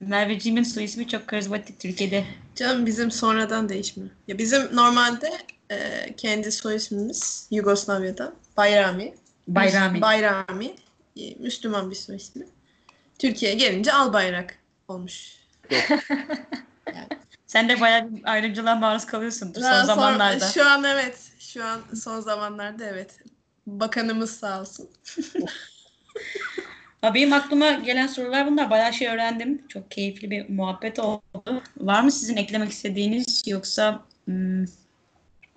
Merveciğimin 0.00 0.62
soy 0.62 0.84
ismi 0.84 1.08
çok 1.08 1.26
karizmatik 1.26 1.80
Türkiye'de. 1.80 2.24
Canım 2.54 2.86
bizim 2.86 3.10
sonradan 3.10 3.68
değişmiyor. 3.68 4.10
Ya 4.28 4.38
bizim 4.38 4.76
normalde 4.76 5.30
e, 5.70 6.06
kendi 6.16 6.52
soy 6.52 6.76
ismimiz 6.76 7.48
Yugoslavya'da 7.50 8.32
Bayrami. 8.56 9.14
Bayrami. 9.48 10.00
Bayrami. 10.00 10.74
E, 11.16 11.34
Müslüman 11.34 11.90
bir 11.90 11.96
soy 11.96 12.16
ismi. 12.16 12.46
Türkiye'ye 13.18 13.58
gelince 13.58 13.92
Albayrak 13.92 14.58
olmuş. 14.88 15.39
Sen 17.46 17.68
de 17.68 17.80
bayağı 17.80 18.14
bir 18.14 18.32
ayrımcılığa 18.32 18.74
maruz 18.74 19.06
kalıyorsundur 19.06 19.60
son 19.60 19.68
sonra- 19.68 19.84
zamanlarda. 19.84 20.48
Şu 20.48 20.68
an 20.68 20.84
evet. 20.84 21.18
Şu 21.38 21.64
an 21.64 21.80
son 21.94 22.20
zamanlarda 22.20 22.84
evet. 22.84 23.18
Bakanımız 23.66 24.38
sağ 24.38 24.60
olsun. 24.60 24.88
Benim 27.14 27.32
aklıma 27.32 27.72
gelen 27.72 28.06
sorular 28.06 28.46
bunlar. 28.46 28.70
Bayağı 28.70 28.92
şey 28.92 29.08
öğrendim. 29.08 29.62
Çok 29.68 29.90
keyifli 29.90 30.30
bir 30.30 30.48
muhabbet 30.48 30.98
oldu. 30.98 31.62
Var 31.76 32.02
mı 32.02 32.12
sizin 32.12 32.36
eklemek 32.36 32.70
istediğiniz 32.70 33.42
yoksa 33.46 34.02
hmm, 34.24 34.64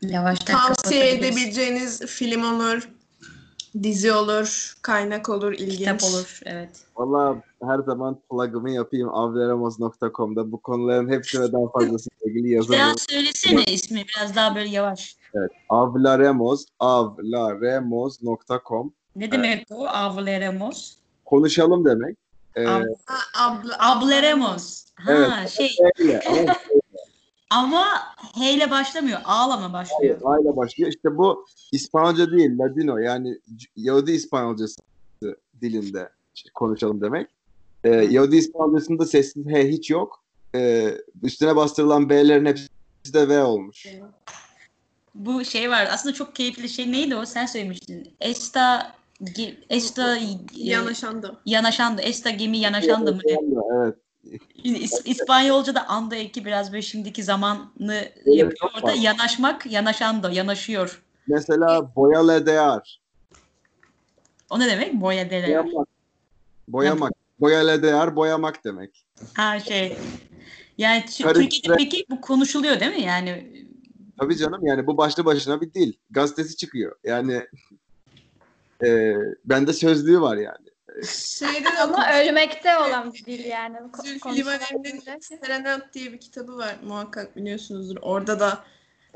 yavaştan 0.02 0.58
Tavsiye 0.58 1.10
edebileceğiniz 1.12 2.06
film 2.06 2.44
olur, 2.44 2.90
dizi 3.84 4.12
olur, 4.14 4.74
kaynak 4.82 5.30
olur, 5.30 5.54
ilginç. 5.54 5.78
Kitap 5.78 6.04
olur. 6.04 6.40
Evet. 6.46 6.70
Valla 6.96 7.42
her 7.64 7.80
zaman 7.80 8.18
plug'ımı 8.30 8.72
yapayım 8.72 9.10
avleramos.com'da. 9.10 10.52
Bu 10.52 10.62
konuların 10.62 11.10
hepsi 11.10 11.42
ve 11.42 11.52
daha 11.52 11.68
fazlasıyla 11.70 12.18
ilgili 12.32 12.54
yazarım. 12.54 12.98
söylesene 13.10 13.64
ismi. 13.64 14.06
Biraz 14.18 14.36
daha 14.36 14.56
böyle 14.56 14.70
yavaş. 14.70 15.16
Evet. 15.36 15.52
Avlaremos, 15.70 16.66
avlaremos.com. 16.80 18.94
Ne 19.16 19.32
demek 19.32 19.70
bu? 19.70 19.90
Avleremos. 19.90 20.96
Konuşalım 21.26 21.86
demek. 21.86 22.18
Ee, 22.56 22.64
Ha, 22.66 22.82
abla, 23.40 23.76
Ableremos. 23.80 24.86
Ha 24.96 25.12
Evet. 25.14 25.50
şey 25.50 25.70
öyle. 26.00 26.22
Ama 27.50 27.86
H 28.36 28.52
ile 28.54 28.72
başlamıyor. 28.72 29.20
A'la 29.26 29.58
mı 29.58 29.74
başlıyor? 29.74 30.22
aile 30.26 30.56
başlıyor. 30.58 30.90
İşte 30.90 31.18
bu 31.18 31.46
İspanyolca 31.72 32.32
değil, 32.32 32.60
Ladino 32.60 32.98
yani 32.98 33.40
Yahudi 33.76 34.12
İspanyolcası 34.12 34.82
dilinde 35.62 36.10
konuşalım 36.54 37.02
demek. 37.02 37.28
Ee, 37.84 37.90
Yahudi 37.90 38.36
İspanyolcasında 38.38 39.06
sessiz 39.06 39.46
H 39.46 39.68
hiç 39.70 39.90
yok. 39.90 40.24
Ee, 40.56 40.98
üstüne 41.24 41.56
bastırılan 41.56 42.10
B'lerin 42.10 42.46
hepsi 42.46 42.68
de 43.14 43.30
V 43.30 43.44
olmuş. 43.44 43.88
Bu 45.16 45.46
şey 45.46 45.70
var. 45.70 45.88
Aslında 45.92 46.16
çok 46.16 46.36
keyifli 46.36 46.70
şey 46.70 46.92
neydi 46.92 47.16
o? 47.16 47.26
Sen 47.26 47.46
söylemiştin. 47.46 48.14
Esta 48.22 48.96
Esta 49.70 50.18
Yanaşandı. 50.54 51.42
yanaşandı. 51.46 52.02
Esta 52.02 52.30
gemi 52.30 52.58
yanaşandı 52.58 53.16
mı? 53.16 53.22
Evet. 53.76 53.96
İs- 54.64 55.08
İspanyolca'da 55.10 55.88
anda 55.90 56.16
eki 56.16 56.46
biraz 56.46 56.72
böyle 56.72 56.82
şimdiki 56.82 57.24
zamanı 57.24 58.12
yapıyor. 58.26 58.56
çok 58.56 58.76
Orada 58.76 58.88
var. 58.88 58.94
yanaşmak, 58.94 59.66
yanaşando, 59.66 60.30
yanaşıyor. 60.30 61.02
Mesela 61.28 61.96
boyaledear. 61.96 63.02
O 64.50 64.60
ne 64.60 64.68
demek? 64.68 64.94
Boya 64.94 65.30
dele. 65.30 65.48
Boyamak. 65.48 65.88
Boyamak. 66.68 67.12
Boyaledear 67.40 68.16
boyamak 68.16 68.64
demek. 68.66 69.06
Ha 69.36 69.60
şey. 69.60 69.98
Yani 70.78 71.06
Türkiye'de 71.06 71.76
peki 71.78 72.06
bu 72.10 72.22
konuşuluyor 72.22 72.80
değil 72.80 72.96
mi? 72.96 73.02
Yani 73.02 73.64
Tabii 74.20 74.38
canım 74.38 74.66
yani 74.66 74.88
bu 74.88 74.98
başlı 74.98 75.26
başına 75.26 75.62
bir 75.62 75.74
dil. 75.74 75.94
Gazetesi 76.10 76.56
çıkıyor. 76.58 76.96
Yani 77.04 77.48
e, 78.86 79.14
bende 79.46 79.74
sözlüğü 79.74 80.22
var 80.22 80.38
yani. 80.38 80.68
Şeyde 81.02 81.66
de 81.66 81.80
Ama 81.80 82.14
ölmekte 82.14 82.78
olan 82.78 83.14
bir 83.14 83.26
dil 83.26 83.46
yani. 83.46 83.78
Zülfü 84.04 84.36
Livaneli'nin. 84.36 85.20
Serenat 85.20 85.94
diye 85.94 86.14
bir 86.14 86.20
kitabı 86.20 86.58
var. 86.58 86.76
Muhakkak 86.88 87.36
biliyorsunuzdur. 87.36 87.98
Orada 88.02 88.40
da 88.40 88.64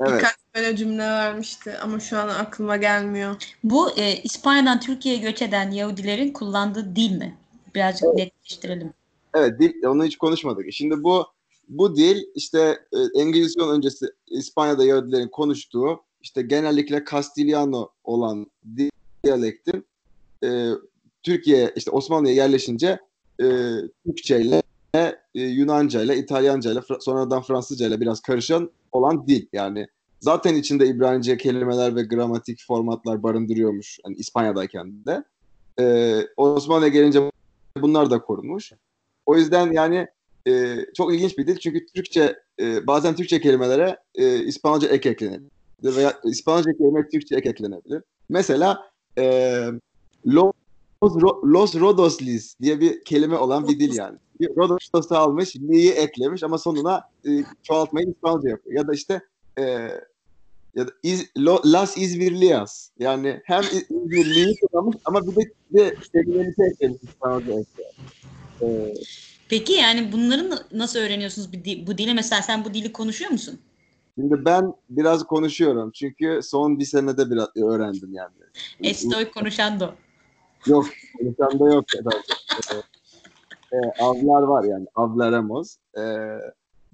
Evet. 0.00 0.12
birkaç 0.12 0.36
böyle 0.54 0.76
cümle 0.76 1.02
vermişti 1.02 1.78
ama 1.82 2.00
şu 2.00 2.18
an 2.18 2.28
aklıma 2.28 2.76
gelmiyor. 2.76 3.36
bu 3.64 3.90
e, 3.90 4.16
İspanya'dan 4.22 4.80
Türkiye'ye 4.80 5.20
göç 5.20 5.42
eden 5.42 5.70
Yahudilerin 5.70 6.32
kullandığı 6.32 6.96
dil 6.96 7.10
mi? 7.10 7.38
Birazcık 7.74 8.14
netleştirelim. 8.14 8.92
Evet 9.34 9.60
dil 9.60 9.84
onu 9.86 10.04
hiç 10.04 10.18
konuşmadık. 10.18 10.72
Şimdi 10.72 11.04
bu 11.04 11.26
bu 11.68 11.96
dil 11.96 12.24
işte 12.34 12.78
e, 12.92 13.20
Engizisyon 13.20 13.76
öncesi 13.76 14.06
İspanya'da 14.26 14.84
Yahudilerin 14.84 15.28
konuştuğu 15.28 16.00
işte 16.22 16.42
genellikle 16.42 17.04
Kastiliano 17.04 17.88
olan 18.04 18.46
diyalektin 19.24 19.86
e, 20.44 20.70
Türkiye 21.28 21.72
işte 21.76 21.90
Osmanlı'ya 21.90 22.34
yerleşince 22.34 22.98
e, 23.40 23.46
Türkçe 24.06 24.40
ile 24.40 24.62
e, 24.94 25.14
Yunanca 25.34 26.02
ile 26.02 26.16
İtalyanca 26.16 26.72
ile 26.72 26.80
sonradan 27.00 27.42
Fransızca 27.42 27.86
ile 27.86 28.00
biraz 28.00 28.20
karışan 28.20 28.70
olan 28.92 29.26
dil 29.26 29.46
yani 29.52 29.86
zaten 30.20 30.54
içinde 30.54 30.86
İbranice 30.86 31.36
kelimeler 31.36 31.96
ve 31.96 32.02
gramatik 32.02 32.64
formatlar 32.66 33.22
barındırıyormuş 33.22 33.98
yani 34.04 34.16
İspanya'dayken 34.16 35.04
de. 35.06 35.24
E, 35.80 36.16
Osmanlı'ya 36.36 36.88
gelince 36.88 37.30
bunlar 37.76 38.10
da 38.10 38.22
korunmuş. 38.22 38.72
O 39.26 39.36
yüzden 39.36 39.72
yani 39.72 40.06
e, 40.48 40.76
çok 40.96 41.14
ilginç 41.14 41.38
bir 41.38 41.46
dil 41.46 41.56
çünkü 41.56 41.86
Türkçe 41.86 42.38
e, 42.60 42.86
bazen 42.86 43.16
Türkçe 43.16 43.40
kelimelere 43.40 43.96
e, 44.14 44.38
İspanyolca 44.38 44.88
ek 44.88 45.08
eklenebilir 45.08 45.50
veya 45.96 46.20
İspanyolca 46.24 46.72
kelime 46.72 47.08
Türkçe 47.08 47.36
ek 47.36 47.48
eklenebilir. 47.48 48.02
Mesela 48.28 48.90
e, 49.18 49.64
Los, 51.02 51.12
Ro- 51.14 51.52
Los 51.52 51.74
Rodoslis 51.74 52.54
diye 52.60 52.80
bir 52.80 53.04
kelime 53.04 53.36
olan 53.36 53.68
bir 53.68 53.80
dil 53.80 53.94
yani. 53.96 54.18
Rodos'u 54.56 55.16
almış, 55.16 55.56
li'yi 55.56 55.90
eklemiş 55.90 56.42
ama 56.42 56.58
sonuna 56.58 57.02
e, 57.26 57.30
çoğaltmayı 57.62 58.06
İspanyolca 58.08 58.48
yapıyor. 58.50 58.76
Ya 58.76 58.88
da 58.88 58.92
işte 58.94 59.20
e, 59.58 59.62
ya 60.74 60.86
da 60.86 60.90
İz, 61.02 61.24
Lo- 61.36 61.72
Las 61.72 61.98
İzmirlias 61.98 62.90
yani 62.98 63.40
hem 63.44 63.62
İzmirli'yi 63.62 64.54
kullanmış 64.60 64.96
ama 65.04 65.26
bir 65.26 65.36
de, 65.36 65.50
bir 65.70 65.78
de 65.78 65.98
kelimesi 66.12 66.62
eklemiş 66.72 66.98
İspanyolca 67.02 67.52
eklemiş. 67.52 68.12
E, 68.62 68.66
Peki 69.48 69.72
yani 69.72 70.12
bunları 70.12 70.50
na- 70.50 70.66
nasıl 70.72 70.98
öğreniyorsunuz 70.98 71.48
bu 71.86 71.98
dili? 71.98 72.14
Mesela 72.14 72.42
sen 72.42 72.64
bu 72.64 72.74
dili 72.74 72.92
konuşuyor 72.92 73.30
musun? 73.30 73.60
Şimdi 74.14 74.44
ben 74.44 74.72
biraz 74.90 75.24
konuşuyorum 75.26 75.90
çünkü 75.94 76.40
son 76.42 76.78
bir 76.78 76.84
senede 76.84 77.30
biraz 77.30 77.48
öğrendim 77.56 78.12
yani. 78.14 78.34
Estoy 78.82 79.30
konuşando. 79.30 79.94
Yok, 80.68 80.86
konuşan 81.18 81.60
da 81.60 81.74
yok. 81.74 81.84
tabii. 81.88 82.82
Ee, 83.72 84.02
avlar 84.02 84.42
var 84.42 84.64
yani, 84.64 84.86
avlaremos. 84.94 85.76
Ee, 85.98 86.02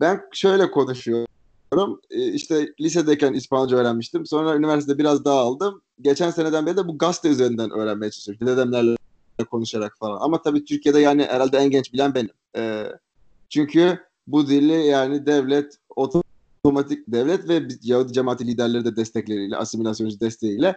ben 0.01 0.21
şöyle 0.33 0.71
konuşuyorum. 0.71 2.01
Ee, 2.11 2.33
işte 2.33 2.69
lisedeyken 2.81 3.33
İspanyolca 3.33 3.77
öğrenmiştim. 3.77 4.27
Sonra 4.27 4.57
üniversitede 4.57 4.99
biraz 4.99 5.25
daha 5.25 5.39
aldım. 5.39 5.83
Geçen 6.01 6.31
seneden 6.31 6.67
beri 6.67 6.77
de 6.77 6.89
bu 6.89 6.99
gazete 6.99 7.29
üzerinden 7.29 7.71
öğrenmeye 7.71 8.11
çalışıyorum. 8.11 8.47
Dedemlerle 8.47 8.97
konuşarak 9.51 9.99
falan. 9.99 10.19
Ama 10.21 10.43
tabii 10.43 10.65
Türkiye'de 10.65 11.01
yani 11.01 11.25
herhalde 11.25 11.59
en 11.59 11.71
genç 11.71 11.93
bilen 11.93 12.15
benim. 12.15 12.31
Ee, 12.57 12.87
çünkü 13.49 13.99
bu 14.27 14.47
dili 14.47 14.87
yani 14.87 15.27
devlet 15.27 15.79
otomatik 15.97 17.05
devlet 17.09 17.49
ve 17.49 17.69
Yahudi 17.83 18.13
cemaati 18.13 18.47
liderleri 18.47 18.85
de 18.85 18.97
destekleriyle, 18.97 19.57
asimilasyoncu 19.57 20.21
desteğiyle 20.21 20.77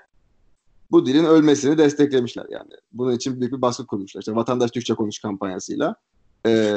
bu 0.91 1.05
dilin 1.05 1.25
ölmesini 1.25 1.77
desteklemişler 1.77 2.45
yani. 2.49 2.71
Bunun 2.93 3.15
için 3.15 3.39
büyük 3.39 3.53
bir 3.53 3.61
baskı 3.61 3.87
kurmuşlar. 3.87 4.21
İşte 4.21 4.35
vatandaş 4.35 4.71
Türkçe 4.71 4.93
konuş 4.93 5.19
kampanyasıyla. 5.19 5.95
Ee, 6.45 6.75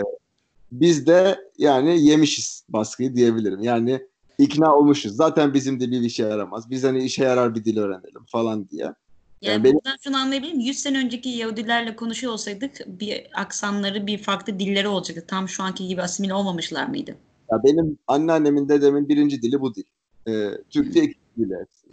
biz 0.72 1.06
de 1.06 1.38
yani 1.58 2.02
yemişiz 2.02 2.64
baskıyı 2.68 3.14
diyebilirim. 3.14 3.62
Yani 3.62 4.06
ikna 4.38 4.76
olmuşuz. 4.76 5.12
Zaten 5.16 5.54
bizim 5.54 5.80
dil 5.80 5.90
bir 5.90 6.00
işe 6.00 6.22
yaramaz. 6.22 6.70
Biz 6.70 6.84
hani 6.84 7.04
işe 7.04 7.24
yarar 7.24 7.54
bir 7.54 7.64
dil 7.64 7.76
öğrenelim 7.78 8.24
falan 8.26 8.68
diye. 8.68 8.82
Yani, 8.82 8.94
Yani 9.42 9.64
benim- 9.64 9.74
buradan 9.74 9.96
şunu 10.04 10.16
anlayabilir 10.16 10.52
miyim? 10.52 10.66
100 10.66 10.78
sene 10.78 10.98
önceki 10.98 11.28
Yahudilerle 11.28 11.96
konuşuyor 11.96 12.32
olsaydık 12.32 12.72
bir 12.86 13.26
aksanları, 13.34 14.06
bir 14.06 14.18
farklı 14.18 14.58
dilleri 14.58 14.88
olacaktı. 14.88 15.24
Tam 15.28 15.48
şu 15.48 15.62
anki 15.62 15.88
gibi 15.88 16.02
asimile 16.02 16.34
olmamışlar 16.34 16.86
mıydı? 16.86 17.16
Ya 17.52 17.62
benim 17.64 17.98
anneannemin, 18.06 18.68
dedemin 18.68 19.08
birinci 19.08 19.42
dili 19.42 19.60
bu 19.60 19.74
dil. 19.74 19.84
Ee, 20.28 20.50
Türkçe 20.70 21.02
iki 21.02 21.14
dili 21.36 21.54
hepsi. 21.60 21.86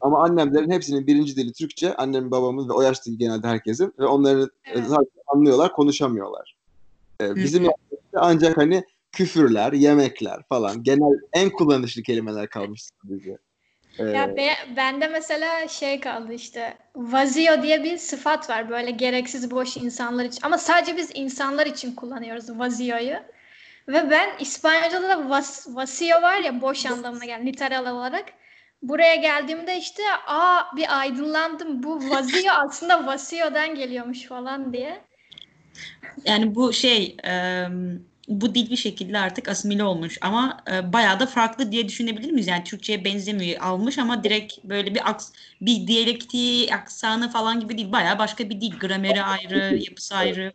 Ama 0.00 0.22
annemlerin 0.22 0.70
hepsinin 0.70 1.06
birinci 1.06 1.36
dili 1.36 1.52
Türkçe. 1.52 1.96
Annemin, 1.96 2.30
babamın 2.30 2.68
ve 2.68 2.72
o 2.72 2.82
yaş 2.82 3.06
dili 3.06 3.18
genelde 3.18 3.48
herkesin. 3.48 3.94
Ve 3.98 4.06
onları 4.06 4.50
Evet. 4.64 4.84
zaten 4.86 5.22
anlıyorlar, 5.26 5.72
konuşamıyorlar. 5.72 6.56
Ee, 7.20 7.36
bizim 7.36 7.64
yaptığımızda 7.64 8.20
ancak 8.20 8.56
hani 8.56 8.84
küfürler, 9.12 9.72
yemekler 9.72 10.42
falan. 10.48 10.82
Genel 10.82 11.20
en 11.32 11.50
kullanışlı 11.50 12.02
kelimeler 12.02 12.48
kalmış 12.48 12.82
sadece. 13.02 13.38
Ee, 13.98 14.04
Ya 14.04 14.36
be, 14.36 14.50
bende 14.76 15.08
mesela 15.08 15.68
şey 15.68 16.00
kaldı 16.00 16.32
işte 16.32 16.78
vazio 16.96 17.62
diye 17.62 17.84
bir 17.84 17.98
sıfat 17.98 18.50
var 18.50 18.70
böyle 18.70 18.90
gereksiz 18.90 19.50
boş 19.50 19.76
insanlar 19.76 20.24
için 20.24 20.40
ama 20.42 20.58
sadece 20.58 20.96
biz 20.96 21.10
insanlar 21.14 21.66
için 21.66 21.94
kullanıyoruz 21.94 22.58
vazioyu. 22.58 23.16
Ve 23.88 24.10
ben 24.10 24.30
İspanyolca'da 24.40 25.08
da 25.08 25.30
vas, 25.30 25.68
vacío 25.68 26.22
var 26.22 26.38
ya 26.38 26.60
boş 26.60 26.86
anlamına 26.86 27.24
gelen 27.24 27.46
literal 27.46 27.96
olarak. 27.96 28.24
Buraya 28.82 29.14
geldiğimde 29.14 29.78
işte 29.78 30.02
aa 30.26 30.76
bir 30.76 30.98
aydınlandım 31.00 31.82
bu 31.82 32.10
vazio 32.10 32.52
aslında 32.66 33.06
vacio'dan 33.06 33.74
geliyormuş 33.74 34.26
falan 34.26 34.72
diye. 34.72 35.04
Yani 36.24 36.54
bu 36.54 36.72
şey 36.72 37.16
e, 37.24 37.66
bu 38.28 38.54
dil 38.54 38.70
bir 38.70 38.76
şekilde 38.76 39.18
artık 39.18 39.48
asimile 39.48 39.84
olmuş 39.84 40.18
ama 40.20 40.64
e, 40.72 40.92
bayağı 40.92 41.20
da 41.20 41.26
farklı 41.26 41.72
diye 41.72 41.88
düşünebilir 41.88 42.30
miyiz? 42.30 42.46
Yani 42.46 42.64
Türkçe'ye 42.64 43.04
benzemiyor 43.04 43.60
almış 43.60 43.98
ama 43.98 44.24
direkt 44.24 44.64
böyle 44.64 44.94
bir 44.94 45.10
aks, 45.10 45.32
bir 45.60 45.86
diyalekti, 45.86 46.74
aksanı 46.74 47.30
falan 47.30 47.60
gibi 47.60 47.78
değil. 47.78 47.92
Bayağı 47.92 48.18
başka 48.18 48.50
bir 48.50 48.60
dil. 48.60 48.78
Grameri 48.78 49.22
ayrı, 49.22 49.76
yapısı 49.76 50.16
ayrı. 50.16 50.52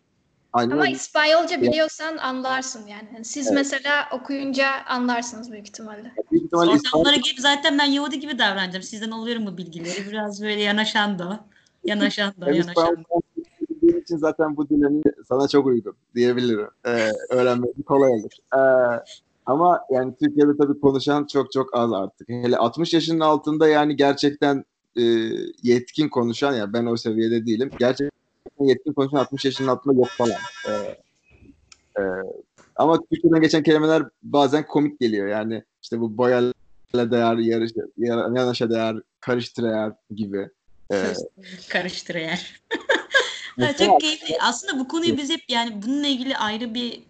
Aynen 0.54 0.70
Ama. 0.70 0.88
İspanyolca 0.88 1.62
biliyorsan 1.62 2.16
anlarsın 2.16 2.86
yani. 2.86 3.08
Yani 3.14 3.24
Siz 3.24 3.46
Evet. 3.46 3.54
mesela 3.56 4.08
okuyunca 4.12 4.66
anlarsınız 4.88 5.52
büyük 5.52 5.68
ihtimalle. 5.68 6.12
Büyük 6.32 6.44
ihtimalle 6.44 6.66
Sonra 6.66 6.76
İspanyol- 6.78 7.00
onlara 7.00 7.16
gelip 7.16 7.38
zaten 7.40 7.78
ben 7.78 7.84
Yahudi 7.84 8.20
gibi 8.20 8.38
davranacağım. 8.38 8.82
Sizden 8.82 9.10
alıyorum 9.10 9.46
bu 9.46 9.56
bilgileri. 9.56 10.10
Biraz 10.10 10.42
böyle 10.42 10.62
yanaşan 10.62 11.18
da. 11.18 11.44
Yanaşan 11.84 12.32
da, 12.40 12.50
yanaşan 12.50 12.96
da. 12.96 13.02
İçin 14.02 14.16
zaten 14.16 14.56
bu 14.56 14.68
dilini 14.68 15.02
sana 15.28 15.48
çok 15.48 15.66
uygun 15.66 15.94
diyebilirim. 16.14 16.68
Ee, 16.86 17.10
öğrenmesi 17.30 17.82
kolay 17.86 18.10
olur. 18.10 18.30
Ee, 18.54 19.00
ama 19.46 19.80
yani 19.90 20.14
Türkiye'de 20.20 20.56
tabii 20.60 20.80
konuşan 20.80 21.26
çok 21.26 21.52
çok 21.52 21.76
az 21.76 21.92
artık. 21.92 22.28
Hele 22.28 22.56
60 22.56 22.94
yaşının 22.94 23.20
altında 23.20 23.68
yani 23.68 23.96
gerçekten 23.96 24.64
e, 24.96 25.02
yetkin 25.62 26.08
konuşan 26.08 26.52
ya 26.54 26.72
ben 26.72 26.86
o 26.86 26.96
seviyede 26.96 27.46
değilim. 27.46 27.70
Gerçekten 27.78 28.10
yetkin 28.60 28.92
konuşan 28.92 29.18
60 29.18 29.44
yaşının 29.44 29.68
altında 29.68 29.94
yok 29.94 30.08
falan. 30.08 30.36
Ee, 30.68 30.72
e, 32.00 32.02
ama 32.76 33.00
Türkçeden 33.10 33.40
geçen 33.40 33.62
kelimeler 33.62 34.02
bazen 34.22 34.66
komik 34.66 35.00
geliyor. 35.00 35.28
Yani 35.28 35.64
işte 35.82 36.00
bu 36.00 36.18
boyayla 36.18 36.52
değer, 36.94 37.36
yarış, 37.36 37.72
yanaşa 37.96 38.70
değer, 38.70 38.96
karıştırayer 39.20 39.92
gibi. 40.14 40.48
Ee, 40.92 41.12
Karıştır 41.68 42.14
eğer. 42.14 42.60
Ha, 43.56 43.62
Mesela- 43.62 43.90
çok 43.90 44.00
keyifli. 44.00 44.36
Aslında 44.40 44.78
bu 44.78 44.88
konuyu 44.88 45.16
biz 45.16 45.30
hep 45.30 45.40
yani 45.48 45.82
bununla 45.82 46.06
ilgili 46.06 46.36
ayrı 46.36 46.74
bir 46.74 47.00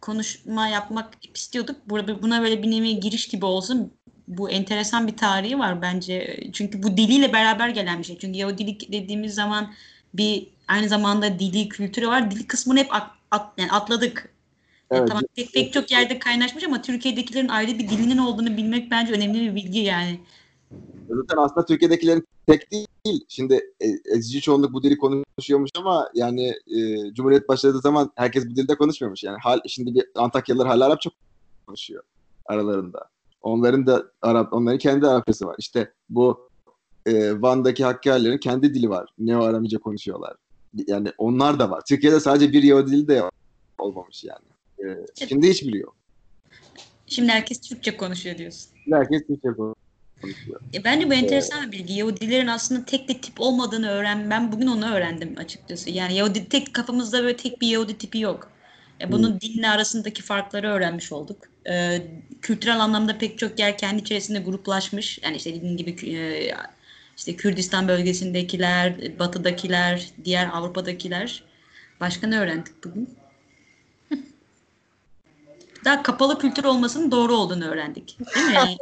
konuşma 0.00 0.68
yapmak 0.68 1.14
istiyorduk. 1.34 1.76
Burada 1.86 2.22
buna 2.22 2.42
böyle 2.42 2.62
bir 2.62 2.70
nevi 2.70 3.00
giriş 3.00 3.28
gibi 3.28 3.44
olsun. 3.44 3.92
Bu 4.28 4.50
enteresan 4.50 5.06
bir 5.06 5.16
tarihi 5.16 5.58
var 5.58 5.82
bence. 5.82 6.40
Çünkü 6.52 6.82
bu 6.82 6.96
diliyle 6.96 7.32
beraber 7.32 7.68
gelen 7.68 7.98
bir 7.98 8.04
şey. 8.04 8.18
Çünkü 8.18 8.38
Yahudilik 8.38 8.92
dediğimiz 8.92 9.34
zaman 9.34 9.74
bir 10.14 10.48
aynı 10.68 10.88
zamanda 10.88 11.38
dili, 11.38 11.68
kültürü 11.68 12.08
var. 12.08 12.30
Dil 12.30 12.46
kısmını 12.46 12.78
hep 12.78 12.94
at, 12.94 13.10
at- 13.30 13.52
yani 13.58 13.72
atladık. 13.72 14.36
Yani 14.92 14.98
Evet. 14.98 15.08
tamam 15.08 15.22
pek, 15.36 15.52
pek 15.52 15.72
çok 15.72 15.90
yerde 15.90 16.18
kaynaşmış 16.18 16.64
ama 16.64 16.82
Türkiye'dekilerin 16.82 17.48
ayrı 17.48 17.78
bir 17.78 17.88
dilinin 17.88 18.18
olduğunu 18.18 18.56
bilmek 18.56 18.90
bence 18.90 19.12
önemli 19.12 19.40
bir 19.40 19.54
bilgi 19.54 19.78
yani. 19.78 20.20
Zaten 21.10 21.36
aslında 21.36 21.66
Türkiye'dekilerin 21.66 22.24
tek 22.46 22.72
değil. 22.72 23.24
Şimdi 23.28 23.54
e, 23.80 23.86
ezici 24.16 24.40
çoğunluk 24.40 24.72
bu 24.72 24.82
dili 24.82 24.98
konuşuyormuş 24.98 25.70
ama 25.78 26.10
yani 26.14 26.48
e, 26.48 27.14
Cumhuriyet 27.14 27.48
başladığı 27.48 27.80
zaman 27.80 28.12
herkes 28.16 28.46
bu 28.46 28.56
dilde 28.56 28.74
konuşmuyormuş. 28.74 29.24
Yani 29.24 29.38
hal, 29.42 29.60
şimdi 29.66 29.94
bir 29.94 30.04
Antakyalılar 30.14 30.68
hala 30.68 30.86
Arapça 30.86 31.10
konuşuyor 31.66 32.02
aralarında. 32.46 33.08
Onların 33.42 33.86
da 33.86 34.04
Arap, 34.22 34.52
onların 34.52 34.78
kendi 34.78 35.06
Arapçası 35.06 35.46
var. 35.46 35.56
İşte 35.58 35.92
bu 36.08 36.48
e, 37.06 37.42
Van'daki 37.42 37.84
Hakkarilerin 37.84 38.38
kendi 38.38 38.74
dili 38.74 38.90
var. 38.90 39.08
Neo 39.18 39.42
Aramice 39.42 39.78
konuşuyorlar. 39.78 40.34
Yani 40.86 41.08
onlar 41.18 41.58
da 41.58 41.70
var. 41.70 41.82
Türkiye'de 41.88 42.20
sadece 42.20 42.52
bir 42.52 42.62
Yahudi 42.62 42.92
dili 42.92 43.08
de 43.08 43.22
olmamış 43.78 44.24
yani. 44.24 44.46
E, 44.78 45.26
şimdi 45.28 45.48
hiçbiri 45.48 45.78
yok. 45.78 45.96
Şimdi 47.06 47.32
herkes 47.32 47.60
Türkçe 47.60 47.96
konuşuyor 47.96 48.38
diyorsun. 48.38 48.70
Herkes 48.90 49.26
Türkçe 49.26 49.48
konuşuyor. 49.48 50.60
E, 50.74 50.84
bence 50.84 51.10
bu 51.10 51.14
enteresan 51.14 51.72
bir 51.72 51.78
bilgi. 51.78 51.94
Yahudilerin 51.94 52.46
aslında 52.46 52.84
tek 52.84 53.08
de 53.08 53.20
tip 53.20 53.40
olmadığını 53.40 53.88
öğren. 53.88 54.30
Ben 54.30 54.52
bugün 54.52 54.66
onu 54.66 54.94
öğrendim 54.94 55.34
açıkçası. 55.36 55.90
Yani 55.90 56.14
Yahudi 56.14 56.48
tek 56.48 56.74
kafamızda 56.74 57.22
böyle 57.22 57.36
tek 57.36 57.60
bir 57.60 57.68
Yahudi 57.68 57.98
tipi 57.98 58.18
yok. 58.18 58.50
E, 59.00 59.12
bunun 59.12 59.40
dinle 59.40 59.68
arasındaki 59.68 60.22
farkları 60.22 60.68
öğrenmiş 60.68 61.12
olduk. 61.12 61.38
E, 61.70 62.02
kültürel 62.42 62.80
anlamda 62.80 63.18
pek 63.18 63.38
çok 63.38 63.58
yer 63.58 63.78
kendi 63.78 64.02
içerisinde 64.02 64.38
gruplaşmış. 64.38 65.18
Yani 65.22 65.36
işte 65.36 65.54
dediğim 65.54 65.76
gibi 65.76 66.16
e, 66.16 66.52
işte 67.16 67.36
Kürdistan 67.36 67.88
bölgesindekiler, 67.88 69.18
batıdakiler, 69.18 70.10
diğer 70.24 70.50
Avrupa'dakiler. 70.52 71.44
Başka 72.00 72.26
ne 72.26 72.38
öğrendik 72.38 72.84
bugün? 72.84 73.10
Daha 75.84 76.02
kapalı 76.02 76.38
kültür 76.38 76.64
olmasının 76.64 77.10
doğru 77.10 77.36
olduğunu 77.36 77.64
öğrendik. 77.64 78.18
Değil 78.34 78.46
mi? 78.46 78.52
Yani 78.54 78.76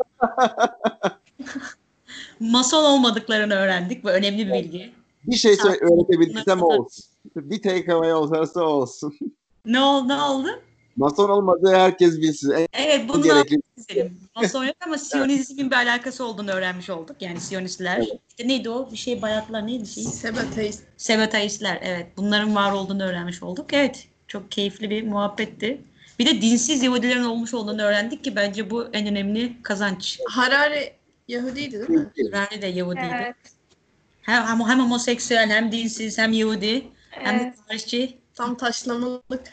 mason 2.40 2.84
olmadıklarını 2.84 3.54
öğrendik. 3.54 4.04
Bu 4.04 4.10
önemli 4.10 4.46
bir 4.46 4.52
bilgi. 4.52 4.92
Bir 5.24 5.36
şey 5.36 5.52
öğretebildiysem 5.62 6.62
olsun. 6.62 7.04
Bir 7.36 7.62
takeaway 7.62 8.14
olsa 8.14 8.60
o 8.60 8.64
olsun. 8.64 9.18
Ne 9.66 9.80
oldu? 9.80 10.08
Ne 10.08 10.22
oldu? 10.22 10.48
Mason 10.96 11.28
olmadığı 11.28 11.74
herkes 11.74 12.20
bilsin. 12.20 12.50
En 12.50 12.66
Evet 12.72 13.08
bunu 13.08 13.22
da 13.22 13.26
gerekli 13.26 13.62
istedim. 13.76 14.20
Mason 14.36 14.64
yok 14.64 14.76
ama 14.86 14.98
Siyonizmin 14.98 15.70
bir 15.70 15.76
alakası 15.76 16.24
olduğunu 16.24 16.50
öğrenmiş 16.50 16.90
olduk. 16.90 17.16
Yani 17.20 17.40
Siyonistler. 17.40 18.00
İşte 18.28 18.48
neydi 18.48 18.70
o? 18.70 18.90
Bir 18.92 18.96
şey 18.96 19.22
bayatlar 19.22 19.66
neydi 19.66 19.86
şey? 19.86 20.04
Sebateist. 20.04 20.82
Sebateistler. 20.96 21.78
Evet. 21.82 22.06
Bunların 22.16 22.54
var 22.54 22.72
olduğunu 22.72 23.02
öğrenmiş 23.02 23.42
olduk. 23.42 23.72
Evet. 23.72 24.08
Çok 24.28 24.50
keyifli 24.50 24.90
bir 24.90 25.06
muhabbetti. 25.06 25.80
Bir 26.18 26.26
de 26.26 26.42
dinsiz 26.42 26.82
Yahudilerin 26.82 27.24
olmuş 27.24 27.54
olduğunu 27.54 27.82
öğrendik 27.82 28.24
ki 28.24 28.36
bence 28.36 28.70
bu 28.70 28.88
en 28.92 29.06
önemli 29.06 29.62
kazanç. 29.62 30.18
Harari 30.28 30.92
Yahudiydi 31.28 31.72
değil 31.72 31.90
mi? 31.90 32.10
Rani 32.32 32.62
de 32.62 32.66
Yahudiydi. 32.66 33.16
Evet. 33.24 33.36
Hem, 34.22 34.46
hem, 34.46 34.60
hem 34.60 34.80
homoseksüel 34.80 35.50
hem 35.50 35.72
dinsiz 35.72 36.18
hem 36.18 36.32
Yahudi 36.32 36.86
hem 37.10 37.38
de 37.38 37.42
evet. 37.42 37.68
tarihçi. 37.68 38.18
Tam 38.34 38.56
taşlamalık. 38.56 39.22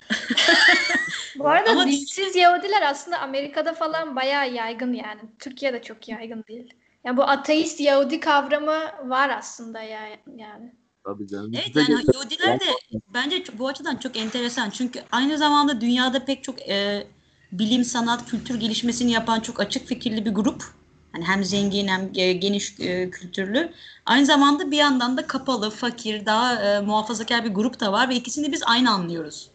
Bu 1.40 1.48
arada 1.48 1.72
Ama- 1.72 1.88
dinsiz 1.88 2.36
Yahudiler 2.36 2.82
aslında 2.82 3.20
Amerika'da 3.20 3.74
falan 3.74 4.16
bayağı 4.16 4.54
yaygın 4.54 4.94
yani. 4.94 5.22
Türkiye'de 5.40 5.82
çok 5.82 6.08
yaygın 6.08 6.44
değil. 6.48 6.74
Yani 7.04 7.18
bu 7.18 7.24
ateist 7.24 7.80
Yahudi 7.80 8.20
kavramı 8.20 9.10
var 9.10 9.30
aslında 9.30 9.82
ya 9.82 10.02
yani. 10.36 10.76
Tabii 11.04 11.28
canım. 11.28 11.52
Evet 11.56 11.76
yani 11.76 12.06
Yahudiler 12.14 12.60
de 12.60 12.66
bence 13.14 13.44
bu 13.60 13.68
açıdan 13.68 13.96
çok 13.96 14.18
enteresan. 14.18 14.70
Çünkü 14.70 15.00
aynı 15.12 15.38
zamanda 15.38 15.82
dünyada 15.82 16.26
pek 16.26 16.44
çok 16.44 16.70
e, 16.70 17.08
bilim, 17.52 17.84
sanat, 17.84 18.26
kültür 18.26 18.60
gelişmesini 18.60 19.12
yapan 19.12 19.40
çok 19.40 19.60
açık 19.60 19.88
fikirli 19.88 20.26
bir 20.26 20.32
grup. 20.32 20.64
Hani 21.12 21.26
hem 21.26 21.44
zengin 21.44 21.88
hem 21.88 22.14
geniş 22.14 22.80
e, 22.80 23.10
kültürlü. 23.10 23.74
Aynı 24.06 24.26
zamanda 24.26 24.72
bir 24.72 24.78
yandan 24.78 25.18
da 25.18 25.28
kapalı, 25.28 25.70
fakir, 25.70 26.26
daha 26.26 26.64
e, 26.64 26.82
muhafazakar 26.82 27.46
bir 27.46 27.54
grup 27.54 27.80
da 27.80 27.92
var 27.92 28.10
ve 28.10 28.16
ikisini 28.16 28.52
biz 28.52 28.64
aynı 28.66 28.92
anlıyoruz. 28.92 29.51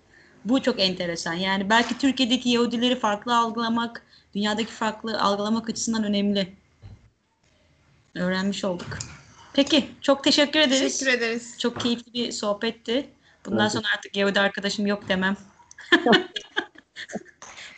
Bu 0.47 0.63
çok 0.63 0.81
enteresan. 0.81 1.33
Yani 1.33 1.71
belki 1.71 1.99
Türkiye'deki 1.99 2.49
Yahudileri 2.49 2.99
farklı 2.99 3.37
algılamak, 3.37 4.03
dünyadaki 4.35 4.73
farklı 4.73 5.21
algılamak 5.21 5.71
açısından 5.71 6.05
önemli. 6.05 6.53
Öğrenmiş 8.15 8.65
olduk. 8.65 8.99
Peki, 9.53 9.89
çok 10.01 10.25
teşekkür 10.25 10.61
ederiz. 10.61 10.99
Teşekkür 10.99 11.19
ederiz. 11.19 11.59
Çok 11.59 11.81
keyifli 11.81 12.13
bir 12.13 12.33
sohbetti. 12.33 13.09
Bundan 13.47 13.61
Evet. 13.61 13.73
sonra 13.73 13.87
artık 13.97 14.17
Yahudi 14.17 14.41
arkadaşım 14.41 14.87
yok 14.87 15.09
demem. 15.09 15.37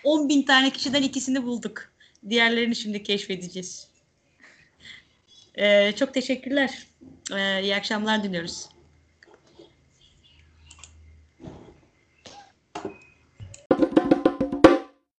10 0.04 0.28
bin 0.28 0.42
tane 0.42 0.70
kişiden 0.70 1.02
ikisini 1.02 1.42
bulduk. 1.42 1.92
Diğerlerini 2.28 2.76
şimdi 2.76 3.02
keşfedeceğiz. 3.02 3.88
Ee, 5.54 5.92
çok 5.96 6.14
teşekkürler. 6.14 6.86
Ee, 7.32 7.62
iyi 7.62 7.76
akşamlar 7.76 8.22
diliyoruz. 8.22 8.68